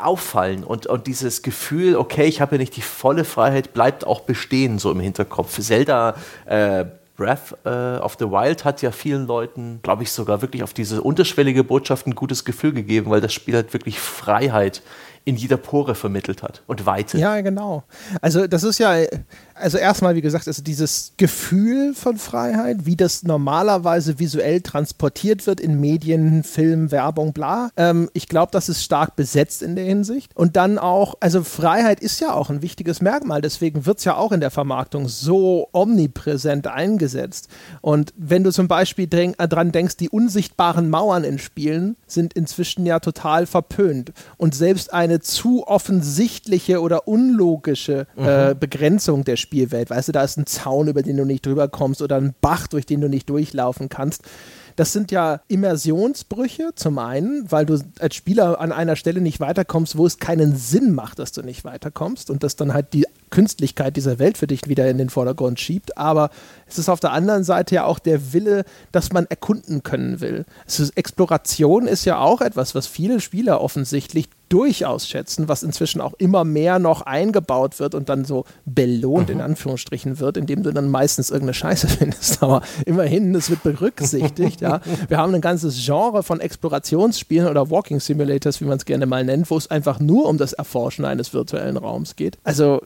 [0.00, 4.20] auffallen und, und dieses Gefühl, okay, ich habe ja nicht die volle Freiheit, bleibt auch
[4.20, 5.58] bestehen so im Hinterkopf.
[5.60, 6.14] Zelda
[6.46, 6.84] äh,
[7.16, 11.00] Breath äh, of the Wild hat ja vielen Leuten, glaube ich, sogar wirklich auf diese
[11.00, 14.82] unterschwellige Botschaft ein gutes Gefühl gegeben, weil das Spiel halt wirklich Freiheit
[15.24, 17.18] in jeder Pore vermittelt hat und Weite.
[17.18, 17.84] Ja, genau.
[18.20, 18.94] Also das ist ja,
[19.54, 25.60] also erstmal, wie gesagt, also dieses Gefühl von Freiheit, wie das normalerweise visuell transportiert wird
[25.60, 27.70] in Medien, Film, Werbung, bla.
[27.76, 30.30] Ähm, ich glaube, das ist stark besetzt in der Hinsicht.
[30.34, 34.16] Und dann auch, also Freiheit ist ja auch ein wichtiges Merkmal, deswegen wird es ja
[34.16, 37.48] auch in der Vermarktung so omnipräsent eingesetzt.
[37.80, 42.84] Und wenn du zum Beispiel äh, dran denkst, die unsichtbaren Mauern in Spielen sind inzwischen
[42.84, 44.12] ja total verpönt.
[44.36, 48.58] Und selbst eine eine zu offensichtliche oder unlogische äh, mhm.
[48.58, 49.90] Begrenzung der Spielwelt.
[49.90, 52.66] Weißt du, da ist ein Zaun, über den du nicht drüber kommst oder ein Bach,
[52.66, 54.22] durch den du nicht durchlaufen kannst.
[54.76, 59.96] Das sind ja Immersionsbrüche zum einen, weil du als Spieler an einer Stelle nicht weiterkommst,
[59.96, 63.96] wo es keinen Sinn macht, dass du nicht weiterkommst und das dann halt die Künstlichkeit
[63.96, 65.98] dieser Welt für dich wieder in den Vordergrund schiebt.
[65.98, 66.30] Aber
[66.68, 70.44] es ist auf der anderen Seite ja auch der Wille, dass man erkunden können will.
[70.68, 76.14] Ist, Exploration ist ja auch etwas, was viele Spieler offensichtlich durchaus schätzen, was inzwischen auch
[76.18, 79.34] immer mehr noch eingebaut wird und dann so belohnt mhm.
[79.34, 82.40] in Anführungsstrichen wird, indem du dann meistens irgendeine Scheiße findest.
[82.40, 84.60] Aber immerhin, es wird berücksichtigt.
[84.60, 84.80] ja.
[85.08, 89.24] Wir haben ein ganzes Genre von Explorationsspielen oder Walking Simulators, wie man es gerne mal
[89.24, 92.38] nennt, wo es einfach nur um das Erforschen eines virtuellen Raums geht.
[92.44, 92.80] Also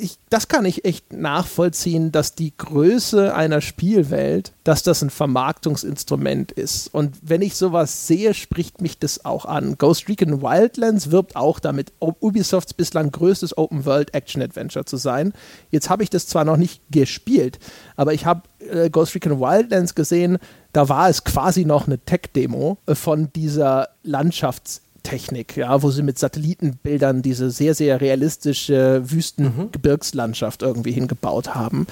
[0.00, 6.52] ich, das kann ich echt nachvollziehen, dass die Größe einer Spielwelt, dass das ein Vermarktungsinstrument
[6.52, 6.92] ist.
[6.92, 9.76] Und wenn ich sowas sehe, spricht mich das auch an.
[9.78, 15.32] Ghost Recon Wildlands wirbt auch damit, Ubisofts bislang größtes Open-World-Action-Adventure zu sein.
[15.70, 17.58] Jetzt habe ich das zwar noch nicht gespielt,
[17.96, 20.38] aber ich habe äh, Ghost Recon Wildlands gesehen,
[20.72, 26.18] da war es quasi noch eine Tech-Demo von dieser Landschafts- Technik, ja, wo sie mit
[26.18, 31.86] Satellitenbildern diese sehr, sehr realistische Wüstengebirgslandschaft irgendwie hingebaut haben.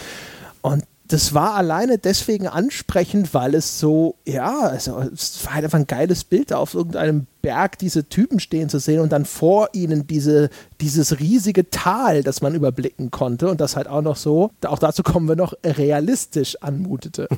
[0.63, 5.87] Und das war alleine deswegen ansprechend, weil es so, ja, also es war einfach ein
[5.87, 10.51] geiles Bild, auf irgendeinem Berg diese Typen stehen zu sehen und dann vor ihnen diese,
[10.81, 15.03] dieses riesige Tal, das man überblicken konnte und das halt auch noch so, auch dazu
[15.03, 17.29] kommen wir noch, realistisch anmutete.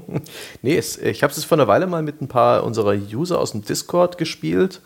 [0.62, 3.52] nee, es, ich habe es vor einer Weile mal mit ein paar unserer User aus
[3.52, 4.80] dem Discord gespielt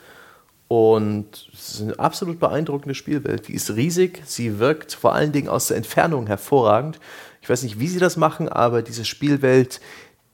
[0.69, 3.49] Und es ist eine absolut beeindruckende Spielwelt.
[3.49, 6.99] Die ist riesig, sie wirkt vor allen Dingen aus der Entfernung hervorragend.
[7.41, 9.81] Ich weiß nicht, wie sie das machen, aber diese Spielwelt,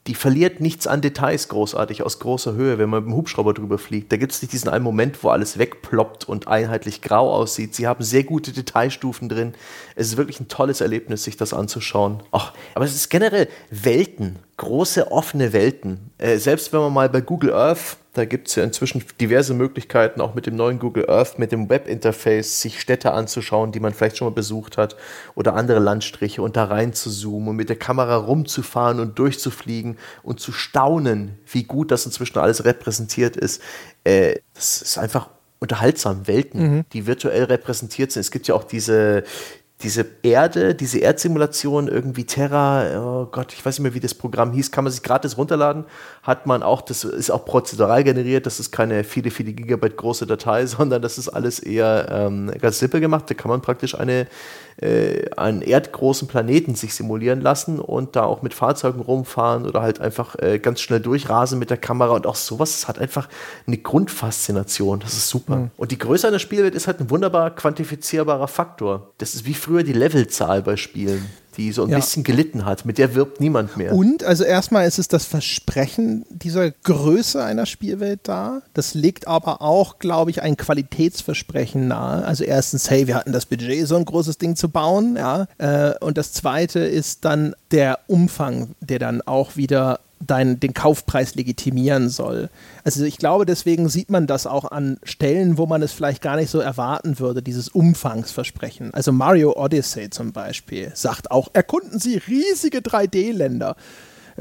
[0.06, 3.76] die verliert nichts an Details großartig aus großer Höhe, wenn man mit dem Hubschrauber drüber
[3.76, 4.10] fliegt.
[4.10, 7.74] Da gibt es nicht diesen einen Moment, wo alles wegploppt und einheitlich grau aussieht.
[7.74, 9.52] Sie haben sehr gute Detailstufen drin.
[9.94, 12.22] Es ist wirklich ein tolles Erlebnis, sich das anzuschauen.
[12.32, 16.10] Ach, aber es ist generell Welten, große offene Welten.
[16.16, 20.20] Äh, selbst wenn man mal bei Google Earth da gibt es ja inzwischen diverse Möglichkeiten,
[20.20, 24.18] auch mit dem neuen Google Earth, mit dem Webinterface, sich Städte anzuschauen, die man vielleicht
[24.18, 24.96] schon mal besucht hat
[25.34, 29.96] oder andere Landstriche und da rein zu zoomen und mit der Kamera rumzufahren und durchzufliegen
[30.22, 33.62] und zu staunen, wie gut das inzwischen alles repräsentiert ist.
[34.04, 36.84] Äh, das ist einfach unterhaltsam, Welten, mhm.
[36.92, 38.20] die virtuell repräsentiert sind.
[38.20, 39.22] Es gibt ja auch diese,
[39.82, 44.52] diese Erde, diese Erdsimulation, irgendwie Terra, oh Gott, ich weiß nicht mehr, wie das Programm
[44.52, 45.84] hieß, kann man sich gratis runterladen.
[46.22, 50.26] Hat man auch, das ist auch prozedural generiert, das ist keine viele, viele Gigabyte große
[50.26, 53.28] Datei, sondern das ist alles eher ähm, ganz simpel gemacht.
[53.28, 54.26] Da kann man praktisch eine
[54.80, 60.00] äh, einen erdgroßen Planeten sich simulieren lassen und da auch mit Fahrzeugen rumfahren oder halt
[60.00, 62.72] einfach äh, ganz schnell durchrasen mit der Kamera und auch sowas.
[62.72, 63.28] Das hat einfach
[63.66, 65.00] eine Grundfaszination.
[65.00, 65.56] Das ist super.
[65.56, 65.70] Mhm.
[65.76, 69.12] Und die Größe einer Spielwelt ist halt ein wunderbar quantifizierbarer Faktor.
[69.18, 71.26] Das ist wie früher die Levelzahl bei Spielen
[71.56, 71.96] die so ein ja.
[71.96, 72.84] bisschen gelitten hat.
[72.84, 73.94] Mit der wirbt niemand mehr.
[73.94, 78.62] Und, also erstmal ist es das Versprechen dieser Größe einer Spielwelt da.
[78.74, 82.24] Das legt aber auch, glaube ich, ein Qualitätsversprechen nahe.
[82.24, 85.46] Also erstens, hey, wir hatten das Budget, so ein großes Ding zu bauen, ja.
[85.58, 91.34] Äh, und das zweite ist dann der Umfang, der dann auch wieder dein, den Kaufpreis
[91.34, 92.50] legitimieren soll.
[92.84, 96.36] Also ich glaube, deswegen sieht man das auch an Stellen, wo man es vielleicht gar
[96.36, 98.94] nicht so erwarten würde, dieses Umfangsversprechen.
[98.94, 103.76] Also Mario Odyssey zum Beispiel sagt auch, erkunden Sie riesige 3D-Länder.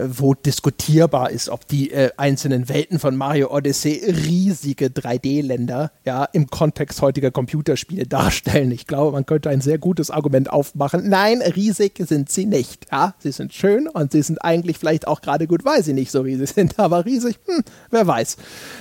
[0.02, 6.26] Äh, wo diskutierbar ist, ob die äh, einzelnen Welten von Mario Odyssey riesige 3D-Länder ja,
[6.26, 8.72] im Kontext heutiger Computerspiele darstellen.
[8.72, 11.08] Ich glaube, man könnte ein sehr gutes Argument aufmachen.
[11.10, 12.88] Nein, riesig sind sie nicht.
[12.92, 16.12] Ja, sie sind schön und sie sind eigentlich vielleicht auch gerade gut, weil sie nicht
[16.12, 18.38] so riesig sind, aber riesig, hm, wer weiß.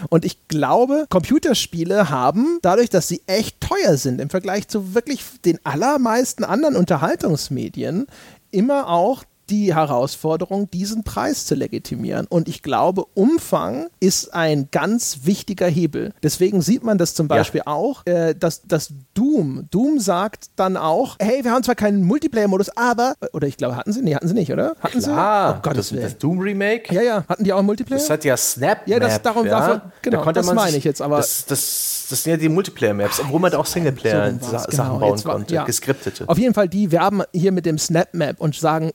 [0.08, 5.22] Und ich glaube, Computerspiele haben, dadurch, dass sie echt teuer sind im Vergleich zu wirklich
[5.44, 8.06] den allermeisten anderen Unterhaltungsmedien,
[8.50, 12.26] immer auch die Herausforderung, diesen Preis zu legitimieren.
[12.28, 16.12] Und ich glaube, Umfang ist ein ganz wichtiger Hebel.
[16.22, 17.72] Deswegen sieht man das zum Beispiel ja.
[17.72, 22.76] auch, äh, dass, dass Doom, Doom sagt dann auch, hey, wir haben zwar keinen Multiplayer-Modus,
[22.76, 24.02] aber, oder ich glaube, hatten sie?
[24.02, 24.76] Nee, hatten sie nicht, oder?
[24.80, 25.58] Hatten Klar, sie?
[25.58, 26.94] Oh Gott, das, das Doom-Remake?
[26.94, 27.24] Ja, ja.
[27.28, 27.98] Hatten die auch Multiplayer?
[27.98, 28.86] Das hat ja Snap.
[28.86, 29.58] Ja, das darum ja?
[29.58, 31.16] dafür, genau, da das meine ich jetzt, aber.
[31.16, 34.98] Das, das, das sind ja die Multiplayer-Maps, obwohl man da auch Singleplayer-Sachen genau.
[34.98, 35.64] bauen war, konnte, ja.
[35.64, 36.28] geskriptete.
[36.28, 38.90] Auf jeden Fall, die werben hier mit dem Snap-Map und sagen,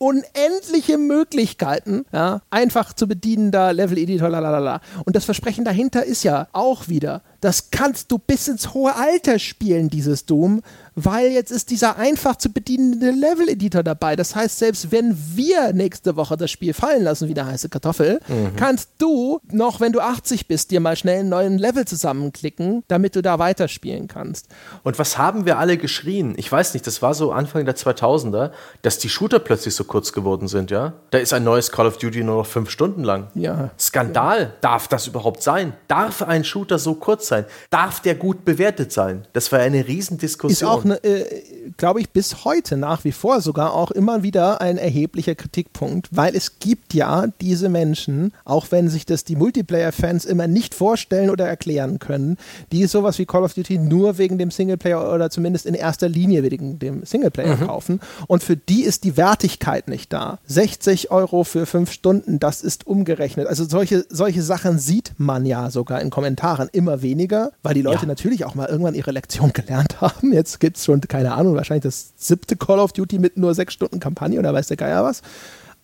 [0.46, 4.82] unendliche Möglichkeiten, ja, einfach zu bedienender Level-Editor, lalala.
[5.06, 9.40] Und das Versprechen dahinter ist ja auch wieder, das kannst du bis ins hohe Alter
[9.40, 10.62] spielen, dieses Doom,
[10.96, 14.16] weil jetzt ist dieser einfach zu bedienende Level-Editor dabei.
[14.16, 18.20] Das heißt, selbst wenn wir nächste Woche das Spiel fallen lassen wie eine heiße Kartoffel,
[18.28, 18.56] mhm.
[18.56, 23.16] kannst du noch, wenn du 80 bist, dir mal schnell einen neuen Level zusammenklicken, damit
[23.16, 24.48] du da weiterspielen kannst.
[24.84, 26.34] Und was haben wir alle geschrien?
[26.38, 28.52] Ich weiß nicht, das war so Anfang der 2000er,
[28.82, 30.94] dass die Shooter plötzlich so kurz geworden sind, ja?
[31.12, 33.28] Da ist ein neues Call of Duty nur noch fünf Stunden lang.
[33.36, 33.72] Ja.
[33.78, 34.40] Skandal.
[34.40, 34.52] Ja.
[34.62, 35.74] Darf das überhaupt sein?
[35.88, 37.46] Darf ein Shooter so kurz sein?
[37.70, 39.28] Darf der gut bewertet sein?
[39.34, 40.52] Das war eine Riesendiskussion.
[40.52, 41.42] Ist auch ne, äh,
[41.78, 46.36] glaube ich, bis heute nach wie vor sogar auch immer wieder ein erheblicher Kritikpunkt, weil
[46.36, 51.48] es gibt ja diese Menschen, auch wenn sich das die Multiplayer-Fans immer nicht vorstellen oder
[51.48, 52.38] erklären können,
[52.72, 56.44] die sowas wie Call of Duty nur wegen dem Singleplayer oder zumindest in erster Linie
[56.44, 57.68] wegen dem Singleplayer mhm.
[57.68, 58.00] kaufen.
[58.28, 60.40] Und für die ist die Wertigkeit nicht da.
[60.48, 63.48] 60 Euro für fünf Stunden, das ist umgerechnet.
[63.48, 68.04] Also solche, solche Sachen sieht man ja sogar in Kommentaren immer weniger, weil die Leute
[68.04, 68.08] ja.
[68.08, 70.34] natürlich auch mal irgendwann ihre Lektion gelernt haben.
[70.34, 73.74] Jetzt gibt es schon, keine Ahnung, wahrscheinlich das siebte Call of Duty mit nur sechs
[73.74, 75.22] Stunden Kampagne oder weiß der Geier was.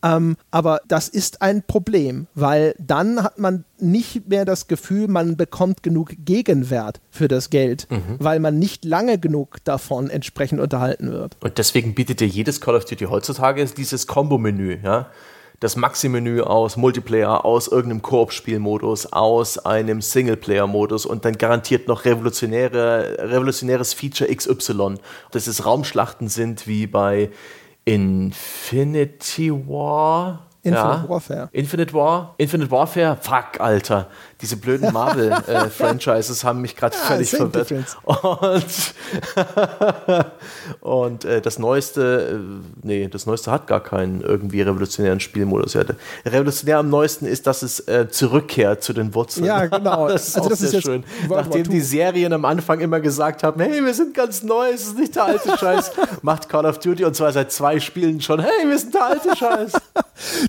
[0.04, 5.38] Ähm, aber das ist ein Problem, weil dann hat man nicht mehr das Gefühl, man
[5.38, 8.18] bekommt genug Gegenwert für das Geld, mhm.
[8.20, 11.38] weil man nicht lange genug davon entsprechend unterhalten wird.
[11.42, 15.08] Und deswegen bietet dir jedes Call of Duty heutzutage dieses Kombo-Menü, ja
[15.62, 23.18] das Maxi-Menü aus Multiplayer, aus irgendeinem Koop-Spielmodus, aus einem Singleplayer-Modus und dann garantiert noch revolutionäre,
[23.20, 24.96] revolutionäres Feature XY.
[25.32, 27.30] Dass es Raumschlachten sind wie bei
[27.86, 31.10] Infinity War Infinite ja.
[31.10, 31.50] Warfare.
[31.52, 34.08] Infinite War, Infinite Warfare, fuck, Alter.
[34.42, 37.70] Diese blöden Marvel-Franchises äh, haben mich gerade ja, völlig verwirrt.
[37.70, 37.98] Difference.
[38.04, 38.94] Und,
[40.82, 45.74] und äh, das neueste, äh, nee, das neueste hat gar keinen irgendwie revolutionären Spielmodus.
[45.74, 45.84] Ja,
[46.26, 49.46] revolutionär am neuesten ist, dass es äh, zurückkehrt zu den Wurzeln.
[49.46, 50.08] Ja, genau.
[50.08, 51.04] das ist also das sehr ist schön.
[51.30, 54.98] Nachdem die Serien am Anfang immer gesagt haben, hey, wir sind ganz neu, es ist
[54.98, 55.92] nicht der alte Scheiß,
[56.22, 59.36] macht Call of Duty und zwar seit zwei Spielen schon, hey, wir sind der alte
[59.36, 59.74] Scheiß.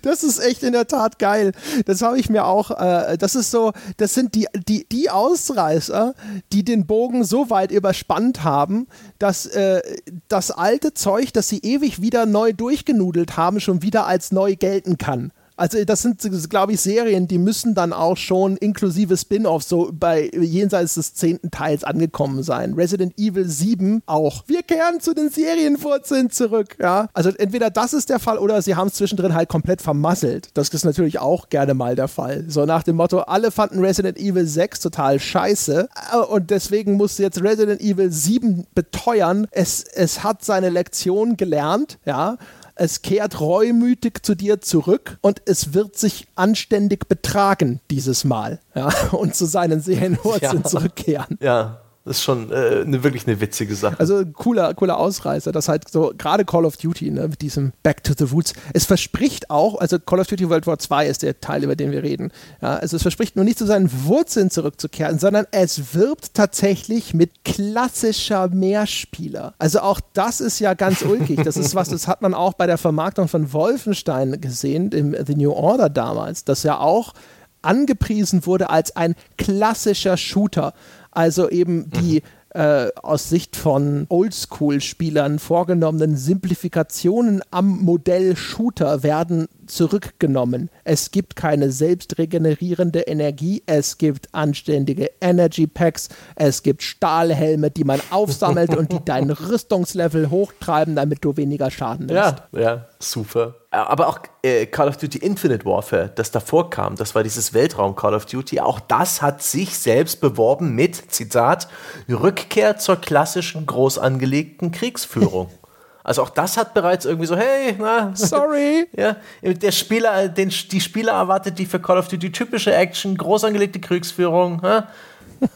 [0.03, 1.53] das ist echt in der Tat geil.
[1.87, 6.15] Das habe ich mir auch, äh, das ist so, das sind die, die, die Ausreißer,
[6.53, 8.87] die den Bogen so weit überspannt haben,
[9.19, 9.83] dass äh,
[10.29, 14.99] das alte Zeug, das sie ewig wieder neu durchgenudelt haben, schon wieder als neu gelten
[14.99, 15.33] kann.
[15.63, 16.19] Also das sind,
[16.51, 21.53] glaube ich, Serien, die müssen dann auch schon inklusive Spin-off so bei jenseits des zehnten
[21.53, 22.75] Teils angekommen sein.
[22.75, 24.43] Resident Evil 7 auch.
[24.49, 27.07] Wir kehren zu den Serienwurzeln zurück, ja.
[27.13, 30.49] Also entweder das ist der Fall oder sie haben es zwischendrin halt komplett vermasselt.
[30.55, 32.45] Das ist natürlich auch gerne mal der Fall.
[32.49, 37.23] So nach dem Motto, alle fanden Resident Evil 6 total scheiße äh, und deswegen musste
[37.23, 42.37] jetzt Resident Evil 7 beteuern, es, es hat seine Lektion gelernt, ja
[42.83, 48.93] es kehrt reumütig zu dir zurück und es wird sich anständig betragen dieses Mal ja,
[49.13, 50.69] und zu seinen Seelenwurzeln ja.
[50.69, 51.39] zurückkehren.
[51.41, 51.82] Ja.
[52.05, 53.99] Das ist schon äh, eine, wirklich eine witzige Sache.
[54.01, 58.03] Also cooler, cooler Ausreißer, das halt so, gerade Call of Duty, ne, mit diesem Back
[58.03, 61.41] to the Roots, es verspricht auch, also Call of Duty World War 2 ist der
[61.41, 65.21] Teil, über den wir reden, ja, also es verspricht nur nicht zu seinen Wurzeln zurückzukehren,
[65.21, 69.55] sondern es wirbt tatsächlich mit klassischer Mehrspieler.
[69.59, 71.43] Also auch das ist ja ganz ulkig.
[71.45, 75.37] Das ist was, das hat man auch bei der Vermarktung von Wolfenstein gesehen, im The
[75.37, 77.15] New Order damals, das ja auch
[77.63, 80.75] angepriesen wurde als ein klassischer Shooter.
[81.13, 89.49] Also eben die mhm äh, aus Sicht von Oldschool-Spielern vorgenommenen Simplifikationen am Modell Shooter werden
[89.67, 90.69] zurückgenommen.
[90.85, 98.01] Es gibt keine selbstregenerierende Energie, es gibt anständige Energy Packs, es gibt Stahlhelme, die man
[98.11, 102.43] aufsammelt und die dein Rüstungslevel hochtreiben, damit du weniger Schaden nimmst.
[102.53, 103.55] Ja, ja, super.
[103.73, 107.97] Aber auch äh, Call of Duty Infinite Warfare, das davor kam, das war dieses Weltraum
[107.97, 111.69] Call of Duty, auch das hat sich selbst beworben mit, Zitat,
[112.07, 115.49] Rückkehr zur klassischen groß angelegten Kriegsführung.
[116.05, 118.89] Also auch das hat bereits irgendwie so, hey, na, sorry.
[118.97, 123.45] ja, der Spieler, den, die Spieler erwartet die für Call of Duty typische Action, groß
[123.45, 124.89] angelegte Kriegsführung, ja?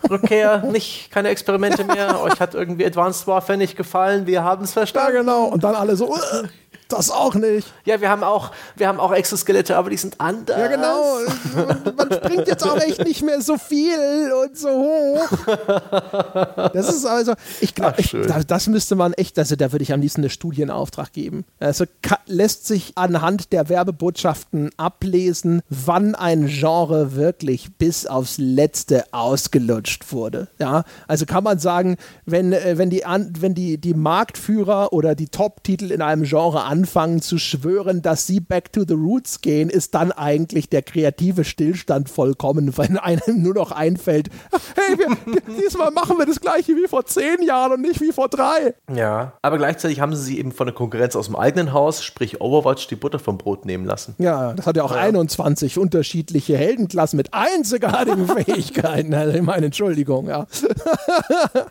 [0.09, 2.21] Rückkehr, nicht, keine Experimente mehr.
[2.23, 5.15] Euch hat irgendwie Advanced Warfare nicht gefallen, wir haben es verstanden.
[5.15, 5.45] Ja, genau.
[5.47, 6.17] Und dann alle so,
[6.89, 7.73] das auch nicht.
[7.85, 10.59] Ja, wir haben auch, wir haben auch Exoskelette, aber die sind anders.
[10.59, 11.19] Ja, genau.
[11.97, 15.29] Man springt jetzt auch echt nicht mehr so viel und so hoch.
[16.73, 18.03] Das ist also, ich glaube,
[18.47, 21.45] das müsste man echt, also da würde ich am liebsten eine Studie in Auftrag geben.
[21.59, 21.85] Also
[22.27, 30.49] lässt sich anhand der Werbebotschaften ablesen, wann ein Genre wirklich bis aufs Letzte ausgelutscht wurde.
[30.59, 33.03] Ja, also kann man sagen, wenn, äh, wenn, die,
[33.41, 38.27] wenn die, die Marktführer oder die Top-Titel in einem Genre an anfangen zu schwören, dass
[38.27, 43.43] sie back to the roots gehen, ist dann eigentlich der kreative Stillstand vollkommen, wenn einem
[43.43, 44.29] nur noch einfällt,
[44.75, 48.29] hey, wir, diesmal machen wir das gleiche wie vor zehn Jahren und nicht wie vor
[48.29, 48.75] drei.
[48.95, 52.43] Ja, aber gleichzeitig haben sie sich eben von der Konkurrenz aus dem eigenen Haus, sprich
[52.43, 54.15] Overwatch, die Butter vom Brot nehmen lassen.
[54.19, 55.01] Ja, das hat ja auch ja.
[55.01, 59.15] 21 unterschiedliche Heldenklassen mit einzigartigen Fähigkeiten.
[59.15, 60.47] Also ich meine, Entschuldigung, ja.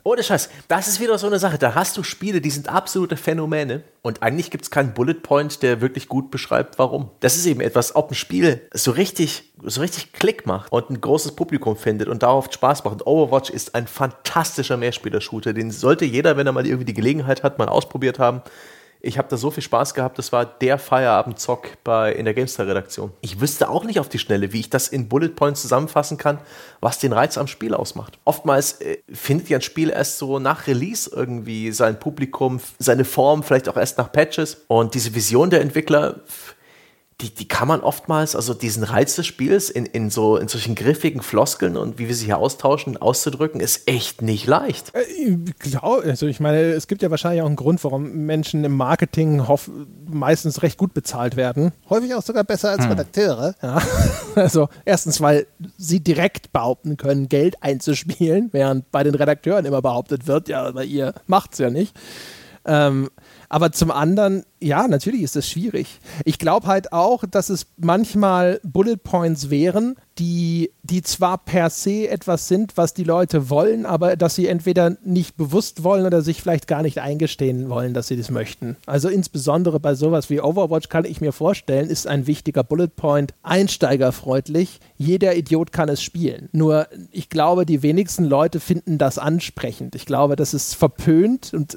[0.03, 1.59] Ohne Scheiß, das ist wieder so eine Sache.
[1.59, 5.61] Da hast du Spiele, die sind absolute Phänomene und eigentlich gibt es keinen Bullet Point,
[5.61, 7.11] der wirklich gut beschreibt, warum.
[7.19, 10.99] Das ist eben etwas, ob ein Spiel so richtig, so richtig Klick macht und ein
[10.99, 12.93] großes Publikum findet und darauf Spaß macht.
[12.93, 15.53] Und Overwatch ist ein fantastischer Mehrspieler-Shooter.
[15.53, 18.41] Den sollte jeder, wenn er mal irgendwie die Gelegenheit hat, mal ausprobiert haben.
[19.05, 23.11] Ich habe da so viel Spaß gehabt, das war der Feierabendzock bei, in der GameStar-Redaktion.
[23.21, 26.39] Ich wüsste auch nicht auf die Schnelle, wie ich das in Bullet Points zusammenfassen kann,
[26.81, 28.17] was den Reiz am Spiel ausmacht.
[28.25, 33.43] Oftmals äh, findet ja ein Spiel erst so nach Release irgendwie sein Publikum, seine Form,
[33.43, 34.65] vielleicht auch erst nach Patches.
[34.67, 36.21] Und diese Vision der Entwickler
[37.21, 40.75] die, die kann man oftmals, also diesen Reiz des Spiels in, in, so, in solchen
[40.75, 44.93] griffigen Floskeln und wie wir sie hier austauschen, auszudrücken, ist echt nicht leicht.
[44.93, 45.03] Äh,
[45.45, 48.75] ich glaube, also ich meine, es gibt ja wahrscheinlich auch einen Grund, warum Menschen im
[48.75, 49.71] Marketing hoff,
[50.09, 51.71] meistens recht gut bezahlt werden.
[51.89, 52.91] Häufig auch sogar besser als hm.
[52.91, 53.55] Redakteure.
[53.61, 53.81] Ja.
[54.35, 55.47] Also erstens, weil
[55.77, 60.83] sie direkt behaupten können, Geld einzuspielen, während bei den Redakteuren immer behauptet wird, ja, aber
[60.83, 61.95] ihr macht es ja nicht.
[62.65, 63.09] Ähm,
[63.55, 66.01] aber zum anderen, ja, natürlich ist das schwierig.
[66.25, 72.07] Ich glaube halt auch, dass es manchmal Bullet Points wären, die, die zwar per se
[72.07, 76.41] etwas sind, was die Leute wollen, aber dass sie entweder nicht bewusst wollen oder sich
[76.41, 78.77] vielleicht gar nicht eingestehen wollen, dass sie das möchten.
[78.85, 83.33] Also insbesondere bei sowas wie Overwatch kann ich mir vorstellen, ist ein wichtiger Bullet Point
[83.43, 84.79] einsteigerfreundlich.
[84.97, 86.47] Jeder Idiot kann es spielen.
[86.53, 89.95] Nur ich glaube, die wenigsten Leute finden das ansprechend.
[89.95, 91.71] Ich glaube, das ist verpönt und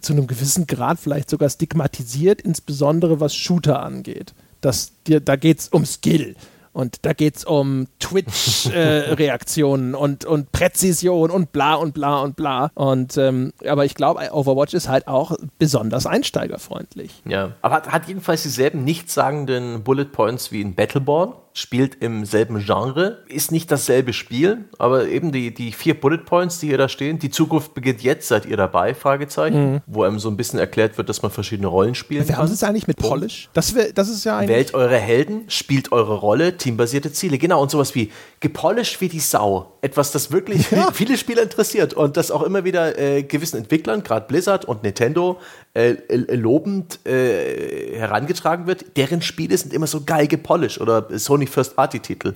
[0.00, 4.32] zu einem gewissen Grad vielleicht sogar stigmatisiert, insbesondere was Shooter angeht.
[4.62, 6.34] Das, da geht es um Skill.
[6.74, 12.34] Und da geht es um Twitch-Reaktionen äh, und, und Präzision und bla und bla und
[12.36, 12.72] bla.
[12.74, 17.22] Und ähm, aber ich glaube, Overwatch ist halt auch besonders einsteigerfreundlich.
[17.24, 22.58] Ja, aber hat, hat jedenfalls dieselben nichtssagenden Bullet Points wie in Battleborn spielt im selben
[22.58, 26.88] Genre, ist nicht dasselbe Spiel, aber eben die, die vier Bullet Points, die hier da
[26.88, 29.80] stehen, die Zukunft beginnt jetzt, seid ihr dabei, Fragezeichen, mhm.
[29.86, 32.64] wo einem so ein bisschen erklärt wird, dass man verschiedene Rollen spielen Wir haben es
[32.64, 33.50] eigentlich mit Polish.
[33.52, 37.38] Das, wär, das ist ja eigentlich Wählt eure Helden, spielt eure Rolle, teambasierte Ziele.
[37.38, 38.10] Genau, und sowas wie
[38.40, 39.78] gepolished wie die Sau.
[39.80, 40.90] Etwas, das wirklich ja.
[40.92, 45.38] viele Spieler interessiert und das auch immer wieder äh, gewissen Entwicklern, gerade Blizzard und Nintendo,
[45.74, 48.96] äh, äh, lobend äh, herangetragen wird.
[48.96, 52.34] Deren Spiele sind immer so geil gepolished oder Sony First-Party-Titel.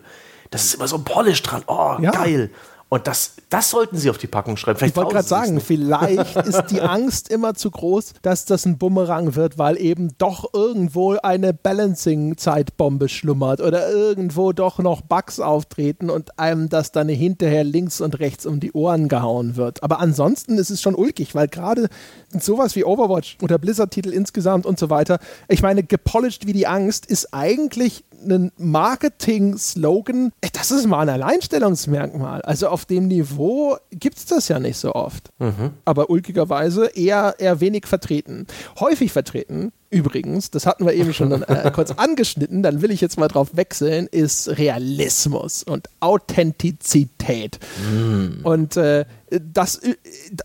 [0.51, 1.63] Das ist immer so ein Polish dran.
[1.69, 2.11] Oh, ja.
[2.11, 2.51] geil.
[2.91, 4.79] Und das, das sollten sie auf die Packung schreiben.
[4.79, 8.79] Vielleicht ich wollte gerade sagen, vielleicht ist die Angst immer zu groß, dass das ein
[8.79, 16.09] Bumerang wird, weil eben doch irgendwo eine Balancing-Zeitbombe schlummert oder irgendwo doch noch Bugs auftreten
[16.09, 19.83] und einem das dann hinterher links und rechts um die Ohren gehauen wird.
[19.83, 21.89] Aber ansonsten ist es schon ulkig, weil gerade
[22.33, 25.19] sowas wie Overwatch oder Blizzard-Titel insgesamt und so weiter,
[25.49, 32.43] ich meine, gepolished wie die Angst ist eigentlich ein Marketing-Slogan, das ist mal ein Alleinstellungsmerkmal.
[32.43, 35.31] Also auf dem Niveau gibt es das ja nicht so oft.
[35.39, 35.71] Mhm.
[35.85, 38.47] Aber ulkigerweise eher, eher wenig vertreten.
[38.81, 43.19] Häufig vertreten, übrigens, das hatten wir eben schon äh, kurz angeschnitten, dann will ich jetzt
[43.19, 47.59] mal drauf wechseln, ist Realismus und Authentizität.
[47.93, 48.45] Mm.
[48.45, 49.81] Und äh, das,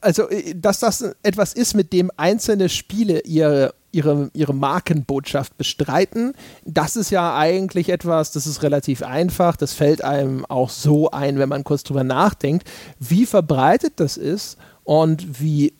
[0.01, 6.33] also, dass das etwas ist, mit dem einzelne Spiele ihre ihre, ihre Markenbotschaft bestreiten.
[6.65, 11.37] Das ist ja eigentlich etwas, das ist relativ einfach, das fällt einem auch so ein,
[11.37, 12.67] wenn man kurz drüber nachdenkt,
[12.99, 15.73] wie verbreitet das ist und wie,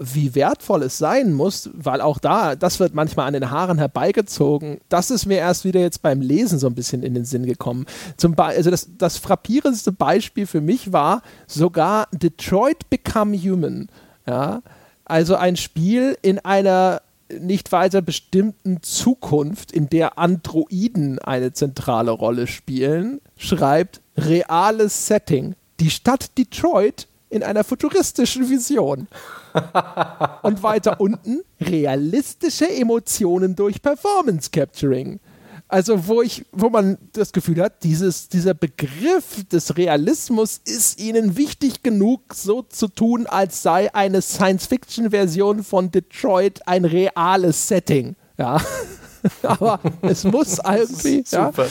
[0.00, 4.78] wie wertvoll es sein muss, weil auch da, das wird manchmal an den Haaren herbeigezogen.
[4.88, 7.86] Das ist mir erst wieder jetzt beim Lesen so ein bisschen in den Sinn gekommen.
[8.16, 13.88] Zum also das, das frappierendste Beispiel für mich war sogar Detroit Become Human.
[14.26, 14.62] Ja,
[15.04, 22.46] also ein Spiel in einer nicht weiter bestimmten Zukunft, in der Androiden eine zentrale Rolle
[22.46, 25.54] spielen, schreibt reales Setting.
[25.80, 29.08] Die Stadt Detroit in einer futuristischen Vision.
[30.42, 35.20] Und weiter unten realistische Emotionen durch Performance Capturing.
[35.70, 41.36] Also, wo ich, wo man das Gefühl hat, dieses, dieser Begriff des Realismus ist ihnen
[41.36, 48.16] wichtig genug, so zu tun, als sei eine Science-Fiction-Version von Detroit ein reales Setting.
[48.38, 48.62] Ja.
[49.42, 51.22] Aber es muss irgendwie.
[51.26, 51.64] Super.
[51.66, 51.70] Ja.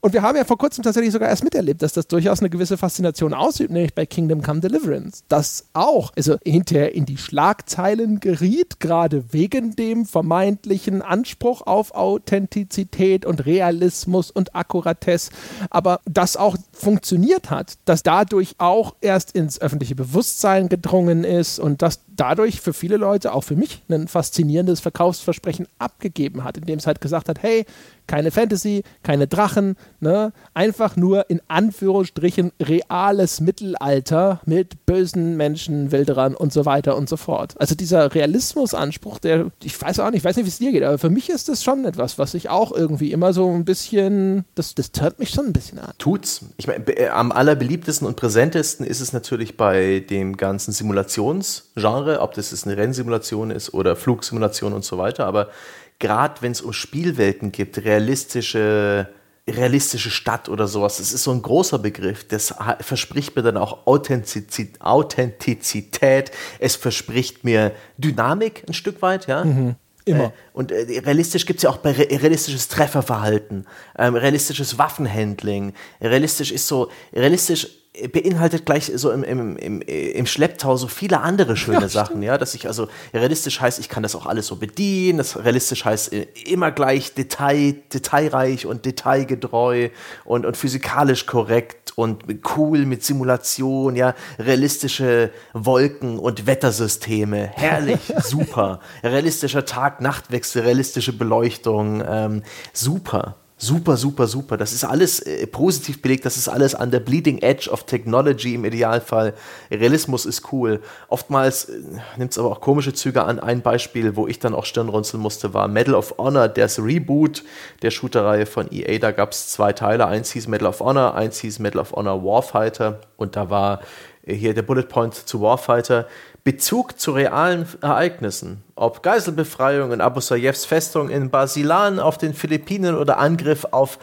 [0.00, 2.76] Und wir haben ja vor kurzem tatsächlich sogar erst miterlebt, dass das durchaus eine gewisse
[2.76, 5.22] Faszination ausübt, nämlich bei Kingdom Come Deliverance.
[5.28, 13.26] Das auch, also hinterher in die Schlagzeilen geriet, gerade wegen dem vermeintlichen Anspruch auf Authentizität
[13.26, 15.30] und Realismus und Akkuratesse,
[15.70, 21.82] aber das auch funktioniert hat, dass dadurch auch erst ins öffentliche Bewusstsein gedrungen ist und
[21.82, 26.86] dass dadurch für viele Leute, auch für mich, ein faszinierendes Verkaufsversprechen abgegeben hat, indem es
[26.86, 27.64] halt gesagt hat, hey,
[28.06, 30.32] keine Fantasy, keine Drachen, ne?
[30.54, 37.16] einfach nur in Anführungsstrichen reales Mittelalter mit bösen Menschen, Wilderern und so weiter und so
[37.16, 37.54] fort.
[37.58, 40.84] Also dieser Realismusanspruch, der, ich weiß auch nicht, ich weiß nicht, wie es dir geht,
[40.84, 44.44] aber für mich ist das schon etwas, was ich auch irgendwie immer so ein bisschen,
[44.54, 45.92] das, das tört mich schon ein bisschen an.
[45.98, 46.44] Tut's.
[46.56, 52.50] Ich meine, am allerbeliebtesten und präsentesten ist es natürlich bei dem ganzen Simulationsgenre, ob das
[52.50, 55.50] jetzt eine Rennsimulation ist oder Flugsimulation und so weiter, aber
[55.98, 59.08] gerade wenn es um Spielwelten gibt, realistische,
[59.48, 62.26] realistische Stadt oder sowas, das ist so ein großer Begriff.
[62.26, 66.30] Das verspricht mir dann auch Authentizität, Authentizität.
[66.58, 69.44] es verspricht mir Dynamik ein Stück weit, ja.
[69.44, 69.76] Mhm.
[70.06, 70.24] Immer.
[70.24, 73.66] Äh, und äh, realistisch gibt es ja auch realistisches Trefferverhalten,
[73.98, 75.74] ähm, realistisches Waffenhandling.
[76.00, 77.68] Realistisch ist so, realistisch
[78.12, 82.36] beinhaltet gleich so im, im, im, im Schlepptau so viele andere schöne ja, Sachen, ja,
[82.38, 86.12] dass ich also realistisch heißt, ich kann das auch alles so bedienen, das realistisch heißt
[86.12, 89.88] äh, immer gleich Detail, detailreich und detailgetreu
[90.24, 92.24] und, und physikalisch korrekt und
[92.56, 102.42] cool mit Simulation, ja, realistische Wolken und Wettersysteme, herrlich, super, realistischer Tag-Nacht-Wechsel, realistische Beleuchtung, ähm,
[102.72, 103.36] super.
[103.58, 104.58] Super, super, super.
[104.58, 106.26] Das ist alles äh, positiv belegt.
[106.26, 109.32] Das ist alles an der Bleeding Edge of Technology im Idealfall.
[109.70, 110.82] Realismus ist cool.
[111.08, 111.80] Oftmals äh,
[112.18, 113.40] nimmt es aber auch komische Züge an.
[113.40, 117.44] Ein Beispiel, wo ich dann auch Stirnrunzeln musste, war Medal of Honor, das Reboot
[117.80, 118.98] der Shooter-Reihe von EA.
[118.98, 120.06] Da gab es zwei Teile.
[120.06, 123.00] Eins hieß Medal of Honor, eins hieß Medal of Honor Warfighter.
[123.16, 123.80] Und da war
[124.26, 126.06] äh, hier der Bullet Point zu Warfighter
[126.46, 132.94] Bezug zu realen Ereignissen, ob Geiselbefreiung in Abu Sayyafs Festung in Basilan auf den Philippinen
[132.94, 133.98] oder Angriff auf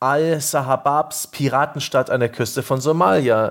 [0.00, 3.50] Al-Sahababs Piratenstadt an der Küste von Somalia.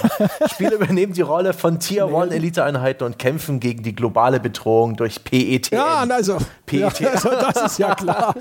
[0.52, 5.24] Spiele übernehmen die Rolle von Tier 1 Eliteeinheiten und kämpfen gegen die globale Bedrohung durch
[5.24, 5.70] PET.
[5.70, 6.36] Ja, also,
[6.66, 7.00] PET.
[7.00, 8.34] ja, also das ist ja klar.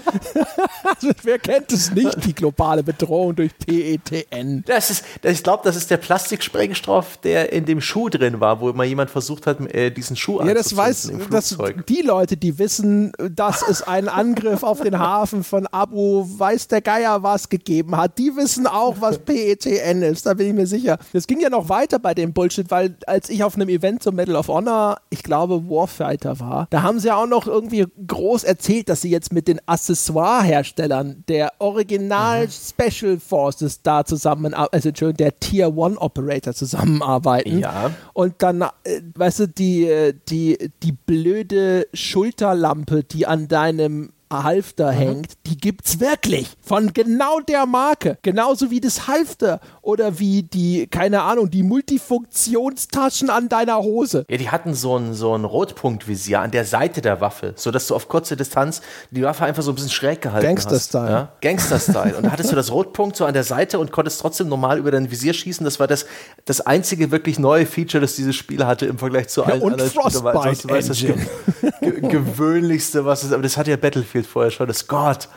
[0.83, 4.65] also, wer kennt es nicht, die globale Bedrohung durch PETN?
[4.67, 8.73] Das ist, ich glaube, das ist der Plastiksprengstoff, der in dem Schuh drin war, wo
[8.73, 11.57] mal jemand versucht hat, äh, diesen Schuh Ja, das weiß das,
[11.87, 16.81] die Leute, die wissen, dass es einen Angriff auf den Hafen von Abu, weiß der
[16.81, 20.97] Geier was, gegeben hat, die wissen auch, was PETN ist, da bin ich mir sicher.
[21.13, 24.15] Es ging ja noch weiter bei dem Bullshit, weil als ich auf einem Event zum
[24.15, 28.43] Medal of Honor, ich glaube Warfighter war, da haben sie ja auch noch irgendwie groß
[28.43, 32.51] erzählt, dass sie jetzt mit den Accessoire-Herstellern der Original mhm.
[32.51, 37.59] Special Forces da zusammen, also der Tier One Operator zusammenarbeiten.
[37.59, 37.91] Ja.
[38.13, 44.91] Und dann, äh, weißt du, die, äh, die, die blöde Schulterlampe, die an deinem Halfter
[44.91, 44.97] mhm.
[44.97, 50.87] hängt, die gibt's wirklich von genau der Marke, genauso wie das Halfter oder wie die
[50.87, 54.25] keine Ahnung, die Multifunktionstaschen an deiner Hose.
[54.29, 57.87] Ja, die hatten so ein so ein Rotpunktvisier an der Seite der Waffe, so dass
[57.87, 58.81] du auf kurze Distanz
[59.11, 60.91] die Waffe einfach so ein bisschen schräg gehalten Gangster hast.
[60.91, 61.11] Gangster-Style.
[61.11, 61.31] Ja?
[61.41, 62.17] Gangster-Style.
[62.17, 64.91] und da hattest du das Rotpunkt so an der Seite und konntest trotzdem normal über
[64.91, 65.63] dein Visier schießen.
[65.63, 66.05] Das war das
[66.45, 69.73] das einzige wirklich neue Feature, das dieses Spiel hatte im Vergleich zu allen ja, und
[69.73, 71.27] anderen Frostbite Spielen.
[71.61, 74.67] Das, das gewöhnlichste, was es, aber das hat ja Battlefield gespielt vorher schon.
[74.67, 75.27] Das Gott,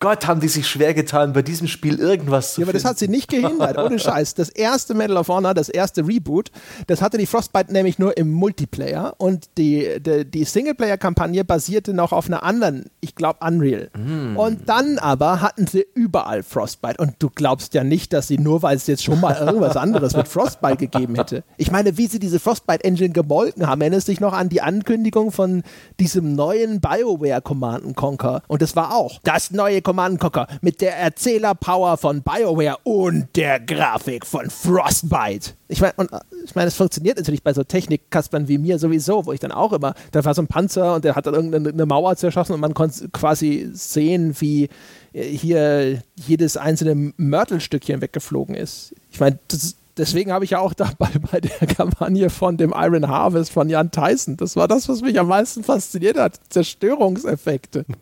[0.00, 2.98] Gott, haben die sich schwer getan, bei diesem Spiel irgendwas zu Ja, aber das hat
[2.98, 4.34] sie nicht gehindert, ohne Scheiß.
[4.34, 6.52] Das erste Medal of Honor, das erste Reboot,
[6.86, 12.12] das hatte die Frostbite nämlich nur im Multiplayer und die, die, die Singleplayer-Kampagne basierte noch
[12.12, 13.90] auf einer anderen, ich glaube Unreal.
[13.96, 14.36] Mm.
[14.36, 18.62] Und dann aber hatten sie überall Frostbite und du glaubst ja nicht, dass sie nur,
[18.62, 21.42] weil es jetzt schon mal irgendwas anderes mit Frostbite gegeben hätte.
[21.56, 25.32] Ich meine, wie sie diese Frostbite-Engine gemolken haben, erinnerst du dich noch an die Ankündigung
[25.32, 25.64] von
[25.98, 30.98] diesem neuen BioWare Command Conquer und das war auch das neue Command Conquer mit der
[30.98, 35.54] Erzählerpower von BioWare und der Grafik von Frostbite.
[35.66, 35.94] Ich meine,
[36.44, 39.72] ich meine, es funktioniert natürlich bei so Technikkaspern wie mir sowieso, wo ich dann auch
[39.72, 42.74] immer, da war so ein Panzer und der hat dann irgendeine Mauer zerschossen und man
[42.74, 44.68] konnte quasi sehen, wie
[45.14, 48.94] äh, hier jedes einzelne Mörtelstückchen weggeflogen ist.
[49.10, 52.72] Ich meine, das ist deswegen habe ich ja auch dabei bei der Kampagne von dem
[52.74, 54.36] Iron Harvest von Jan Tyson.
[54.36, 56.40] Das war das, was mich am meisten fasziniert hat.
[56.48, 57.84] Zerstörungseffekte.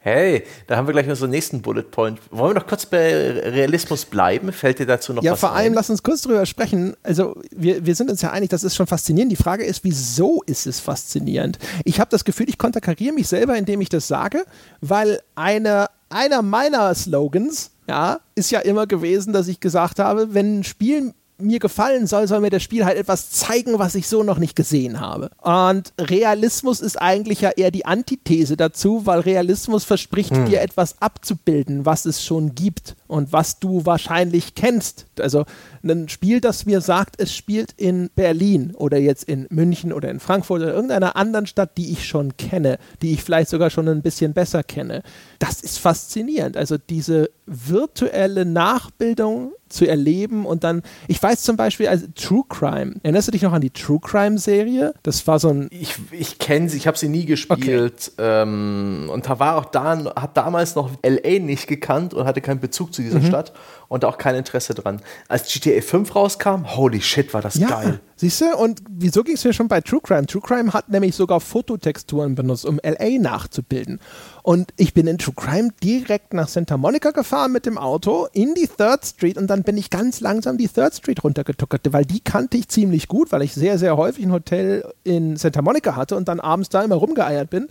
[0.00, 2.20] Hey, da haben wir gleich noch so einen nächsten Bullet Point.
[2.30, 4.52] Wollen wir noch kurz bei Realismus bleiben?
[4.52, 5.46] Fällt dir dazu noch ja, was ein?
[5.46, 6.96] Ja, vor allem lass uns kurz drüber sprechen.
[7.02, 9.32] Also wir, wir sind uns ja einig, das ist schon faszinierend.
[9.32, 11.58] Die Frage ist, wieso ist es faszinierend?
[11.84, 14.44] Ich habe das Gefühl, ich konterkariere mich selber, indem ich das sage,
[14.80, 20.60] weil eine, einer meiner Slogans ja, ist ja immer gewesen, dass ich gesagt habe, wenn
[20.60, 24.22] ein Spiel mir gefallen soll, soll mir das Spiel halt etwas zeigen, was ich so
[24.22, 25.30] noch nicht gesehen habe.
[25.40, 30.46] Und Realismus ist eigentlich ja eher die Antithese dazu, weil Realismus verspricht hm.
[30.46, 35.06] dir etwas abzubilden, was es schon gibt und was du wahrscheinlich kennst.
[35.18, 35.44] Also
[35.82, 40.20] ein Spiel, das mir sagt, es spielt in Berlin oder jetzt in München oder in
[40.20, 44.02] Frankfurt oder irgendeiner anderen Stadt, die ich schon kenne, die ich vielleicht sogar schon ein
[44.02, 45.02] bisschen besser kenne.
[45.38, 46.56] Das ist faszinierend.
[46.56, 52.94] Also diese virtuelle Nachbildung zu erleben und dann, ich weiß zum Beispiel, also True Crime.
[53.02, 54.94] Erinnerst du dich noch an die True Crime Serie?
[55.02, 55.68] Das war so ein.
[55.70, 58.42] Ich, ich kenne sie, ich habe sie nie gespielt okay.
[58.42, 62.60] ähm, und da war auch da, habe damals noch LA nicht gekannt und hatte keinen
[62.60, 63.26] Bezug zu dieser mhm.
[63.26, 63.52] Stadt
[63.88, 65.00] und auch kein Interesse dran.
[65.28, 68.00] Als GTA 5 rauskam, holy shit, war das ja, geil.
[68.16, 70.26] Siehst du, und wieso ging es mir schon bei True Crime?
[70.26, 74.00] True Crime hat nämlich sogar Fototexturen benutzt, um LA nachzubilden.
[74.42, 78.54] Und ich bin in True Crime direkt nach Santa Monica gefahren mit dem Auto in
[78.54, 82.20] die Third Street und dann bin ich ganz langsam die Third Street runtergetuckert, weil die
[82.20, 86.16] kannte ich ziemlich gut, weil ich sehr, sehr häufig ein Hotel in Santa Monica hatte
[86.16, 87.68] und dann abends da immer rumgeeiert bin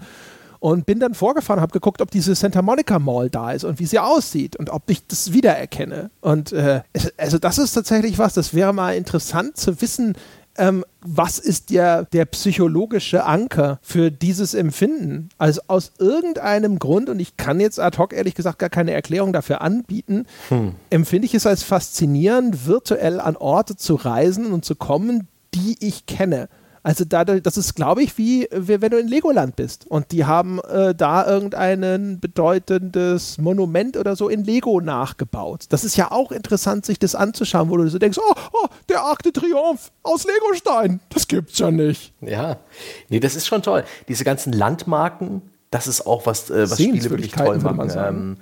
[0.59, 3.85] und bin dann vorgefahren, habe geguckt, ob diese Santa Monica Mall da ist und wie
[3.85, 6.09] sie aussieht und ob ich das wiedererkenne.
[6.21, 6.81] Und äh,
[7.17, 10.15] also das ist tatsächlich was, das wäre mal interessant zu wissen,
[10.57, 15.29] ähm, was ist der, der psychologische Anker für dieses Empfinden?
[15.37, 19.33] Also aus irgendeinem Grund, und ich kann jetzt ad hoc ehrlich gesagt gar keine Erklärung
[19.33, 20.73] dafür anbieten, hm.
[20.89, 26.05] empfinde ich es als faszinierend, virtuell an Orte zu reisen und zu kommen, die ich
[26.05, 26.49] kenne.
[26.87, 30.23] Also dadurch, das ist, glaube ich, wie, wie wenn du in Legoland bist und die
[30.23, 35.65] haben äh, da irgendein bedeutendes Monument oder so in Lego nachgebaut.
[35.67, 39.01] Das ist ja auch interessant, sich das anzuschauen, wo du so denkst, oh, oh der
[39.01, 42.13] Arc de Triomphe aus Legostein, das gibt's ja nicht.
[42.21, 42.55] Ja,
[43.09, 43.83] nee, das ist schon toll.
[44.07, 45.41] Diese ganzen Landmarken,
[45.71, 47.91] das ist auch was, äh, was Spiele wirklich toll machen.
[47.97, 48.37] Ähm,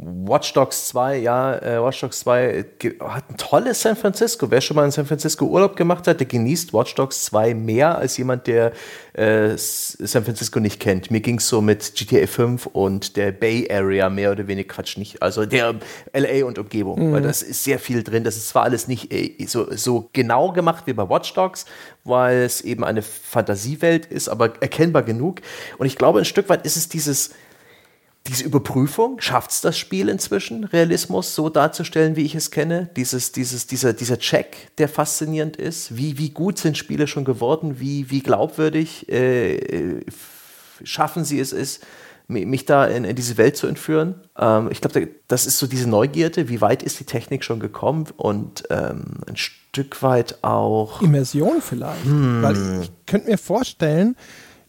[0.00, 2.64] Watch Dogs 2, ja, äh, Watch Dogs 2
[3.00, 4.48] hat ein tolles San Francisco.
[4.48, 7.98] Wer schon mal in San Francisco Urlaub gemacht hat, der genießt Watch Dogs 2 mehr
[7.98, 8.70] als jemand, der
[9.14, 11.10] äh, San Francisco nicht kennt.
[11.10, 14.98] Mir ging es so mit GTA 5 und der Bay Area mehr oder weniger Quatsch
[14.98, 15.20] nicht.
[15.20, 15.74] Also der
[16.12, 17.12] LA und Umgebung, mhm.
[17.14, 18.22] weil das ist sehr viel drin.
[18.22, 21.66] Das ist zwar alles nicht äh, so, so genau gemacht wie bei Watch Dogs,
[22.04, 25.40] weil es eben eine Fantasiewelt ist, aber erkennbar genug.
[25.76, 27.30] Und ich glaube, ein Stück weit ist es dieses
[28.28, 32.90] diese Überprüfung, schafft es das Spiel inzwischen, Realismus so darzustellen, wie ich es kenne?
[32.96, 35.96] Dieses, dieses, dieser, dieser Check, der faszinierend ist.
[35.96, 37.80] Wie, wie gut sind Spiele schon geworden?
[37.80, 40.02] Wie, wie glaubwürdig äh,
[40.84, 41.82] schaffen sie es, ist,
[42.28, 44.16] mich da in, in diese Welt zu entführen?
[44.38, 46.48] Ähm, ich glaube, das ist so diese Neugierde.
[46.50, 48.06] Wie weit ist die Technik schon gekommen?
[48.16, 51.00] Und ähm, ein Stück weit auch.
[51.00, 52.04] Immersion vielleicht.
[52.04, 52.42] Hm.
[52.42, 54.16] Weil ich könnte mir vorstellen,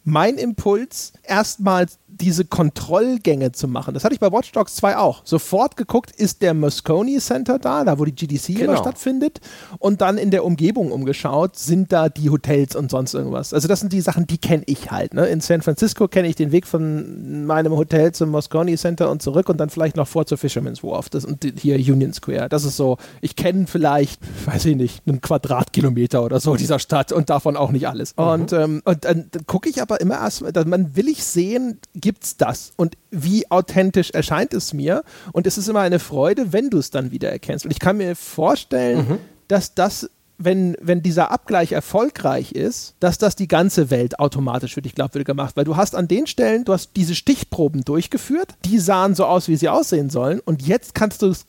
[0.04, 1.86] mein Impuls, erstmal
[2.20, 3.94] diese Kontrollgänge zu machen.
[3.94, 5.22] Das hatte ich bei Watch Dogs 2 auch.
[5.24, 8.64] Sofort geguckt, ist der Moscone Center da, da wo die GDC genau.
[8.72, 9.40] immer stattfindet,
[9.78, 13.54] und dann in der Umgebung umgeschaut, sind da die Hotels und sonst irgendwas.
[13.54, 15.14] Also das sind die Sachen, die kenne ich halt.
[15.14, 15.26] Ne?
[15.26, 19.48] In San Francisco kenne ich den Weg von meinem Hotel zum Moscone Center und zurück
[19.48, 22.48] und dann vielleicht noch vor zur Fisherman's Wharf das, und hier Union Square.
[22.48, 27.12] Das ist so, ich kenne vielleicht, weiß ich nicht, einen Quadratkilometer oder so dieser Stadt
[27.12, 28.16] und davon auch nicht alles.
[28.16, 28.24] Mhm.
[28.24, 32.09] Und, ähm, und dann, dann gucke ich aber immer erst, man will ich sehen, gibt
[32.22, 35.04] es das und wie authentisch erscheint es mir?
[35.32, 37.64] Und es ist immer eine Freude, wenn du es dann wieder erkennst.
[37.64, 39.18] Und ich kann mir vorstellen, mhm.
[39.48, 40.10] dass das
[40.42, 45.34] wenn, wenn dieser Abgleich erfolgreich ist, dass das die ganze Welt automatisch für dich glaubwürdiger
[45.34, 45.56] macht.
[45.56, 49.48] Weil du hast an den Stellen, du hast diese Stichproben durchgeführt, die sahen so aus,
[49.48, 50.40] wie sie aussehen sollen.
[50.40, 51.44] Und jetzt kannst du es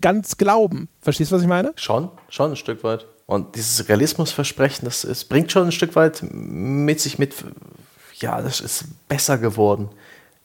[0.00, 0.88] ganz glauben.
[1.00, 1.72] Verstehst du, was ich meine?
[1.76, 3.06] Schon, schon ein Stück weit.
[3.26, 7.34] Und dieses Realismusversprechen, das, das bringt schon ein Stück weit mit sich mit,
[8.14, 9.90] ja, das ist besser geworden.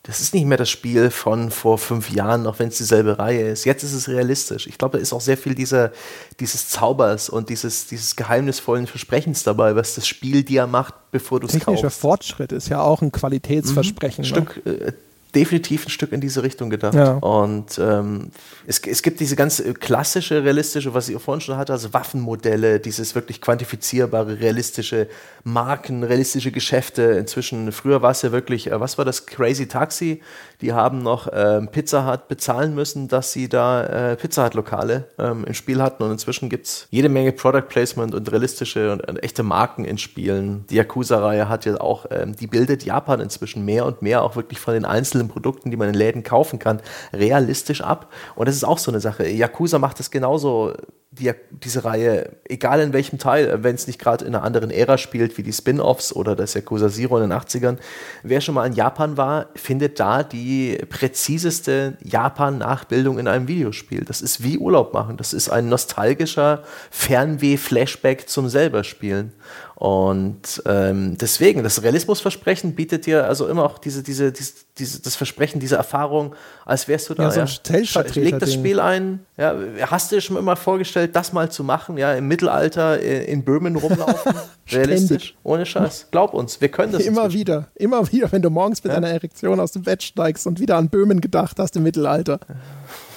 [0.04, 3.50] Das ist nicht mehr das Spiel von vor fünf Jahren, auch wenn es dieselbe Reihe
[3.50, 3.66] ist.
[3.66, 4.66] Jetzt ist es realistisch.
[4.66, 5.92] Ich glaube, da ist auch sehr viel dieser,
[6.40, 11.46] dieses Zaubers und dieses, dieses geheimnisvollen Versprechens dabei, was das Spiel dir macht, bevor du
[11.46, 11.66] es kaufst.
[11.66, 14.26] Technischer Fortschritt ist ja auch ein Qualitätsversprechen.
[14.26, 14.50] Mhm, ein ne?
[14.52, 14.94] Stück, äh,
[15.36, 16.94] definitiv ein Stück in diese Richtung gedacht.
[16.94, 17.14] Ja.
[17.14, 18.32] Und ähm,
[18.68, 22.80] es, es gibt diese ganz klassische, realistische, was ich auch vorhin schon hatte, also Waffenmodelle,
[22.80, 25.08] dieses wirklich quantifizierbare, realistische
[25.44, 27.04] Marken, realistische Geschäfte.
[27.04, 30.22] Inzwischen, früher war es ja wirklich, äh, was war das, Crazy Taxi?
[30.62, 35.44] Die haben noch ähm, Pizza Hut bezahlen müssen, dass sie da äh, Pizza Hut-Lokale ähm,
[35.46, 36.04] im Spiel hatten.
[36.04, 39.98] Und inzwischen gibt es jede Menge Product Placement und realistische und, und echte Marken in
[39.98, 40.66] Spielen.
[40.70, 44.60] Die Yakuza-Reihe hat ja auch, ähm, die bildet Japan inzwischen mehr und mehr auch wirklich
[44.60, 46.82] von den einzelnen Produkten, die man in Läden kaufen kann,
[47.12, 48.12] realistisch ab.
[48.36, 49.28] Und das ist auch so eine Sache.
[49.28, 50.74] Yakuza macht das genauso
[51.12, 54.98] die, diese Reihe, egal in welchem Teil, wenn es nicht gerade in einer anderen Ära
[54.98, 57.78] spielt, wie die Spin-Offs oder das Yakuza Zero in den 80ern,
[58.24, 60.51] wer schon mal in Japan war, findet da die
[60.90, 64.04] präziseste Japan-Nachbildung in einem Videospiel.
[64.06, 65.18] Das ist wie Urlaub machen.
[65.18, 69.34] Das ist ein nostalgischer Fernweh-Flashback zum selber spielen.
[69.82, 75.16] Und ähm, deswegen, das Realismusversprechen bietet dir also immer auch diese, diese, diese, diese das
[75.16, 76.36] Versprechen, diese Erfahrung,
[76.66, 77.24] als wärst du da.
[77.24, 79.26] Ja, so ein ja, leg das Spiel ein.
[79.38, 79.56] Ja,
[79.88, 83.76] hast du dir schon immer vorgestellt, das mal zu machen, ja, im Mittelalter in Böhmen
[83.76, 84.36] rumlaufen?
[84.72, 85.36] Realistisch.
[85.42, 86.10] Ohne Scheiß.
[86.12, 87.02] Glaub uns, wir können das.
[87.02, 87.70] Immer wieder.
[87.74, 88.98] Immer wieder, wenn du morgens mit ja?
[88.98, 92.40] einer Erektion aus dem Bett steigst und wieder an Böhmen gedacht hast im Mittelalter.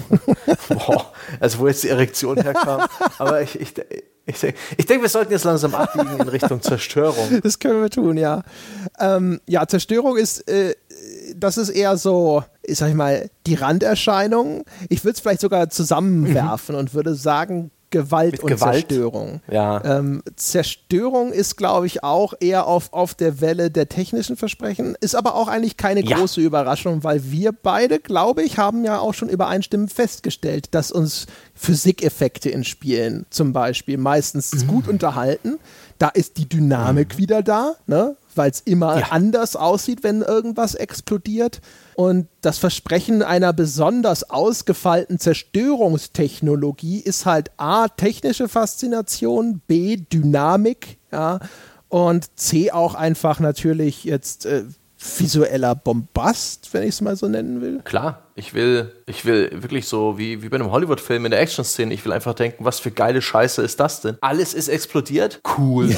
[0.70, 2.88] Boah, also wo jetzt die Erektion herkam.
[3.18, 3.74] Aber ich, ich,
[4.26, 7.40] ich denke, denk, wir sollten jetzt langsam abbiegen in Richtung Zerstörung.
[7.42, 8.42] Das können wir tun, ja.
[8.98, 10.74] Ähm, ja, Zerstörung ist, äh,
[11.36, 14.64] das ist eher so, ich sag ich mal, die Randerscheinung.
[14.88, 16.80] Ich würde es vielleicht sogar zusammenwerfen mhm.
[16.80, 18.88] und würde sagen, Gewalt Mit und Gewalt?
[18.88, 19.40] Zerstörung.
[19.48, 19.82] Ja.
[19.84, 25.14] Ähm, Zerstörung ist, glaube ich, auch eher auf, auf der Welle der technischen Versprechen, ist
[25.14, 26.16] aber auch eigentlich keine ja.
[26.16, 31.26] große Überraschung, weil wir beide, glaube ich, haben ja auch schon übereinstimmend festgestellt, dass uns
[31.54, 34.66] Physikeffekte in Spielen zum Beispiel meistens mhm.
[34.66, 35.60] gut unterhalten.
[35.98, 37.18] Da ist die Dynamik mhm.
[37.18, 38.16] wieder da, ne?
[38.34, 39.06] weil es immer ja.
[39.10, 41.60] anders aussieht, wenn irgendwas explodiert.
[41.94, 51.38] Und das Versprechen einer besonders ausgefeilten Zerstörungstechnologie ist halt A, technische Faszination, B, Dynamik, ja,
[51.88, 54.64] und C auch einfach natürlich jetzt äh,
[55.04, 57.80] visueller Bombast, wenn ich es mal so nennen will?
[57.84, 61.92] Klar, ich will, ich will wirklich so wie, wie bei einem Hollywood-Film in der Action-Szene,
[61.92, 64.16] ich will einfach denken, was für geile Scheiße ist das denn?
[64.20, 65.40] Alles ist explodiert?
[65.58, 65.94] Cool.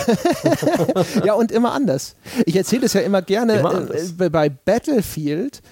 [1.25, 2.17] ja, und immer anders.
[2.45, 5.63] Ich erzähle es ja immer gerne immer äh, bei Battlefield.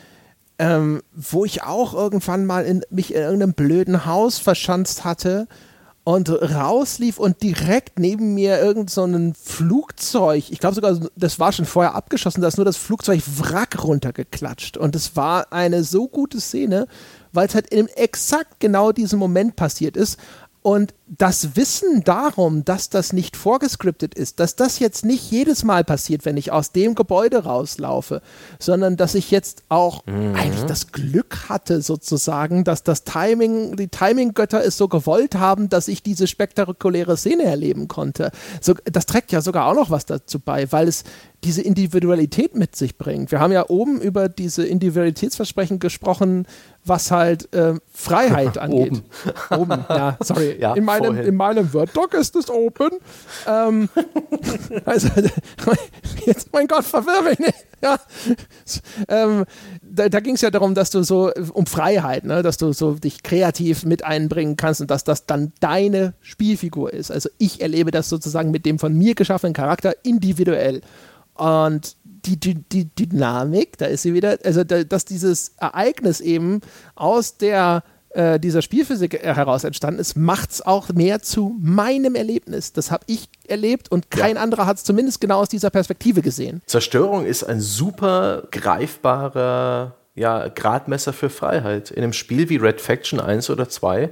[0.56, 5.48] Ähm, wo ich auch irgendwann mal in, mich in irgendeinem blöden Haus verschanzt hatte
[6.05, 11.51] und rauslief und direkt neben mir irgend so ein Flugzeug, ich glaube sogar, das war
[11.52, 14.76] schon vorher abgeschossen, da ist nur das Flugzeug Wrack runtergeklatscht.
[14.76, 16.86] Und es war eine so gute Szene,
[17.32, 20.18] weil es halt in exakt genau diesem Moment passiert ist.
[20.66, 25.85] Und das Wissen darum, dass das nicht vorgescriptet ist, dass das jetzt nicht jedes Mal
[25.85, 28.23] passiert, wenn ich aus dem Gebäude rauslaufe,
[28.59, 30.35] sondern dass ich jetzt auch mhm.
[30.35, 35.86] eigentlich das Glück hatte, sozusagen, dass das Timing, die Timing-Götter es so gewollt haben, dass
[35.86, 38.31] ich diese spektakuläre Szene erleben konnte.
[38.62, 41.05] So, das trägt ja sogar auch noch was dazu bei, weil es
[41.45, 43.31] diese Individualität mit sich bringt.
[43.31, 46.47] Wir haben ja oben über diese Individualitätsversprechen gesprochen,
[46.85, 49.02] was halt äh, Freiheit angeht.
[49.51, 49.73] Oben.
[49.73, 50.56] oben, ja, sorry.
[50.59, 52.90] Ja, in, meinem, in meinem Word-Doc ist es open.
[53.47, 53.89] Ähm,
[54.85, 55.09] also,
[56.27, 57.66] jetzt, mein Gott, verwirr mich nicht.
[57.82, 57.98] Ja.
[59.09, 59.44] Ähm,
[59.82, 62.43] da, da ging es ja darum, dass du so um Freiheit, ne?
[62.43, 67.11] dass du so dich kreativ mit einbringen kannst und dass das dann deine Spielfigur ist.
[67.11, 70.81] Also ich erlebe das sozusagen mit dem von mir geschaffenen Charakter individuell.
[71.35, 71.97] Und
[72.27, 76.61] die, die, die Dynamik, da ist sie wieder, also da, dass dieses Ereignis eben
[76.95, 82.73] aus der äh, dieser Spielphysik heraus entstanden ist, macht es auch mehr zu meinem Erlebnis.
[82.73, 84.43] Das habe ich erlebt und kein ja.
[84.43, 86.63] anderer hat es zumindest genau aus dieser Perspektive gesehen.
[86.67, 91.91] Zerstörung ist ein super greifbarer ja, Gradmesser für Freiheit.
[91.91, 94.11] In einem Spiel wie Red Faction 1 oder 2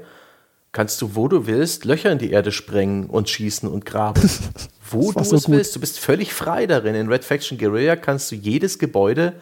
[0.72, 4.20] kannst du, wo du willst, Löcher in die Erde sprengen und schießen und graben.
[4.92, 5.56] wo du so es gut.
[5.56, 5.76] willst.
[5.76, 6.94] Du bist völlig frei darin.
[6.94, 9.34] In Red Faction Guerilla kannst du jedes Gebäude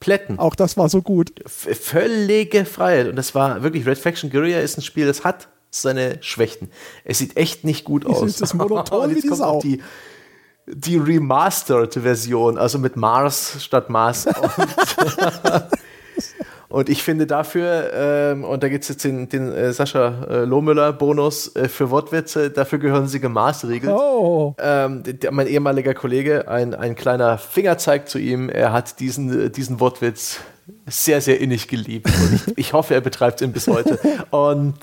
[0.00, 0.38] plätten.
[0.38, 1.32] Auch das war so gut.
[1.46, 3.08] V völlige Freiheit.
[3.08, 6.70] Und das war wirklich, Red Faction Guerilla ist ein Spiel, das hat seine Schwächen.
[7.04, 8.22] Es sieht echt nicht gut aus.
[8.22, 9.60] Es ist monoton wie die Sau.
[9.60, 9.82] Die,
[10.66, 14.26] die Remastered-Version, also mit Mars statt Mars.
[16.76, 20.44] Und ich finde dafür, ähm, und da gibt es jetzt den, den äh, Sascha äh,
[20.44, 23.90] Lohmüller-Bonus äh, für Wortwitze, dafür gehören sie gemaßregelt.
[23.90, 24.54] Oh.
[24.58, 29.80] Ähm, der, mein ehemaliger Kollege, ein, ein kleiner Fingerzeig zu ihm, er hat diesen, diesen
[29.80, 30.40] Wortwitz
[30.84, 32.10] sehr, sehr innig geliebt.
[32.34, 33.98] Ich, ich hoffe, er betreibt ihn bis heute.
[34.28, 34.74] Und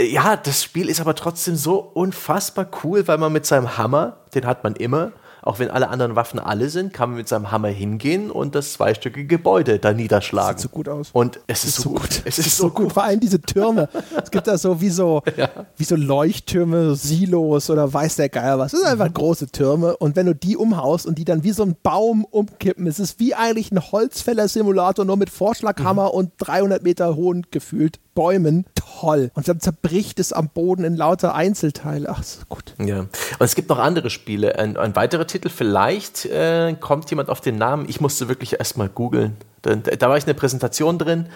[0.00, 4.46] ja, das Spiel ist aber trotzdem so unfassbar cool, weil man mit seinem Hammer, den
[4.46, 5.10] hat man immer,
[5.44, 8.72] auch wenn alle anderen Waffen alle sind, kann man mit seinem Hammer hingehen und das
[8.72, 10.54] zweistöckige Gebäude da niederschlagen.
[10.54, 11.10] Das sieht so gut aus.
[11.12, 12.00] Und es ist, ist so gut.
[12.00, 12.22] gut.
[12.24, 12.92] Es ist so gut.
[12.92, 13.88] Vor allem diese Türme.
[14.22, 15.50] es gibt da so wie so, ja.
[15.76, 18.72] wie so Leuchttürme, Silos oder weiß der Geier was.
[18.72, 21.62] Das sind einfach große Türme und wenn du die umhaust und die dann wie so
[21.62, 26.18] ein Baum umkippen, ist es wie eigentlich ein Holzfäller-Simulator, nur mit Vorschlaghammer mhm.
[26.18, 28.64] und 300 Meter hohen gefühlt Bäumen.
[28.74, 29.30] Toll.
[29.34, 32.08] Und dann zerbricht es am Boden in lauter Einzelteile.
[32.08, 32.74] Ach, so gut.
[32.78, 33.00] Ja.
[33.00, 33.10] Und
[33.40, 34.58] es gibt noch andere Spiele.
[34.58, 37.86] Ein, ein weiterer Titel, vielleicht äh, kommt jemand auf den Namen.
[37.88, 39.36] Ich musste wirklich erstmal googeln.
[39.62, 41.26] Da, da war ich in der Präsentation drin.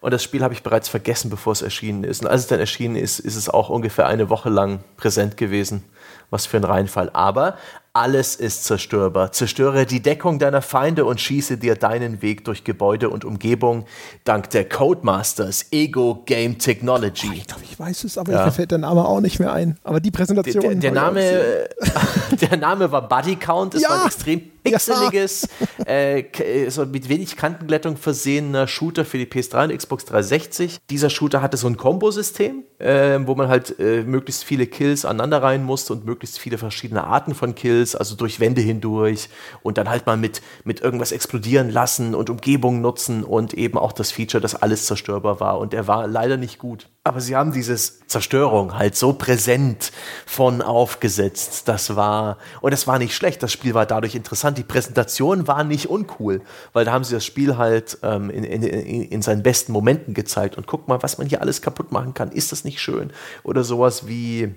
[0.00, 2.22] Und das Spiel habe ich bereits vergessen, bevor es erschienen ist.
[2.22, 5.82] Und als es dann erschienen ist, ist es auch ungefähr eine Woche lang präsent gewesen.
[6.28, 7.08] Was für ein Reinfall.
[7.14, 7.56] Aber
[7.96, 9.30] alles ist zerstörbar.
[9.30, 13.86] Zerstöre die Deckung deiner Feinde und schieße dir deinen Weg durch Gebäude und Umgebung
[14.24, 17.28] dank der Codemasters Ego Game Technology.
[17.30, 18.46] Oh, ich glaube, ich weiß es, aber ja.
[18.46, 19.78] mir fällt der Name auch nicht mehr ein.
[19.84, 20.60] Aber die Präsentation.
[20.60, 21.68] Der, der, der Name,
[22.50, 23.74] der Name war Buddy Count.
[23.74, 23.90] Es ja.
[23.90, 25.48] war ein extrem pixeliges,
[25.78, 25.84] ja.
[25.86, 30.78] äh, so mit wenig Kantenglättung versehener Shooter für die PS3 und Xbox 360.
[30.90, 35.42] Dieser Shooter hatte so ein Kombosystem, äh, wo man halt äh, möglichst viele Kills aneinander
[35.42, 39.28] rein musste und möglichst viele verschiedene Arten von Kills Levels, also durch Wände hindurch
[39.62, 43.92] und dann halt mal mit, mit irgendwas explodieren lassen und Umgebungen nutzen und eben auch
[43.92, 45.58] das Feature, dass alles zerstörbar war.
[45.58, 46.88] Und er war leider nicht gut.
[47.06, 49.92] Aber sie haben dieses Zerstörung halt so präsent
[50.24, 51.68] von aufgesetzt.
[51.68, 53.42] Das war, und das war nicht schlecht.
[53.42, 54.56] Das Spiel war dadurch interessant.
[54.56, 56.40] Die Präsentation war nicht uncool,
[56.72, 60.56] weil da haben sie das Spiel halt ähm, in, in, in seinen besten Momenten gezeigt.
[60.56, 62.32] Und guck mal, was man hier alles kaputt machen kann.
[62.32, 63.12] Ist das nicht schön?
[63.42, 64.54] Oder sowas wie,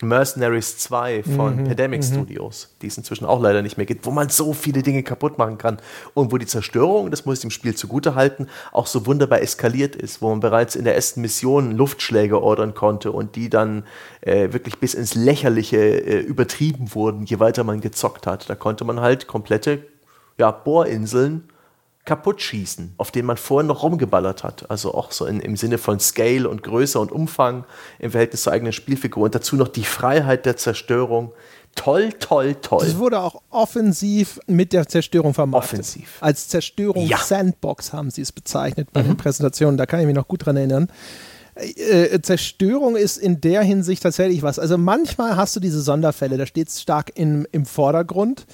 [0.00, 2.06] Mercenaries 2 von mhm, Pandemic mhm.
[2.06, 5.38] Studios, die es inzwischen auch leider nicht mehr gibt, wo man so viele Dinge kaputt
[5.38, 5.78] machen kann
[6.14, 9.96] und wo die Zerstörung, das muss ich dem Spiel zugute halten, auch so wunderbar eskaliert
[9.96, 13.84] ist, wo man bereits in der ersten Mission Luftschläge ordern konnte und die dann
[14.20, 18.48] äh, wirklich bis ins Lächerliche äh, übertrieben wurden, je weiter man gezockt hat.
[18.48, 19.82] Da konnte man halt komplette
[20.38, 21.50] ja, Bohrinseln
[22.08, 24.70] kaputt schießen, auf den man vorher noch rumgeballert hat.
[24.70, 27.64] Also auch so in, im Sinne von Scale und Größe und Umfang
[27.98, 29.24] im Verhältnis zur eigenen Spielfigur.
[29.24, 31.32] Und dazu noch die Freiheit der Zerstörung.
[31.74, 32.84] Toll, toll, toll.
[32.84, 35.80] Es wurde auch offensiv mit der Zerstörung vermarktet.
[35.80, 36.16] Offensiv.
[36.20, 39.08] Als Zerstörungs-Sandbox haben sie es bezeichnet bei mhm.
[39.08, 39.76] den Präsentationen.
[39.76, 40.88] Da kann ich mich noch gut dran erinnern.
[41.54, 44.58] Äh, Zerstörung ist in der Hinsicht tatsächlich was.
[44.58, 48.46] Also manchmal hast du diese Sonderfälle, da steht es stark in, im Vordergrund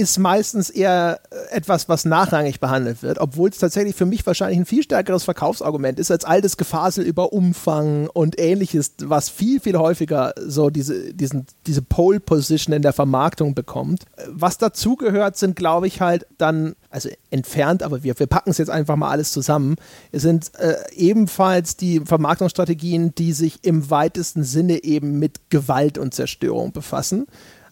[0.00, 4.58] ist meistens eher äh, etwas, was nachrangig behandelt wird, obwohl es tatsächlich für mich wahrscheinlich
[4.58, 9.60] ein viel stärkeres Verkaufsargument ist als all das Gefasel über Umfang und ähnliches, was viel,
[9.60, 14.04] viel häufiger so diese, diesen, diese Pole Position in der Vermarktung bekommt.
[14.28, 18.70] Was dazugehört, sind, glaube ich, halt dann, also entfernt, aber wir, wir packen es jetzt
[18.70, 19.76] einfach mal alles zusammen,
[20.12, 26.72] sind äh, ebenfalls die Vermarktungsstrategien, die sich im weitesten Sinne eben mit Gewalt und Zerstörung
[26.72, 27.26] befassen.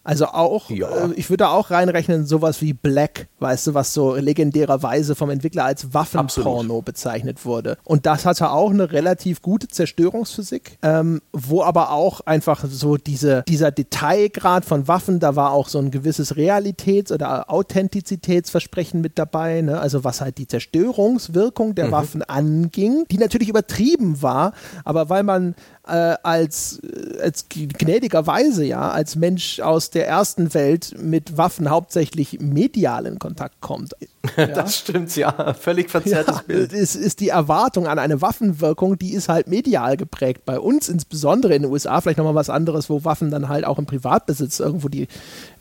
[0.09, 0.89] Also auch, ja.
[0.89, 5.29] äh, ich würde da auch reinrechnen, sowas wie Black, weißt du, was so legendärerweise vom
[5.29, 6.85] Entwickler als Waffenporno Absolut.
[6.87, 7.77] bezeichnet wurde.
[7.85, 13.43] Und das hatte auch eine relativ gute Zerstörungsphysik, ähm, wo aber auch einfach so diese,
[13.49, 19.61] dieser Detailgrad von Waffen, da war auch so ein gewisses Realitäts- oder Authentizitätsversprechen mit dabei,
[19.61, 19.79] ne?
[19.79, 21.93] also was halt die Zerstörungswirkung der mhm.
[21.93, 24.55] Waffen anging, die natürlich übertrieben war,
[24.87, 25.55] aber weil man
[25.89, 32.41] äh, als, äh, als gnädigerweise ja, als Mensch aus der ersten Welt mit Waffen hauptsächlich
[32.41, 33.95] medial in Kontakt kommt.
[34.37, 34.47] Ja.
[34.47, 35.55] Das stimmt, ja.
[35.55, 36.73] Völlig verzerrtes ja, Bild.
[36.75, 40.43] Es ist die Erwartung an eine Waffenwirkung, die ist halt medial geprägt.
[40.45, 43.79] Bei uns insbesondere in den USA vielleicht nochmal was anderes, wo Waffen dann halt auch
[43.79, 45.09] im Privatbesitz irgendwo die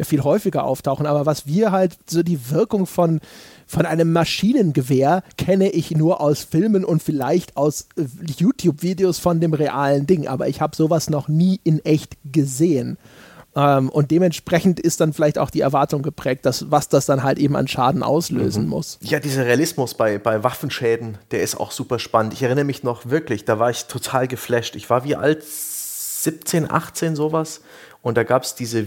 [0.02, 1.06] viel häufiger auftauchen.
[1.06, 3.22] Aber was wir halt so die Wirkung von
[3.68, 8.06] von einem Maschinengewehr kenne ich nur aus Filmen und vielleicht aus äh,
[8.38, 12.98] YouTube-Videos von dem realen Ding, aber ich habe sowas noch nie in echt gesehen.
[13.58, 17.40] Ähm, und dementsprechend ist dann vielleicht auch die Erwartung geprägt, dass, was das dann halt
[17.40, 18.70] eben an Schaden auslösen mhm.
[18.70, 19.00] muss.
[19.02, 22.34] Ja, dieser Realismus bei, bei Waffenschäden, der ist auch super spannend.
[22.34, 24.76] Ich erinnere mich noch wirklich, da war ich total geflasht.
[24.76, 27.62] Ich war wie alt 17, 18 sowas.
[28.04, 28.86] Und da gab es diese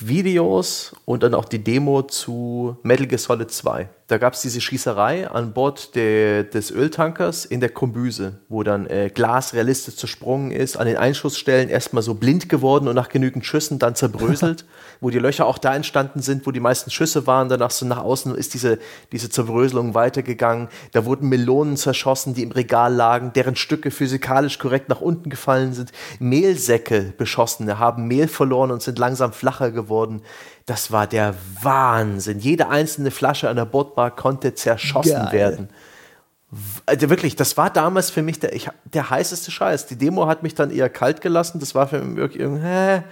[0.00, 4.60] Videos und dann auch die Demo zu Metal Gear Solid 2 da gab es diese
[4.60, 10.50] Schießerei an Bord de, des Öltankers in der Kombüse, wo dann äh, Glas realistisch zersprungen
[10.50, 14.66] ist, an den Einschussstellen erstmal so blind geworden und nach genügend Schüssen dann zerbröselt,
[15.00, 18.02] wo die Löcher auch da entstanden sind, wo die meisten Schüsse waren, danach so nach
[18.04, 18.78] außen ist diese,
[19.12, 20.68] diese Zerbröselung weitergegangen.
[20.92, 25.72] Da wurden Melonen zerschossen, die im Regal lagen, deren Stücke physikalisch korrekt nach unten gefallen
[25.72, 25.90] sind.
[26.18, 30.20] Mehlsäcke beschossene haben Mehl verloren und sind langsam flacher geworden.
[30.66, 32.38] Das war der Wahnsinn.
[32.38, 33.64] Jede einzelne Flasche an der
[34.02, 35.32] Bordbar konnte zerschossen Geil.
[35.32, 35.68] werden.
[36.84, 39.86] Also wirklich, das war damals für mich der, ich, der heißeste Scheiß.
[39.86, 41.60] Die Demo hat mich dann eher kalt gelassen.
[41.60, 43.02] Das war für mich wirklich, hä,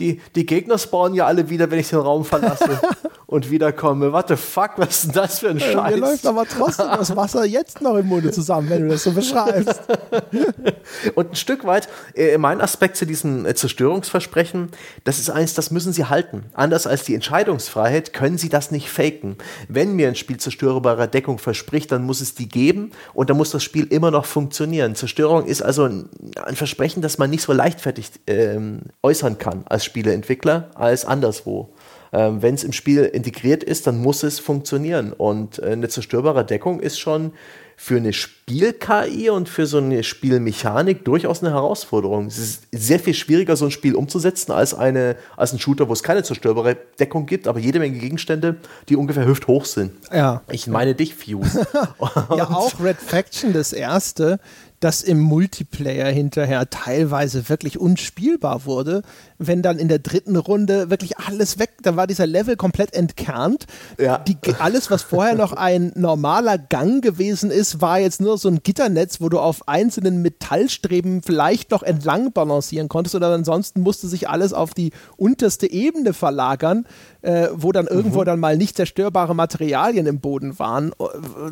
[0.00, 2.80] die, die Gegner spawnen ja alle wieder, wenn ich den Raum verlasse
[3.28, 4.10] und wiederkomme.
[4.10, 5.94] What the fuck, was ist denn das für ein Scheiß?
[5.94, 9.12] Mir läuft aber trotzdem das Wasser jetzt noch im Munde zusammen, wenn du das so
[9.12, 9.82] beschreibst.
[11.14, 14.70] und ein Stück weit, äh, mein Aspekt zu diesem äh, Zerstörungsversprechen,
[15.04, 16.46] das ist eins, das müssen sie halten.
[16.54, 19.36] Anders als die Entscheidungsfreiheit können sie das nicht faken.
[19.68, 23.50] Wenn mir ein Spiel zerstörbare Deckung verspricht, dann muss es die geben und dann muss
[23.50, 24.94] das Spiel immer noch funktionieren.
[24.94, 26.08] Zerstörung ist also ein,
[26.46, 31.74] ein Versprechen, das man nicht so leichtfertig ähm, äußern kann als Spieleentwickler als anderswo.
[32.12, 35.12] Ähm, Wenn es im Spiel integriert ist, dann muss es funktionieren.
[35.12, 37.32] Und äh, eine zerstörbare Deckung ist schon
[37.80, 42.26] für eine Spiel-KI und für so eine Spielmechanik durchaus eine Herausforderung.
[42.26, 45.92] Es ist sehr viel schwieriger, so ein Spiel umzusetzen, als, eine, als ein Shooter, wo
[45.92, 48.56] es keine zerstörbare Deckung gibt, aber jede Menge Gegenstände,
[48.88, 49.92] die ungefähr hüfthoch sind.
[50.12, 50.42] Ja.
[50.50, 51.68] Ich meine dich, Fuse.
[52.36, 54.40] ja, auch Red Faction, das erste,
[54.80, 59.02] das im Multiplayer hinterher teilweise wirklich unspielbar wurde,
[59.38, 63.66] wenn dann in der dritten Runde wirklich alles weg, da war dieser Level komplett entkernt.
[63.98, 64.18] Ja.
[64.18, 68.62] Die, alles, was vorher noch ein normaler Gang gewesen ist, war jetzt nur so ein
[68.62, 74.28] Gitternetz, wo du auf einzelnen Metallstreben vielleicht noch entlang balancieren konntest oder ansonsten musste sich
[74.28, 76.86] alles auf die unterste Ebene verlagern,
[77.22, 78.24] äh, wo dann irgendwo mhm.
[78.26, 80.92] dann mal nicht zerstörbare Materialien im Boden waren.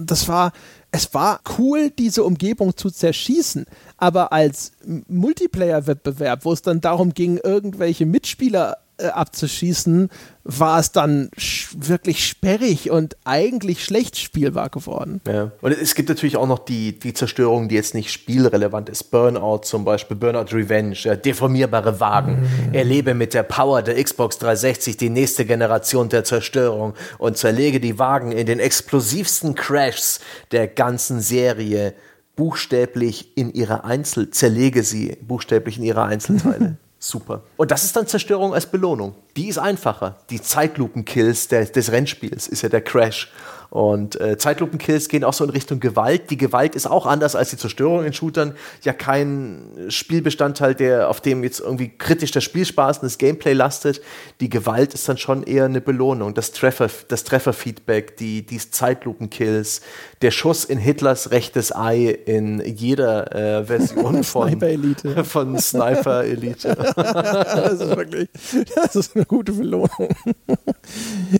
[0.01, 0.53] Das war,
[0.97, 3.67] es war cool, diese Umgebung zu zerschießen,
[3.99, 4.73] aber als
[5.09, 10.09] Multiplayer-Wettbewerb, wo es dann darum ging, irgendwelche Mitspieler äh, abzuschießen,
[10.49, 11.29] war es dann
[11.75, 15.21] wirklich sperrig und eigentlich schlecht spielbar geworden.
[15.27, 15.51] Ja.
[15.61, 19.11] Und es gibt natürlich auch noch die, die Zerstörung, die jetzt nicht spielrelevant ist.
[19.11, 22.49] Burnout zum Beispiel, Burnout Revenge, ja, deformierbare Wagen.
[22.69, 22.75] Mhm.
[22.75, 27.99] Erlebe mit der Power der Xbox 360 die nächste Generation der Zerstörung und zerlege die
[27.99, 30.21] Wagen in den explosivsten Crashs
[30.53, 31.95] der ganzen Serie
[32.37, 36.77] buchstäblich in ihre Einzel, zerlege sie buchstäblich in ihre Einzelteile.
[37.07, 37.43] Super.
[37.57, 39.15] Und das ist dann Zerstörung als Belohnung.
[39.37, 40.17] Die ist einfacher.
[40.29, 43.31] Die Zeitlupenkills des, des Rennspiels ist ja der Crash.
[43.71, 46.31] Und äh, Zeitlupenkills gehen auch so in Richtung Gewalt.
[46.31, 48.55] Die Gewalt ist auch anders als die Zerstörung in Shootern.
[48.83, 54.01] Ja, kein Spielbestandteil, der auf dem jetzt irgendwie kritisch der Spielspaß und das Gameplay lastet.
[54.41, 56.35] Die Gewalt ist dann schon eher eine Belohnung.
[56.35, 59.81] Das Treffer, das Trefferfeedback, die, die Zeitlupenkills,
[60.23, 65.25] der Schuss in Hitlers rechtes Ei in jeder äh, Version von Sniper Elite.
[65.25, 66.77] Von Sniper Elite.
[66.97, 68.29] das ist wirklich,
[68.75, 70.09] das ist eine gute Belohnung.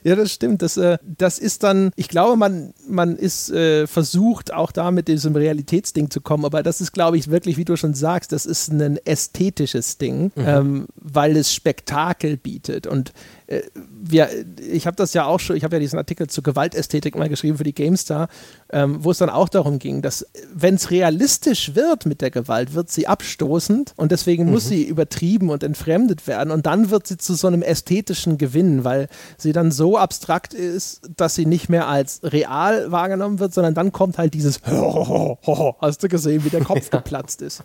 [0.03, 0.63] ja, das stimmt.
[0.63, 5.09] Das, äh, das ist dann, ich glaube, man, man ist äh, versucht, auch da mit
[5.09, 8.47] diesem Realitätsding zu kommen, aber das ist, glaube ich, wirklich, wie du schon sagst, das
[8.47, 10.45] ist ein ästhetisches Ding, mhm.
[10.47, 12.87] ähm, weil es Spektakel bietet.
[12.87, 13.13] Und
[13.49, 14.29] wir,
[14.61, 17.59] ich habe das ja auch schon, ich habe ja diesen Artikel zur Gewaltästhetik mal geschrieben
[17.59, 18.29] für die GameStar,
[18.71, 22.75] ähm, wo es dann auch darum ging, dass wenn es realistisch wird mit der Gewalt,
[22.75, 24.51] wird sie abstoßend und deswegen mhm.
[24.53, 28.83] muss sie übertrieben und entfremdet werden und dann wird sie zu so einem ästhetischen Gewinn,
[28.83, 29.09] weil
[29.39, 33.93] sie dann so abstrakt ist, dass sie nicht mehr als real wahrgenommen wird, sondern dann
[33.93, 36.99] kommt halt dieses Hast du gesehen, wie der Kopf ja.
[36.99, 37.63] geplatzt ist?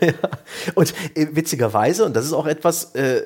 [0.00, 0.12] ja.
[0.74, 3.22] Und äh, witzigerweise, und das ist auch etwas, äh,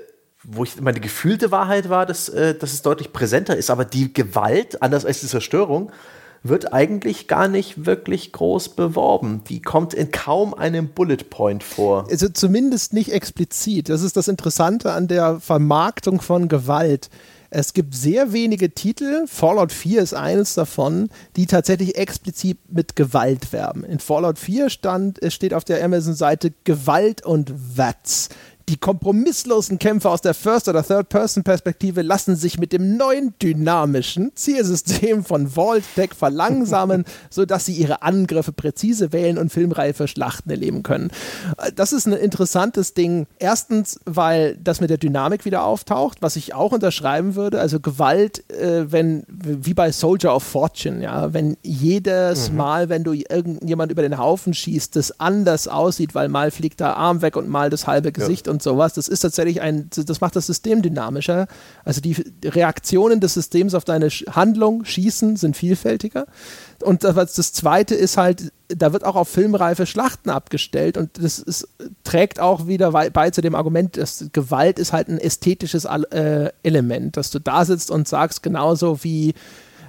[0.49, 3.71] wo ich meine gefühlte Wahrheit war, dass, äh, dass es deutlich präsenter ist.
[3.71, 5.91] Aber die Gewalt, anders als die Zerstörung,
[6.43, 9.43] wird eigentlich gar nicht wirklich groß beworben.
[9.49, 12.07] Die kommt in kaum einem Bullet Point vor.
[12.11, 13.89] Also zumindest nicht explizit.
[13.89, 17.11] Das ist das Interessante an der Vermarktung von Gewalt.
[17.51, 23.53] Es gibt sehr wenige Titel, Fallout 4 ist eines davon, die tatsächlich explizit mit Gewalt
[23.53, 23.85] werben.
[23.85, 28.29] In Fallout 4 stand, steht auf der Amazon-Seite Gewalt und Watts.
[28.69, 35.25] Die kompromisslosen Kämpfer aus der First- oder Third-Person-Perspektive lassen sich mit dem neuen dynamischen Zielsystem
[35.25, 41.13] von Vault-Deck verlangsamen, sodass sie ihre Angriffe präzise wählen und filmreife Schlachten erleben können.
[41.77, 43.29] Das ist ein interessantes Ding.
[43.39, 47.61] Erstens, weil das mit der Dynamik wieder auftaucht, was ich auch unterschreiben würde.
[47.61, 52.57] Also Gewalt, äh, wenn, wie bei Soldier of Fortune, ja, wenn jedes mhm.
[52.57, 56.97] Mal, wenn du irgendjemand über den Haufen schießt, das anders aussieht, weil mal fliegt der
[56.97, 58.53] Arm weg und mal das halbe Gesicht ja.
[58.53, 61.47] und und sowas, das ist tatsächlich ein, das macht das System dynamischer.
[61.85, 66.25] Also die Reaktionen des Systems auf deine Handlung, Schießen, sind vielfältiger.
[66.83, 71.39] Und das, das Zweite ist halt, da wird auch auf filmreife Schlachten abgestellt und das
[71.39, 71.69] ist,
[72.03, 77.19] trägt auch wieder bei zu dem Argument, dass Gewalt ist halt ein ästhetisches äh, Element,
[77.19, 79.35] dass du da sitzt und sagst, genauso wie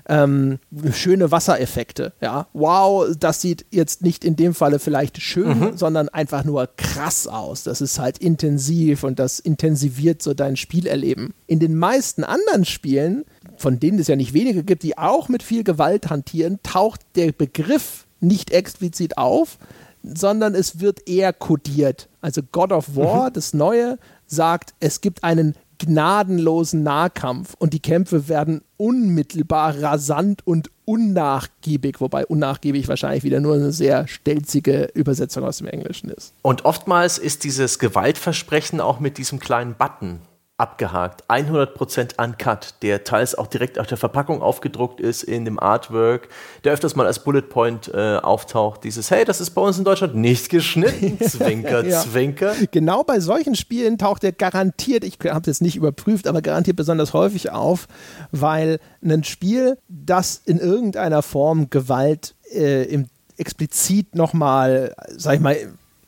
[0.08, 0.60] ähm,
[0.92, 2.14] schöne Wassereffekte.
[2.22, 5.78] Ja, wow, das sieht jetzt nicht in dem Falle vielleicht schön, mhm.
[5.78, 7.64] sondern einfach nur krass aus.
[7.64, 11.34] Das ist halt intensiv und das intensiviert so dein Spielerleben.
[11.46, 13.26] In den meisten anderen Spielen,
[13.58, 17.32] von denen es ja nicht wenige gibt, die auch mit viel Gewalt hantieren, taucht der
[17.32, 19.58] Begriff nicht explizit auf,
[20.04, 22.08] sondern es wird eher kodiert.
[22.22, 23.34] Also God of War, mhm.
[23.34, 30.70] das Neue, sagt, es gibt einen gnadenlosen Nahkampf und die Kämpfe werden unmittelbar rasant und
[30.86, 36.34] unnachgiebig, wobei unnachgiebig wahrscheinlich wieder nur eine sehr stelzige Übersetzung aus dem Englischen ist.
[36.42, 40.20] Und oftmals ist dieses Gewaltversprechen auch mit diesem kleinen Button
[40.58, 41.24] abgehakt.
[41.30, 46.30] 100% uncut, der teils auch direkt auf der Verpackung aufgedruckt ist in dem Artwork,
[46.64, 48.84] der öfters mal als Bullet Point äh, auftaucht.
[48.84, 51.20] Dieses, hey, das ist bei uns in Deutschland nicht geschnitten.
[51.24, 52.02] Zwinker, ja.
[52.02, 52.56] zwinker.
[52.72, 56.76] Genau bei solchen Spielen taucht der garantiert, ich habe es jetzt nicht überprüft, aber garantiert
[56.76, 57.88] besonders häufig auf,
[58.32, 63.06] weil ein Spiel, das in irgendeiner Form Gewalt äh, im
[63.38, 65.56] explizit nochmal, sag ich mal,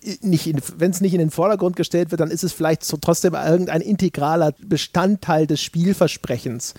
[0.02, 3.82] wenn es nicht in den Vordergrund gestellt wird, dann ist es vielleicht so trotzdem irgendein
[3.82, 6.74] integraler Bestandteil des Spielversprechens.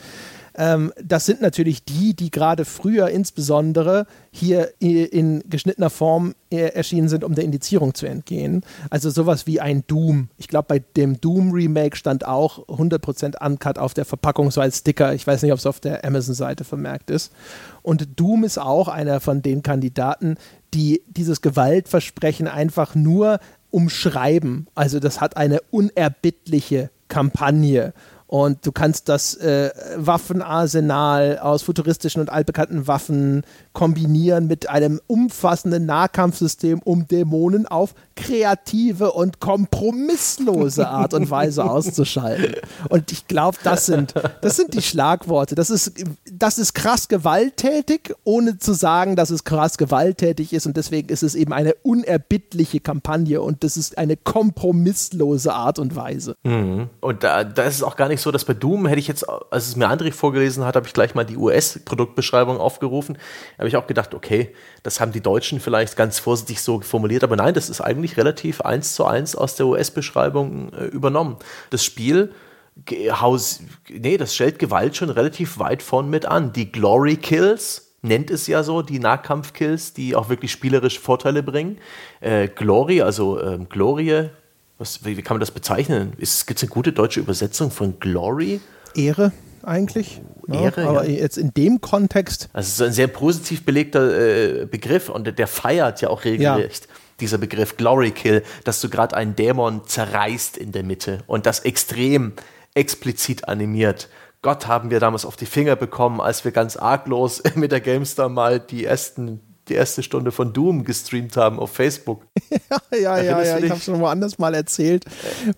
[0.56, 7.24] Ähm, das sind natürlich die, die gerade früher insbesondere hier in geschnittener Form erschienen sind,
[7.24, 8.62] um der Indizierung zu entgehen.
[8.90, 10.28] Also sowas wie ein Doom.
[10.36, 15.14] Ich glaube, bei dem Doom-Remake stand auch 100% Uncut auf der Verpackung, so als Sticker.
[15.14, 17.32] Ich weiß nicht, ob es auf der Amazon-Seite vermerkt ist.
[17.82, 20.36] Und Doom ist auch einer von den Kandidaten,
[20.74, 23.40] die dieses Gewaltversprechen einfach nur
[23.70, 24.66] umschreiben.
[24.74, 27.92] Also das hat eine unerbittliche Kampagne
[28.31, 33.43] und du kannst das äh, Waffenarsenal aus futuristischen und altbekannten Waffen
[33.73, 42.55] kombinieren mit einem umfassenden Nahkampfsystem, um Dämonen auf kreative und kompromisslose Art und Weise auszuschalten.
[42.89, 45.57] Und ich glaube, das sind, das sind die Schlagworte.
[45.57, 45.94] Das ist,
[46.31, 50.66] das ist krass gewalttätig, ohne zu sagen, dass es krass gewalttätig ist.
[50.66, 55.97] Und deswegen ist es eben eine unerbittliche Kampagne und das ist eine kompromisslose Art und
[55.97, 56.36] Weise.
[56.44, 56.90] Mhm.
[57.01, 59.28] Und da, da ist es auch gar nicht so, dass bei Doom hätte ich jetzt,
[59.28, 63.16] als es mir André vorgelesen hat, habe ich gleich mal die US-Produktbeschreibung aufgerufen.
[63.56, 67.24] Da habe ich auch gedacht, okay, das haben die Deutschen vielleicht ganz vorsichtig so formuliert,
[67.24, 71.36] aber nein, das ist eigentlich relativ eins zu eins aus der US-Beschreibung äh, übernommen.
[71.70, 72.32] Das Spiel
[73.10, 76.52] Haus, nee, das stellt Gewalt schon relativ weit vorn mit an.
[76.52, 81.78] Die Glory Kills nennt es ja so, die Nahkampfkills, die auch wirklich spielerische Vorteile bringen.
[82.20, 84.30] Äh, Glory, also ähm, Glorie,
[84.81, 86.12] was, wie, wie, kann man das bezeichnen?
[86.16, 88.61] Gibt es eine gute deutsche Übersetzung von Glory?
[88.94, 89.32] Ehre
[89.62, 90.23] eigentlich.
[90.51, 91.20] Ehre, ja, aber ja.
[91.20, 92.48] jetzt in dem Kontext.
[92.52, 96.86] Also es ist ein sehr positiv belegter äh, Begriff und der feiert ja auch regelrecht.
[96.86, 96.94] Ja.
[97.20, 101.61] Dieser Begriff Glory Kill, dass du gerade einen Dämon zerreißt in der Mitte und das
[101.61, 102.32] extrem
[102.73, 104.09] explizit animiert.
[104.40, 108.31] Gott haben wir damals auf die Finger bekommen, als wir ganz arglos mit der GameStar
[108.31, 109.40] mal die ersten
[109.70, 112.26] die erste Stunde von Doom gestreamt haben auf Facebook.
[112.92, 113.59] ja, ja, ja, ja.
[113.59, 115.05] ich habe schon woanders mal erzählt,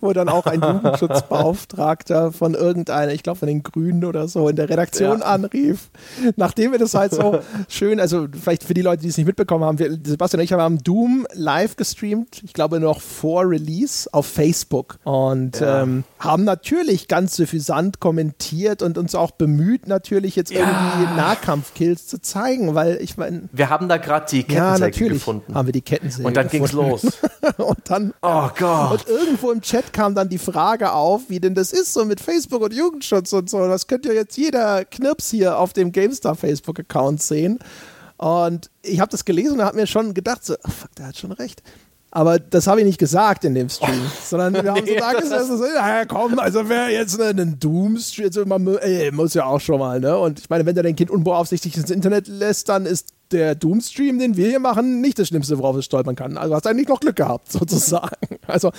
[0.01, 4.57] wo dann auch ein Jugendschutzbeauftragter von irgendeiner, ich glaube von den Grünen oder so, in
[4.57, 5.27] der Redaktion ja.
[5.27, 5.91] anrief.
[6.37, 9.65] Nachdem wir das halt so schön, also vielleicht für die Leute, die es nicht mitbekommen
[9.65, 14.27] haben, wir, Sebastian und ich haben Doom live gestreamt, ich glaube noch vor Release auf
[14.27, 15.83] Facebook und ja.
[15.83, 22.21] ähm, haben natürlich ganz suffisant kommentiert und uns auch bemüht, natürlich jetzt irgendwie Nahkampfkills zu
[22.21, 23.49] zeigen, weil ich meine.
[23.53, 25.55] Wir haben da gerade die Kettensäge ja, gefunden.
[25.55, 27.03] haben wir die Kettensäge Und dann ging es los.
[27.57, 29.07] und dann, oh Gott.
[29.07, 32.21] Und irgendwo im Chat kam dann die Frage auf, wie denn das ist so mit
[32.21, 33.67] Facebook und Jugendschutz und so.
[33.67, 37.59] Das könnte ja jetzt jeder Knirps hier auf dem GameStar Facebook-Account sehen.
[38.17, 41.17] Und ich habe das gelesen und habe mir schon gedacht, so, oh fuck, der hat
[41.17, 41.63] schon recht.
[42.15, 44.99] Aber das habe ich nicht gesagt in dem Stream, oh, sondern wir haben nee, so
[44.99, 49.79] da gesessen, so, ja komm, also wer jetzt einen Doom-Stream, also muss ja auch schon
[49.79, 50.19] mal, ne?
[50.19, 54.19] Und ich meine, wenn der dein Kind unbeaufsichtigt ins Internet lässt, dann ist der Doom-Stream,
[54.19, 56.37] den wir hier machen, nicht das Schlimmste, worauf es stolpern kann.
[56.37, 58.39] Also hast du eigentlich noch Glück gehabt, sozusagen.
[58.47, 58.71] Also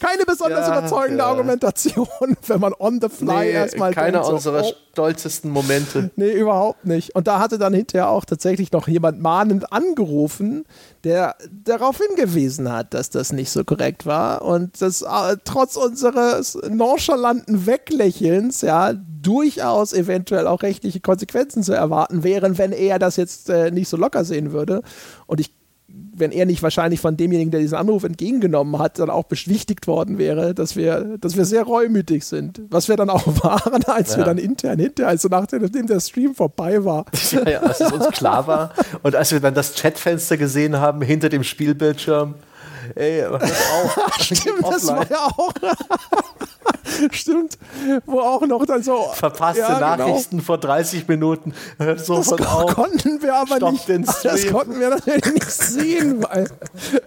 [0.00, 1.28] keine besonders ja, überzeugende ja.
[1.28, 2.06] Argumentation,
[2.46, 6.10] wenn man on the fly nee, erstmal Keiner denkt, unserer oh, stolzesten Momente.
[6.16, 7.14] Nee, überhaupt nicht.
[7.14, 10.64] Und da hatte dann hinterher auch tatsächlich noch jemand mahnend angerufen,
[11.04, 16.58] der darauf hingewiesen hat, dass das nicht so korrekt war und das äh, trotz unseres
[16.68, 23.50] nonchalanten Weglächelns ja durchaus eventuell auch rechtliche Konsequenzen zu erwarten wären, wenn er das jetzt
[23.50, 24.82] äh, nicht so locker sehen würde.
[25.26, 25.52] Und ich
[25.88, 30.18] wenn er nicht wahrscheinlich von demjenigen, der diesen Anruf entgegengenommen hat, dann auch beschwichtigt worden
[30.18, 32.62] wäre, dass wir, dass wir sehr reumütig sind.
[32.70, 34.18] Was wir dann auch waren, als ja.
[34.18, 37.04] wir dann intern hinterher, also nachdem der Stream vorbei war.
[37.30, 38.72] Ja, ja, als es uns klar war
[39.02, 42.34] und als wir dann das Chatfenster gesehen haben hinter dem Spielbildschirm.
[42.94, 43.98] Ey, hört auf.
[44.20, 45.52] Stimmt, das war ja auch.
[47.10, 47.58] Stimmt,
[48.06, 49.10] wo auch noch dann so.
[49.14, 49.80] Verpasste ja, genau.
[49.80, 50.42] Nachrichten genau.
[50.44, 51.54] vor 30 Minuten.
[51.96, 53.88] Sofort das konnten wir aber Stopp nicht.
[53.88, 54.32] Den Stream.
[54.32, 56.48] Das konnten wir natürlich nicht sehen, weil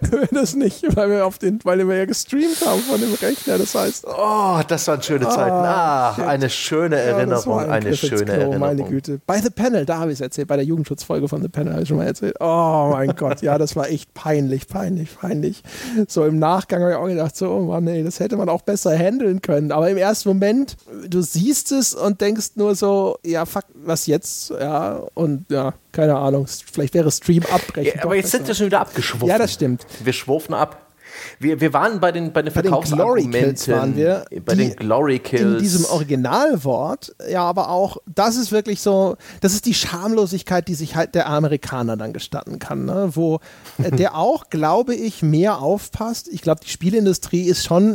[0.00, 3.58] wir das nicht, weil wir auf den, weil wir ja gestreamt haben von dem Rechner.
[3.58, 4.06] Das heißt.
[4.06, 5.50] Oh, das waren schöne Zeiten.
[5.50, 7.60] Ah, eine schöne Erinnerung.
[7.60, 8.58] Ja, ein eine schöne Klo, Erinnerung.
[8.58, 9.20] Meine Güte.
[9.26, 11.82] Bei The Panel, da habe ich es erzählt, bei der Jugendschutzfolge von The Panel habe
[11.82, 12.36] ich schon mal erzählt.
[12.40, 15.62] Oh mein Gott, ja, das war echt peinlich, peinlich, peinlich.
[16.08, 18.62] So im Nachgang habe ich auch gedacht, so, oh Mann, ey, das hätte man auch
[18.62, 19.69] besser handeln können.
[19.72, 20.76] Aber im ersten Moment,
[21.08, 24.50] du siehst es und denkst nur so, ja, fuck, was jetzt?
[24.50, 27.92] Ja, und ja, keine Ahnung, vielleicht wäre Stream abbrechen.
[27.96, 28.38] Ja, aber jetzt besser.
[28.38, 29.28] sind wir schon wieder abgeschworfen.
[29.28, 29.86] Ja, das stimmt.
[30.02, 30.90] Wir schwufen ab.
[31.38, 33.30] Wir, wir waren bei den, bei den Verkaufsargumenten.
[33.30, 34.24] Bei den Glory Kills waren wir.
[34.44, 35.42] Bei den Glory Kills.
[35.42, 40.74] In diesem Originalwort, ja, aber auch, das ist wirklich so, das ist die Schamlosigkeit, die
[40.74, 43.10] sich halt der Amerikaner dann gestatten kann, ne?
[43.12, 43.40] wo
[43.82, 46.28] äh, der auch, glaube ich, mehr aufpasst.
[46.28, 47.94] Ich glaube, die Spielindustrie ist schon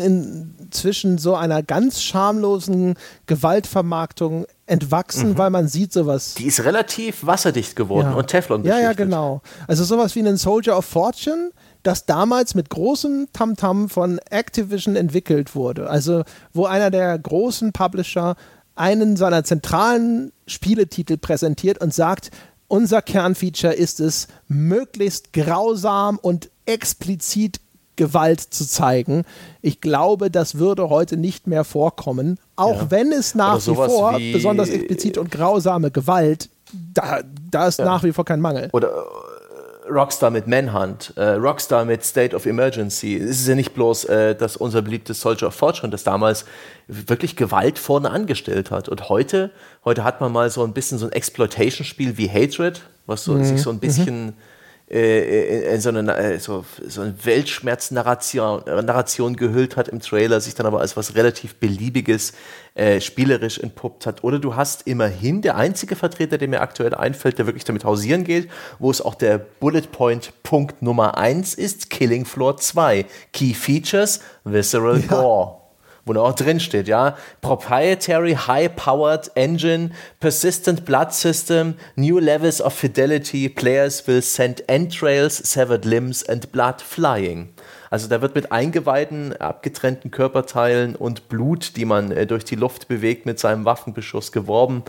[0.65, 2.95] inzwischen so einer ganz schamlosen
[3.27, 5.37] Gewaltvermarktung entwachsen, mhm.
[5.37, 6.33] weil man sieht sowas.
[6.35, 8.15] Die ist relativ wasserdicht geworden ja.
[8.15, 9.41] und Teflon Ja, ja, genau.
[9.67, 11.51] Also sowas wie einen Soldier of Fortune,
[11.83, 15.89] das damals mit großem Tamtam von Activision entwickelt wurde.
[15.89, 16.23] Also
[16.53, 18.35] wo einer der großen Publisher
[18.75, 22.31] einen seiner zentralen Spieletitel präsentiert und sagt,
[22.67, 27.61] unser Kernfeature ist es, möglichst grausam und explizit
[27.95, 29.23] Gewalt zu zeigen.
[29.61, 32.91] Ich glaube, das würde heute nicht mehr vorkommen, auch ja.
[32.91, 36.49] wenn es nach wie vor wie besonders explizit und grausame Gewalt,
[36.93, 37.85] da, da ist ja.
[37.85, 38.69] nach wie vor kein Mangel.
[38.73, 38.91] Oder
[39.89, 43.17] Rockstar mit Manhunt, äh, Rockstar mit State of Emergency.
[43.17, 46.45] Es ist ja nicht bloß, äh, dass unser beliebtes Soldier of Fortune das damals
[46.87, 48.89] wirklich Gewalt vorne angestellt hat.
[48.89, 49.51] Und heute,
[49.83, 53.45] heute hat man mal so ein bisschen so ein Exploitation-Spiel wie Hatred, was so, mhm.
[53.45, 54.54] sich so ein bisschen mhm äh,
[54.95, 60.65] in so eine, äh, so, so eine Weltschmerznarration Narration gehüllt hat im Trailer, sich dann
[60.65, 62.33] aber als was relativ Beliebiges
[62.75, 64.23] äh, spielerisch entpuppt hat.
[64.23, 68.23] Oder du hast immerhin der einzige Vertreter, der mir aktuell einfällt, der wirklich damit hausieren
[68.23, 68.49] geht,
[68.79, 73.05] wo es auch der Bullet Point Punkt Nummer 1 ist, Killing Floor 2.
[73.33, 75.64] Key Features, Visceral ja.
[76.05, 82.73] Wo noch auch drin steht, ja, Proprietary High-Powered Engine, Persistent Blood System, New Levels of
[82.73, 87.49] Fidelity, Players will send entrails, severed limbs and blood flying.
[87.89, 92.87] Also da wird mit Eingeweiden, abgetrennten Körperteilen und Blut, die man äh, durch die Luft
[92.87, 94.83] bewegt, mit seinem Waffenbeschuss geworben.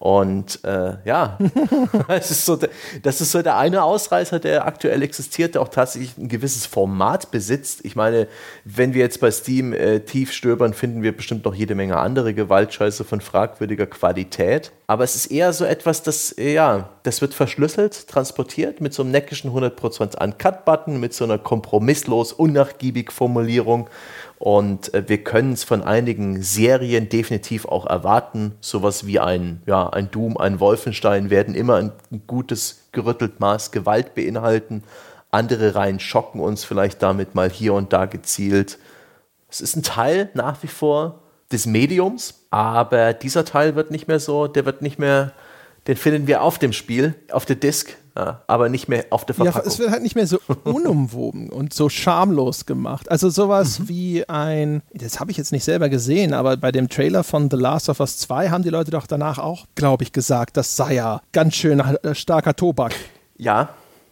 [0.00, 1.36] Und äh, ja,
[2.08, 2.58] das, ist so,
[3.02, 7.30] das ist so der eine Ausreißer, der aktuell existiert, der auch tatsächlich ein gewisses Format
[7.30, 7.84] besitzt.
[7.84, 8.26] Ich meine,
[8.64, 12.32] wenn wir jetzt bei Steam äh, tief stöbern, finden wir bestimmt noch jede Menge andere
[12.32, 14.72] Gewaltscheiße von fragwürdiger Qualität.
[14.90, 19.12] Aber es ist eher so etwas, das, ja, das wird verschlüsselt, transportiert mit so einem
[19.12, 23.88] neckischen 100% Uncut-Button, mit so einer kompromisslos unnachgiebig Formulierung
[24.40, 28.56] und äh, wir können es von einigen Serien definitiv auch erwarten.
[28.60, 33.70] Sowas wie ein, ja, ein Doom, ein Wolfenstein werden immer ein, ein gutes gerüttelt Maß
[33.70, 34.82] Gewalt beinhalten.
[35.30, 38.80] Andere Reihen schocken uns vielleicht damit mal hier und da gezielt.
[39.48, 41.20] Es ist ein Teil nach wie vor
[41.52, 45.32] des Mediums, aber dieser Teil wird nicht mehr so, der wird nicht mehr,
[45.86, 49.36] den finden wir auf dem Spiel, auf der Disk, ja, aber nicht mehr auf der
[49.36, 49.62] Verpackung.
[49.62, 53.10] Ja, es wird halt nicht mehr so unumwoben und so schamlos gemacht.
[53.10, 53.88] Also sowas mhm.
[53.88, 57.56] wie ein, das habe ich jetzt nicht selber gesehen, aber bei dem Trailer von The
[57.56, 60.94] Last of Us 2 haben die Leute doch danach auch, glaube ich, gesagt, das sei
[60.94, 61.82] ja ganz schön
[62.12, 62.94] starker Tobak.
[63.36, 63.70] Ja,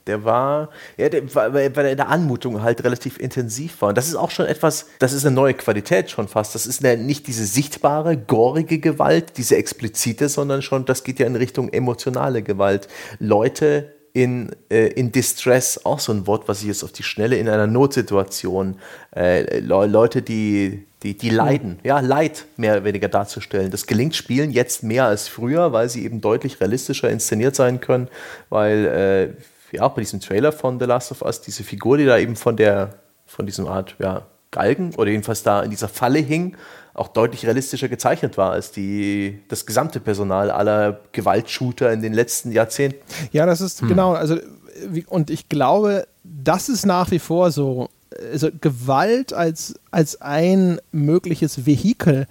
[0.08, 3.90] der war, ja, der, weil, er in der Anmutung halt relativ intensiv war.
[3.90, 6.54] Und das ist auch schon etwas, das ist eine neue Qualität schon fast.
[6.54, 11.26] Das ist eine, nicht diese sichtbare, gorige Gewalt, diese explizite, sondern schon, das geht ja
[11.26, 12.88] in Richtung emotionale Gewalt.
[13.20, 17.36] Leute in, äh, in Distress, auch so ein Wort, was ich jetzt auf die Schnelle
[17.36, 18.76] in einer Notsituation,
[19.14, 23.70] äh, Leute, die, die, die leiden, ja, Leid mehr oder weniger darzustellen.
[23.70, 28.08] Das gelingt Spielen jetzt mehr als früher, weil sie eben deutlich realistischer inszeniert sein können,
[28.48, 32.06] weil äh, ja auch bei diesem Trailer von The Last of Us, diese Figur, die
[32.06, 32.94] da eben von der,
[33.26, 36.56] von diesem Art, ja, Galgen oder jedenfalls da in dieser Falle hing,
[36.94, 42.50] auch deutlich realistischer gezeichnet war als die, das gesamte Personal aller Gewaltshooter in den letzten
[42.50, 42.98] Jahrzehnten.
[43.30, 43.88] Ja, das ist hm.
[43.88, 44.36] genau, also
[45.06, 47.88] und ich glaube, das ist nach wie vor so,
[48.32, 52.26] also Gewalt als, als ein mögliches Vehikel,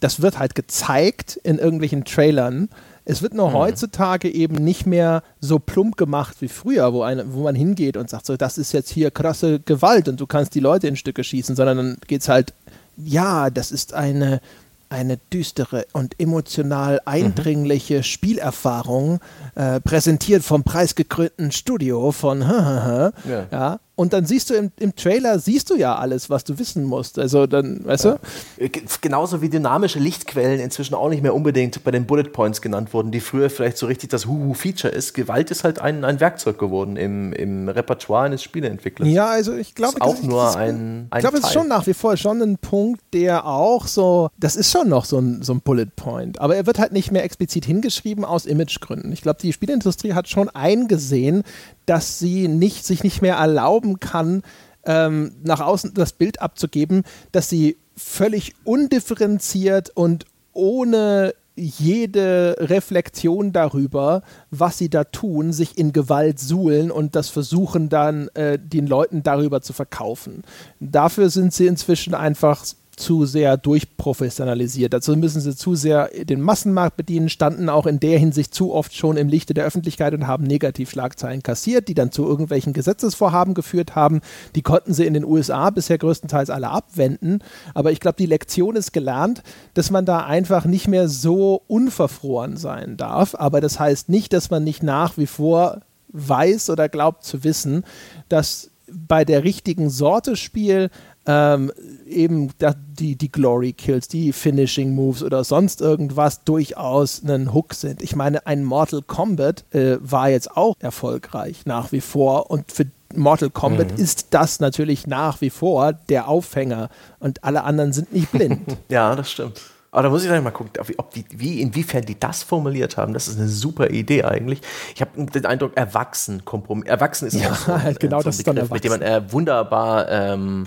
[0.00, 2.68] das wird halt gezeigt in irgendwelchen Trailern
[3.04, 3.54] es wird nur mhm.
[3.54, 8.08] heutzutage eben nicht mehr so plump gemacht wie früher, wo, eine, wo man hingeht und
[8.08, 11.22] sagt, so, das ist jetzt hier krasse Gewalt und du kannst die Leute in Stücke
[11.22, 12.54] schießen, sondern dann geht es halt,
[12.96, 14.40] ja, das ist eine,
[14.88, 18.02] eine düstere und emotional eindringliche mhm.
[18.04, 19.20] Spielerfahrung,
[19.54, 23.12] äh, präsentiert vom preisgekrönten Studio von ja.
[23.50, 23.80] ja.
[23.96, 27.16] Und dann siehst du im, im, Trailer, siehst du ja alles, was du wissen musst.
[27.16, 28.18] Also dann, weißt ja.
[28.58, 28.64] du?
[28.64, 28.70] Äh,
[29.00, 33.12] genauso wie dynamische Lichtquellen inzwischen auch nicht mehr unbedingt bei den Bullet Points genannt wurden,
[33.12, 35.14] die früher vielleicht so richtig das Huhu-Feature ist.
[35.14, 39.08] Gewalt ist halt ein, ein Werkzeug geworden im, im Repertoire eines Spieleentwicklers.
[39.08, 41.18] Ja, also ich glaube, auch nur das, ein, ein.
[41.18, 44.56] Ich glaube, es ist schon nach wie vor schon ein Punkt, der auch so, das
[44.56, 46.40] ist schon noch so ein, so ein Bullet Point.
[46.40, 49.12] Aber er wird halt nicht mehr explizit hingeschrieben aus Imagegründen.
[49.12, 51.44] Ich glaube, die Spieleindustrie hat schon eingesehen,
[51.86, 54.42] dass sie nicht, sich nicht mehr erlauben kann,
[54.86, 64.22] ähm, nach außen das Bild abzugeben, dass sie völlig undifferenziert und ohne jede Reflexion darüber,
[64.50, 69.22] was sie da tun, sich in Gewalt suhlen und das versuchen dann äh, den Leuten
[69.22, 70.42] darüber zu verkaufen.
[70.80, 72.64] Dafür sind sie inzwischen einfach
[72.96, 74.92] zu sehr durchprofessionalisiert.
[74.92, 78.94] Dazu müssen sie zu sehr den Massenmarkt bedienen, standen auch in der Hinsicht zu oft
[78.94, 83.94] schon im Lichte der Öffentlichkeit und haben Negativschlagzeilen kassiert, die dann zu irgendwelchen Gesetzesvorhaben geführt
[83.94, 84.20] haben.
[84.54, 87.40] Die konnten sie in den USA bisher größtenteils alle abwenden.
[87.74, 89.42] Aber ich glaube, die Lektion ist gelernt,
[89.74, 93.34] dass man da einfach nicht mehr so unverfroren sein darf.
[93.34, 95.80] Aber das heißt nicht, dass man nicht nach wie vor
[96.14, 97.84] weiß oder glaubt zu wissen,
[98.28, 100.90] dass bei der richtigen Sorte Spiel
[101.26, 101.72] ähm,
[102.06, 102.50] eben
[102.98, 108.02] die, die Glory Kills, die Finishing Moves oder sonst irgendwas durchaus einen Hook sind.
[108.02, 112.86] Ich meine, ein Mortal Kombat äh, war jetzt auch erfolgreich nach wie vor und für
[113.14, 114.02] Mortal Kombat mhm.
[114.02, 116.88] ist das natürlich nach wie vor der Aufhänger
[117.20, 118.60] und alle anderen sind nicht blind.
[118.88, 119.60] ja, das stimmt.
[119.94, 123.14] Aber da muss ich gleich mal gucken, ob die, wie, inwiefern die das formuliert haben.
[123.14, 124.60] Das ist eine super Idee eigentlich.
[124.92, 126.88] Ich habe den Eindruck, erwachsen, Kompromiss.
[126.88, 130.08] Erwachsen ist ja, so ein, genau so ein das Begriff, mit dem man äh, wunderbar
[130.08, 130.66] ähm,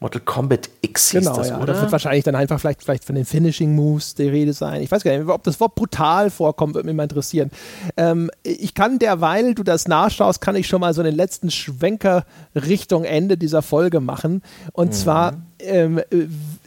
[0.00, 1.56] Mortal Kombat X genau, das, ja.
[1.56, 1.72] oder?
[1.72, 4.80] Das wird wahrscheinlich dann einfach vielleicht, vielleicht von den Finishing Moves die Rede sein.
[4.80, 7.50] Ich weiß gar nicht, ob das Wort brutal vorkommt, würde mich mal interessieren.
[7.96, 12.24] Ähm, ich kann derweil du das nachschaust, kann ich schon mal so den letzten Schwenker
[12.54, 14.42] Richtung Ende dieser Folge machen.
[14.72, 14.92] Und mhm.
[14.92, 16.00] zwar, ähm,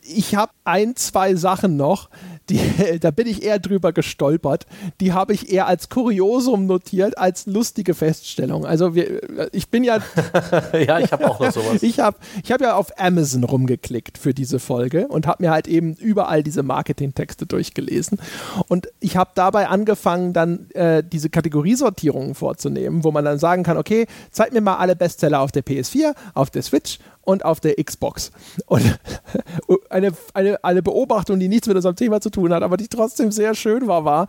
[0.03, 2.09] ich habe ein, zwei Sachen noch,
[2.51, 4.65] die, da bin ich eher drüber gestolpert.
[4.99, 8.65] Die habe ich eher als Kuriosum notiert, als lustige Feststellung.
[8.65, 9.21] Also wir,
[9.53, 9.99] ich bin ja.
[10.73, 11.81] ja, ich habe auch noch sowas.
[11.81, 15.67] ich habe ich hab ja auf Amazon rumgeklickt für diese Folge und habe mir halt
[15.67, 18.19] eben überall diese Marketingtexte durchgelesen.
[18.67, 23.77] Und ich habe dabei angefangen, dann äh, diese Kategoriesortierungen vorzunehmen, wo man dann sagen kann,
[23.77, 26.99] okay, zeig mir mal alle Bestseller auf der PS4, auf der Switch
[27.31, 28.31] und auf der Xbox.
[28.65, 28.99] Und
[29.89, 33.31] eine, eine, eine Beobachtung, die nichts mit unserem Thema zu tun hat, aber die trotzdem
[33.31, 34.27] sehr schön war, war,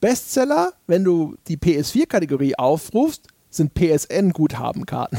[0.00, 5.18] Bestseller, wenn du die PS4-Kategorie aufrufst, sind PSN-Guthabenkarten.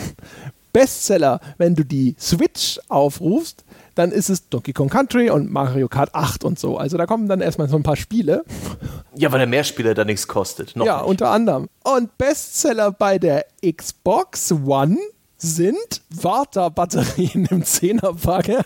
[0.74, 3.64] Bestseller, wenn du die Switch aufrufst,
[3.96, 6.78] dann ist es Donkey Kong Country und Mario Kart 8 und so.
[6.78, 8.44] Also da kommen dann erstmal so ein paar Spiele.
[9.16, 10.76] Ja, weil der Mehrspieler da nichts kostet.
[10.76, 11.08] Noch ja, nicht.
[11.08, 11.70] unter anderem.
[11.84, 14.98] Und Bestseller bei der Xbox One
[15.38, 18.48] sind Warta-Batterien im Zehnerpack.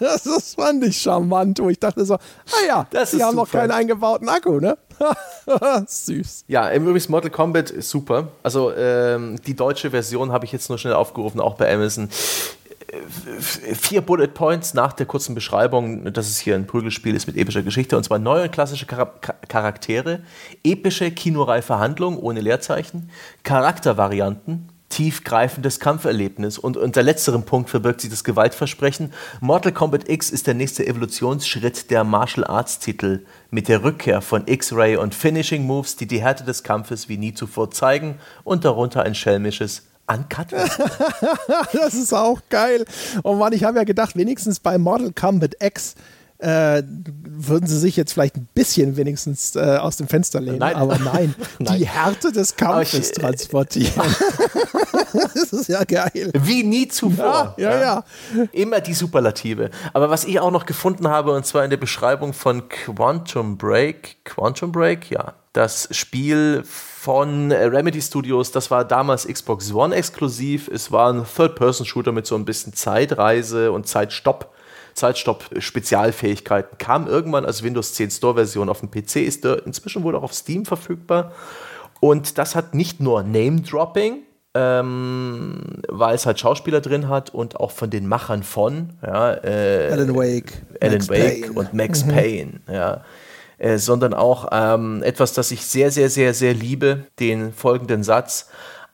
[0.00, 3.72] das, fand ich charmant, wo ich dachte so, ah ja, das die haben noch keinen
[3.72, 4.78] eingebauten Akku, ne?
[5.86, 6.44] Süß.
[6.48, 8.28] Ja, übrigens Mortal Kombat ist super.
[8.42, 12.08] Also ähm, die deutsche Version habe ich jetzt nur schnell aufgerufen, auch bei Amazon
[13.40, 17.62] vier Bullet Points nach der kurzen Beschreibung, dass es hier ein Prügelspiel ist mit epischer
[17.62, 20.20] Geschichte und zwar neue klassische Charaktere,
[20.64, 23.10] epische kinoreife Handlung ohne Leerzeichen,
[23.42, 29.12] Charaktervarianten, tiefgreifendes Kampferlebnis und unter letzterem Punkt verbirgt sich das Gewaltversprechen.
[29.40, 34.44] Mortal Kombat X ist der nächste Evolutionsschritt der Martial Arts Titel mit der Rückkehr von
[34.46, 39.02] X-Ray und Finishing Moves, die die Härte des Kampfes wie nie zuvor zeigen und darunter
[39.02, 40.52] ein schelmisches Uncut
[41.72, 42.84] Das ist auch geil.
[43.22, 45.94] Oh Mann, ich habe ja gedacht, wenigstens bei Mortal Kombat X
[46.38, 50.58] äh, würden sie sich jetzt vielleicht ein bisschen wenigstens äh, aus dem Fenster lehnen.
[50.58, 50.76] Nein.
[50.76, 51.78] Aber nein, nein.
[51.78, 53.92] die Härte des Kampfes ich, transportieren.
[55.34, 56.30] das ist ja geil.
[56.34, 57.54] Wie nie zuvor.
[57.56, 58.04] Ja, ja,
[58.34, 59.70] ja, Immer die Superlative.
[59.92, 64.24] Aber was ich auch noch gefunden habe, und zwar in der Beschreibung von Quantum Break,
[64.24, 66.62] Quantum Break, ja, das Spiel
[66.98, 70.66] von Remedy Studios, das war damals Xbox One exklusiv.
[70.66, 74.52] Es war ein Third-Person-Shooter mit so ein bisschen Zeitreise und Zeitstopp.
[74.94, 80.34] Zeitstopp-Spezialfähigkeiten kam irgendwann als Windows 10 Store-Version auf dem PC, ist inzwischen wohl auch auf
[80.34, 81.30] Steam verfügbar.
[82.00, 87.70] Und das hat nicht nur Name-Dropping, ähm, weil es halt Schauspieler drin hat und auch
[87.70, 91.52] von den Machern von ja, äh, Alan Wake, Alan Max Wake Payne.
[91.52, 92.10] und Max mhm.
[92.10, 93.04] Payne, ja.
[93.58, 98.48] Äh, sondern auch ähm, etwas, das ich sehr, sehr, sehr, sehr liebe, den folgenden Satz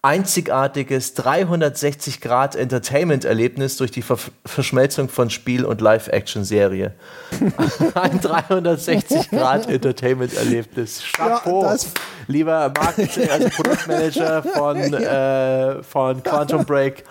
[0.05, 6.93] einzigartiges 360 Grad Entertainment-Erlebnis durch die Ver Verschmelzung von Spiel und Live-Action-Serie.
[7.95, 11.03] Ein 360 Grad Entertainment-Erlebnis.
[11.11, 11.77] Chapeau, ja,
[12.27, 17.05] lieber Marketing, also Produktmanager von, äh, von Quantum Break.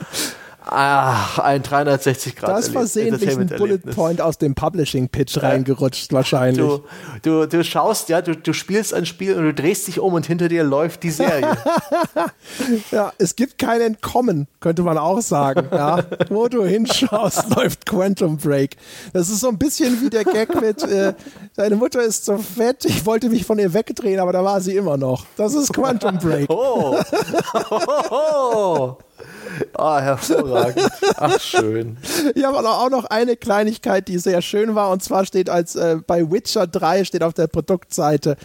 [0.65, 2.57] Ach, ein 360 Grad.
[2.57, 6.65] Das versehentlich ein Bullet Point aus dem Publishing Pitch reingerutscht wahrscheinlich.
[6.65, 6.83] Du,
[7.21, 10.25] du, du schaust, ja, du, du spielst ein Spiel und du drehst dich um und
[10.25, 11.57] hinter dir läuft die Serie.
[12.91, 15.67] ja, es gibt kein Entkommen, könnte man auch sagen.
[15.71, 18.77] Ja, wo du hinschaust, läuft Quantum Break.
[19.11, 21.13] Das ist so ein bisschen wie der Gag mit, äh,
[21.55, 24.75] deine Mutter ist so fett, ich wollte mich von ihr wegdrehen, aber da war sie
[24.75, 25.25] immer noch.
[25.35, 26.49] Das ist Quantum Break.
[26.49, 26.97] oh.
[27.69, 27.77] oh.
[28.11, 28.97] oh.
[29.73, 30.89] Ah, hervorragend.
[31.17, 31.97] Ach, schön.
[32.35, 34.89] Ich habe auch noch eine Kleinigkeit, die sehr schön war.
[34.91, 38.37] Und zwar steht als äh, bei Witcher 3 steht auf der Produktseite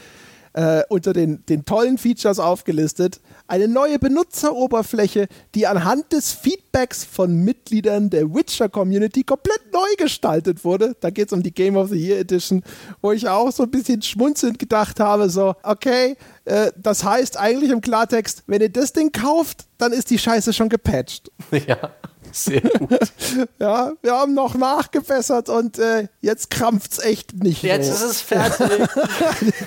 [0.53, 7.45] äh, unter den, den tollen Features aufgelistet eine neue Benutzeroberfläche, die anhand des Feedbacks von
[7.45, 10.95] Mitgliedern der Witcher-Community komplett neu gestaltet wurde.
[11.01, 12.63] Da geht es um die Game of the Year Edition,
[13.01, 17.71] wo ich auch so ein bisschen schmunzelnd gedacht habe, so, okay, äh, das heißt eigentlich
[17.71, 21.31] im Klartext, wenn ihr das Ding kauft, dann ist die Scheiße schon gepatcht.
[21.67, 21.91] Ja.
[22.33, 22.99] Sehr gut.
[23.59, 27.63] ja, wir haben noch nachgebessert und äh, jetzt krampft es echt nicht.
[27.63, 28.07] Jetzt so.
[28.07, 28.89] ist es fertig.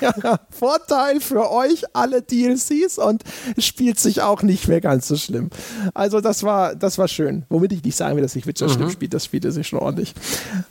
[0.00, 3.22] ja, Vorteil für euch, alle DLCs und
[3.58, 5.50] spielt sich auch nicht mehr ganz so schlimm.
[5.94, 7.44] Also, das war, das war schön.
[7.48, 8.72] Womit ich nicht sagen will, dass sich Witcher mhm.
[8.72, 10.14] schlimm spielt, das spielte sich schon ordentlich.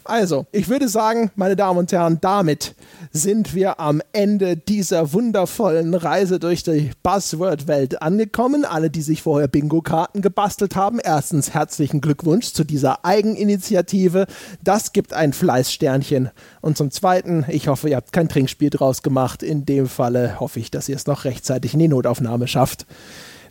[0.04, 2.76] Also, ich würde sagen, meine Damen und Herren, damit
[3.12, 8.66] sind wir am Ende dieser wundervollen Reise durch die Buzzword-Welt angekommen.
[8.66, 14.28] Alle, die sich vorher Bingo-Karten gebastelt haben, erstens herzlichen Glückwunsch zu dieser Eigeninitiative.
[14.64, 16.30] Das gibt ein Fleißsternchen.
[16.62, 19.42] Und zum Zweiten, ich hoffe, ihr habt kein Trinkspiel draus gemacht.
[19.42, 22.86] In dem Falle hoffe ich, dass ihr es noch rechtzeitig in die Notaufnahme schafft.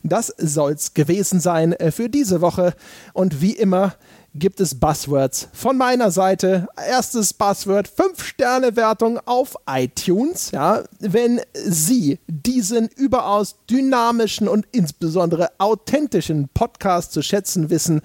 [0.04, 2.74] Das soll's gewesen sein äh, für diese Woche.
[3.14, 3.94] Und wie immer,
[4.34, 6.68] gibt es Buzzwords von meiner Seite.
[6.76, 10.50] Erstes Buzzword, 5-Sterne-Wertung auf iTunes.
[10.52, 18.02] Ja, wenn Sie diesen überaus dynamischen und insbesondere authentischen Podcast zu schätzen wissen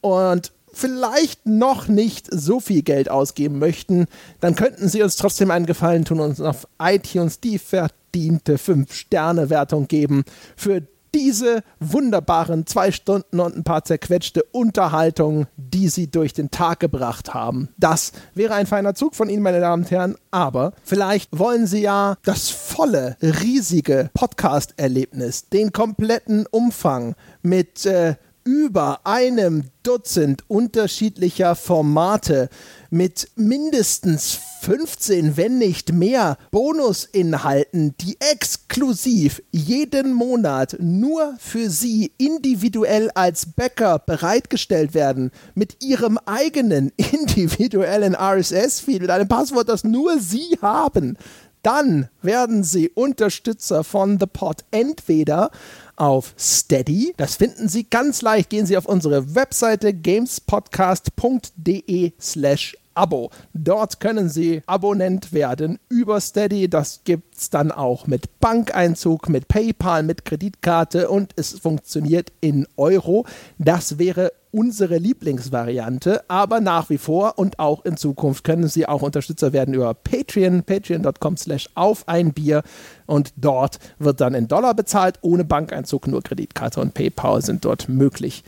[0.00, 4.06] und vielleicht noch nicht so viel Geld ausgeben möchten,
[4.40, 9.88] dann könnten Sie uns trotzdem einen Gefallen tun und uns auf iTunes die verdiente 5-Sterne-Wertung
[9.88, 10.24] geben
[10.56, 10.82] für
[11.14, 17.34] diese wunderbaren zwei Stunden und ein paar zerquetschte Unterhaltungen, die sie durch den Tag gebracht
[17.34, 17.68] haben.
[17.76, 21.82] Das wäre ein feiner Zug von Ihnen, meine Damen und Herren, aber vielleicht wollen Sie
[21.82, 28.16] ja das volle, riesige Podcast-Erlebnis, den kompletten Umfang mit äh,
[28.48, 32.48] über einem Dutzend unterschiedlicher Formate
[32.90, 43.10] mit mindestens 15, wenn nicht mehr, Bonusinhalten, die exklusiv jeden Monat nur für Sie individuell
[43.14, 50.58] als Bäcker bereitgestellt werden, mit Ihrem eigenen individuellen RSS-Feed, mit einem Passwort, das nur Sie
[50.62, 51.16] haben,
[51.62, 55.50] dann werden Sie Unterstützer von The Pod entweder
[55.96, 57.12] auf Steady.
[57.16, 58.48] Das finden Sie ganz leicht.
[58.50, 63.30] Gehen Sie auf unsere Webseite gamespodcast.de slash Abo.
[63.54, 66.68] Dort können Sie Abonnent werden über Steady.
[66.68, 72.66] Das gibt es dann auch mit Bankeinzug, mit PayPal, mit Kreditkarte und es funktioniert in
[72.76, 73.24] Euro.
[73.58, 79.02] Das wäre unsere Lieblingsvariante, aber nach wie vor und auch in Zukunft können Sie auch
[79.02, 82.62] Unterstützer werden über Patreon, patreon.com slash auf ein Bier
[83.06, 87.88] und dort wird dann in Dollar bezahlt, ohne Bankeinzug, nur Kreditkarte und PayPal sind dort
[87.88, 88.42] möglich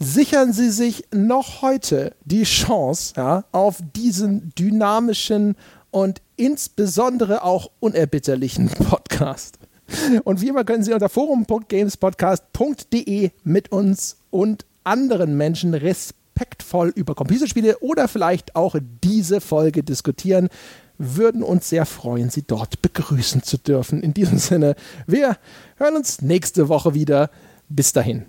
[0.00, 5.54] sichern Sie sich noch heute die Chance ja, auf diesen dynamischen
[5.90, 9.58] und insbesondere auch unerbitterlichen Podcast.
[10.24, 17.78] Und wie immer können Sie unter forum.gamespodcast.de mit uns und anderen Menschen respektvoll über Computerspiele
[17.80, 20.48] oder vielleicht auch diese Folge diskutieren.
[20.96, 24.00] Würden uns sehr freuen, Sie dort begrüßen zu dürfen.
[24.02, 25.36] In diesem Sinne, wir
[25.76, 27.30] hören uns nächste Woche wieder.
[27.68, 28.26] Bis dahin.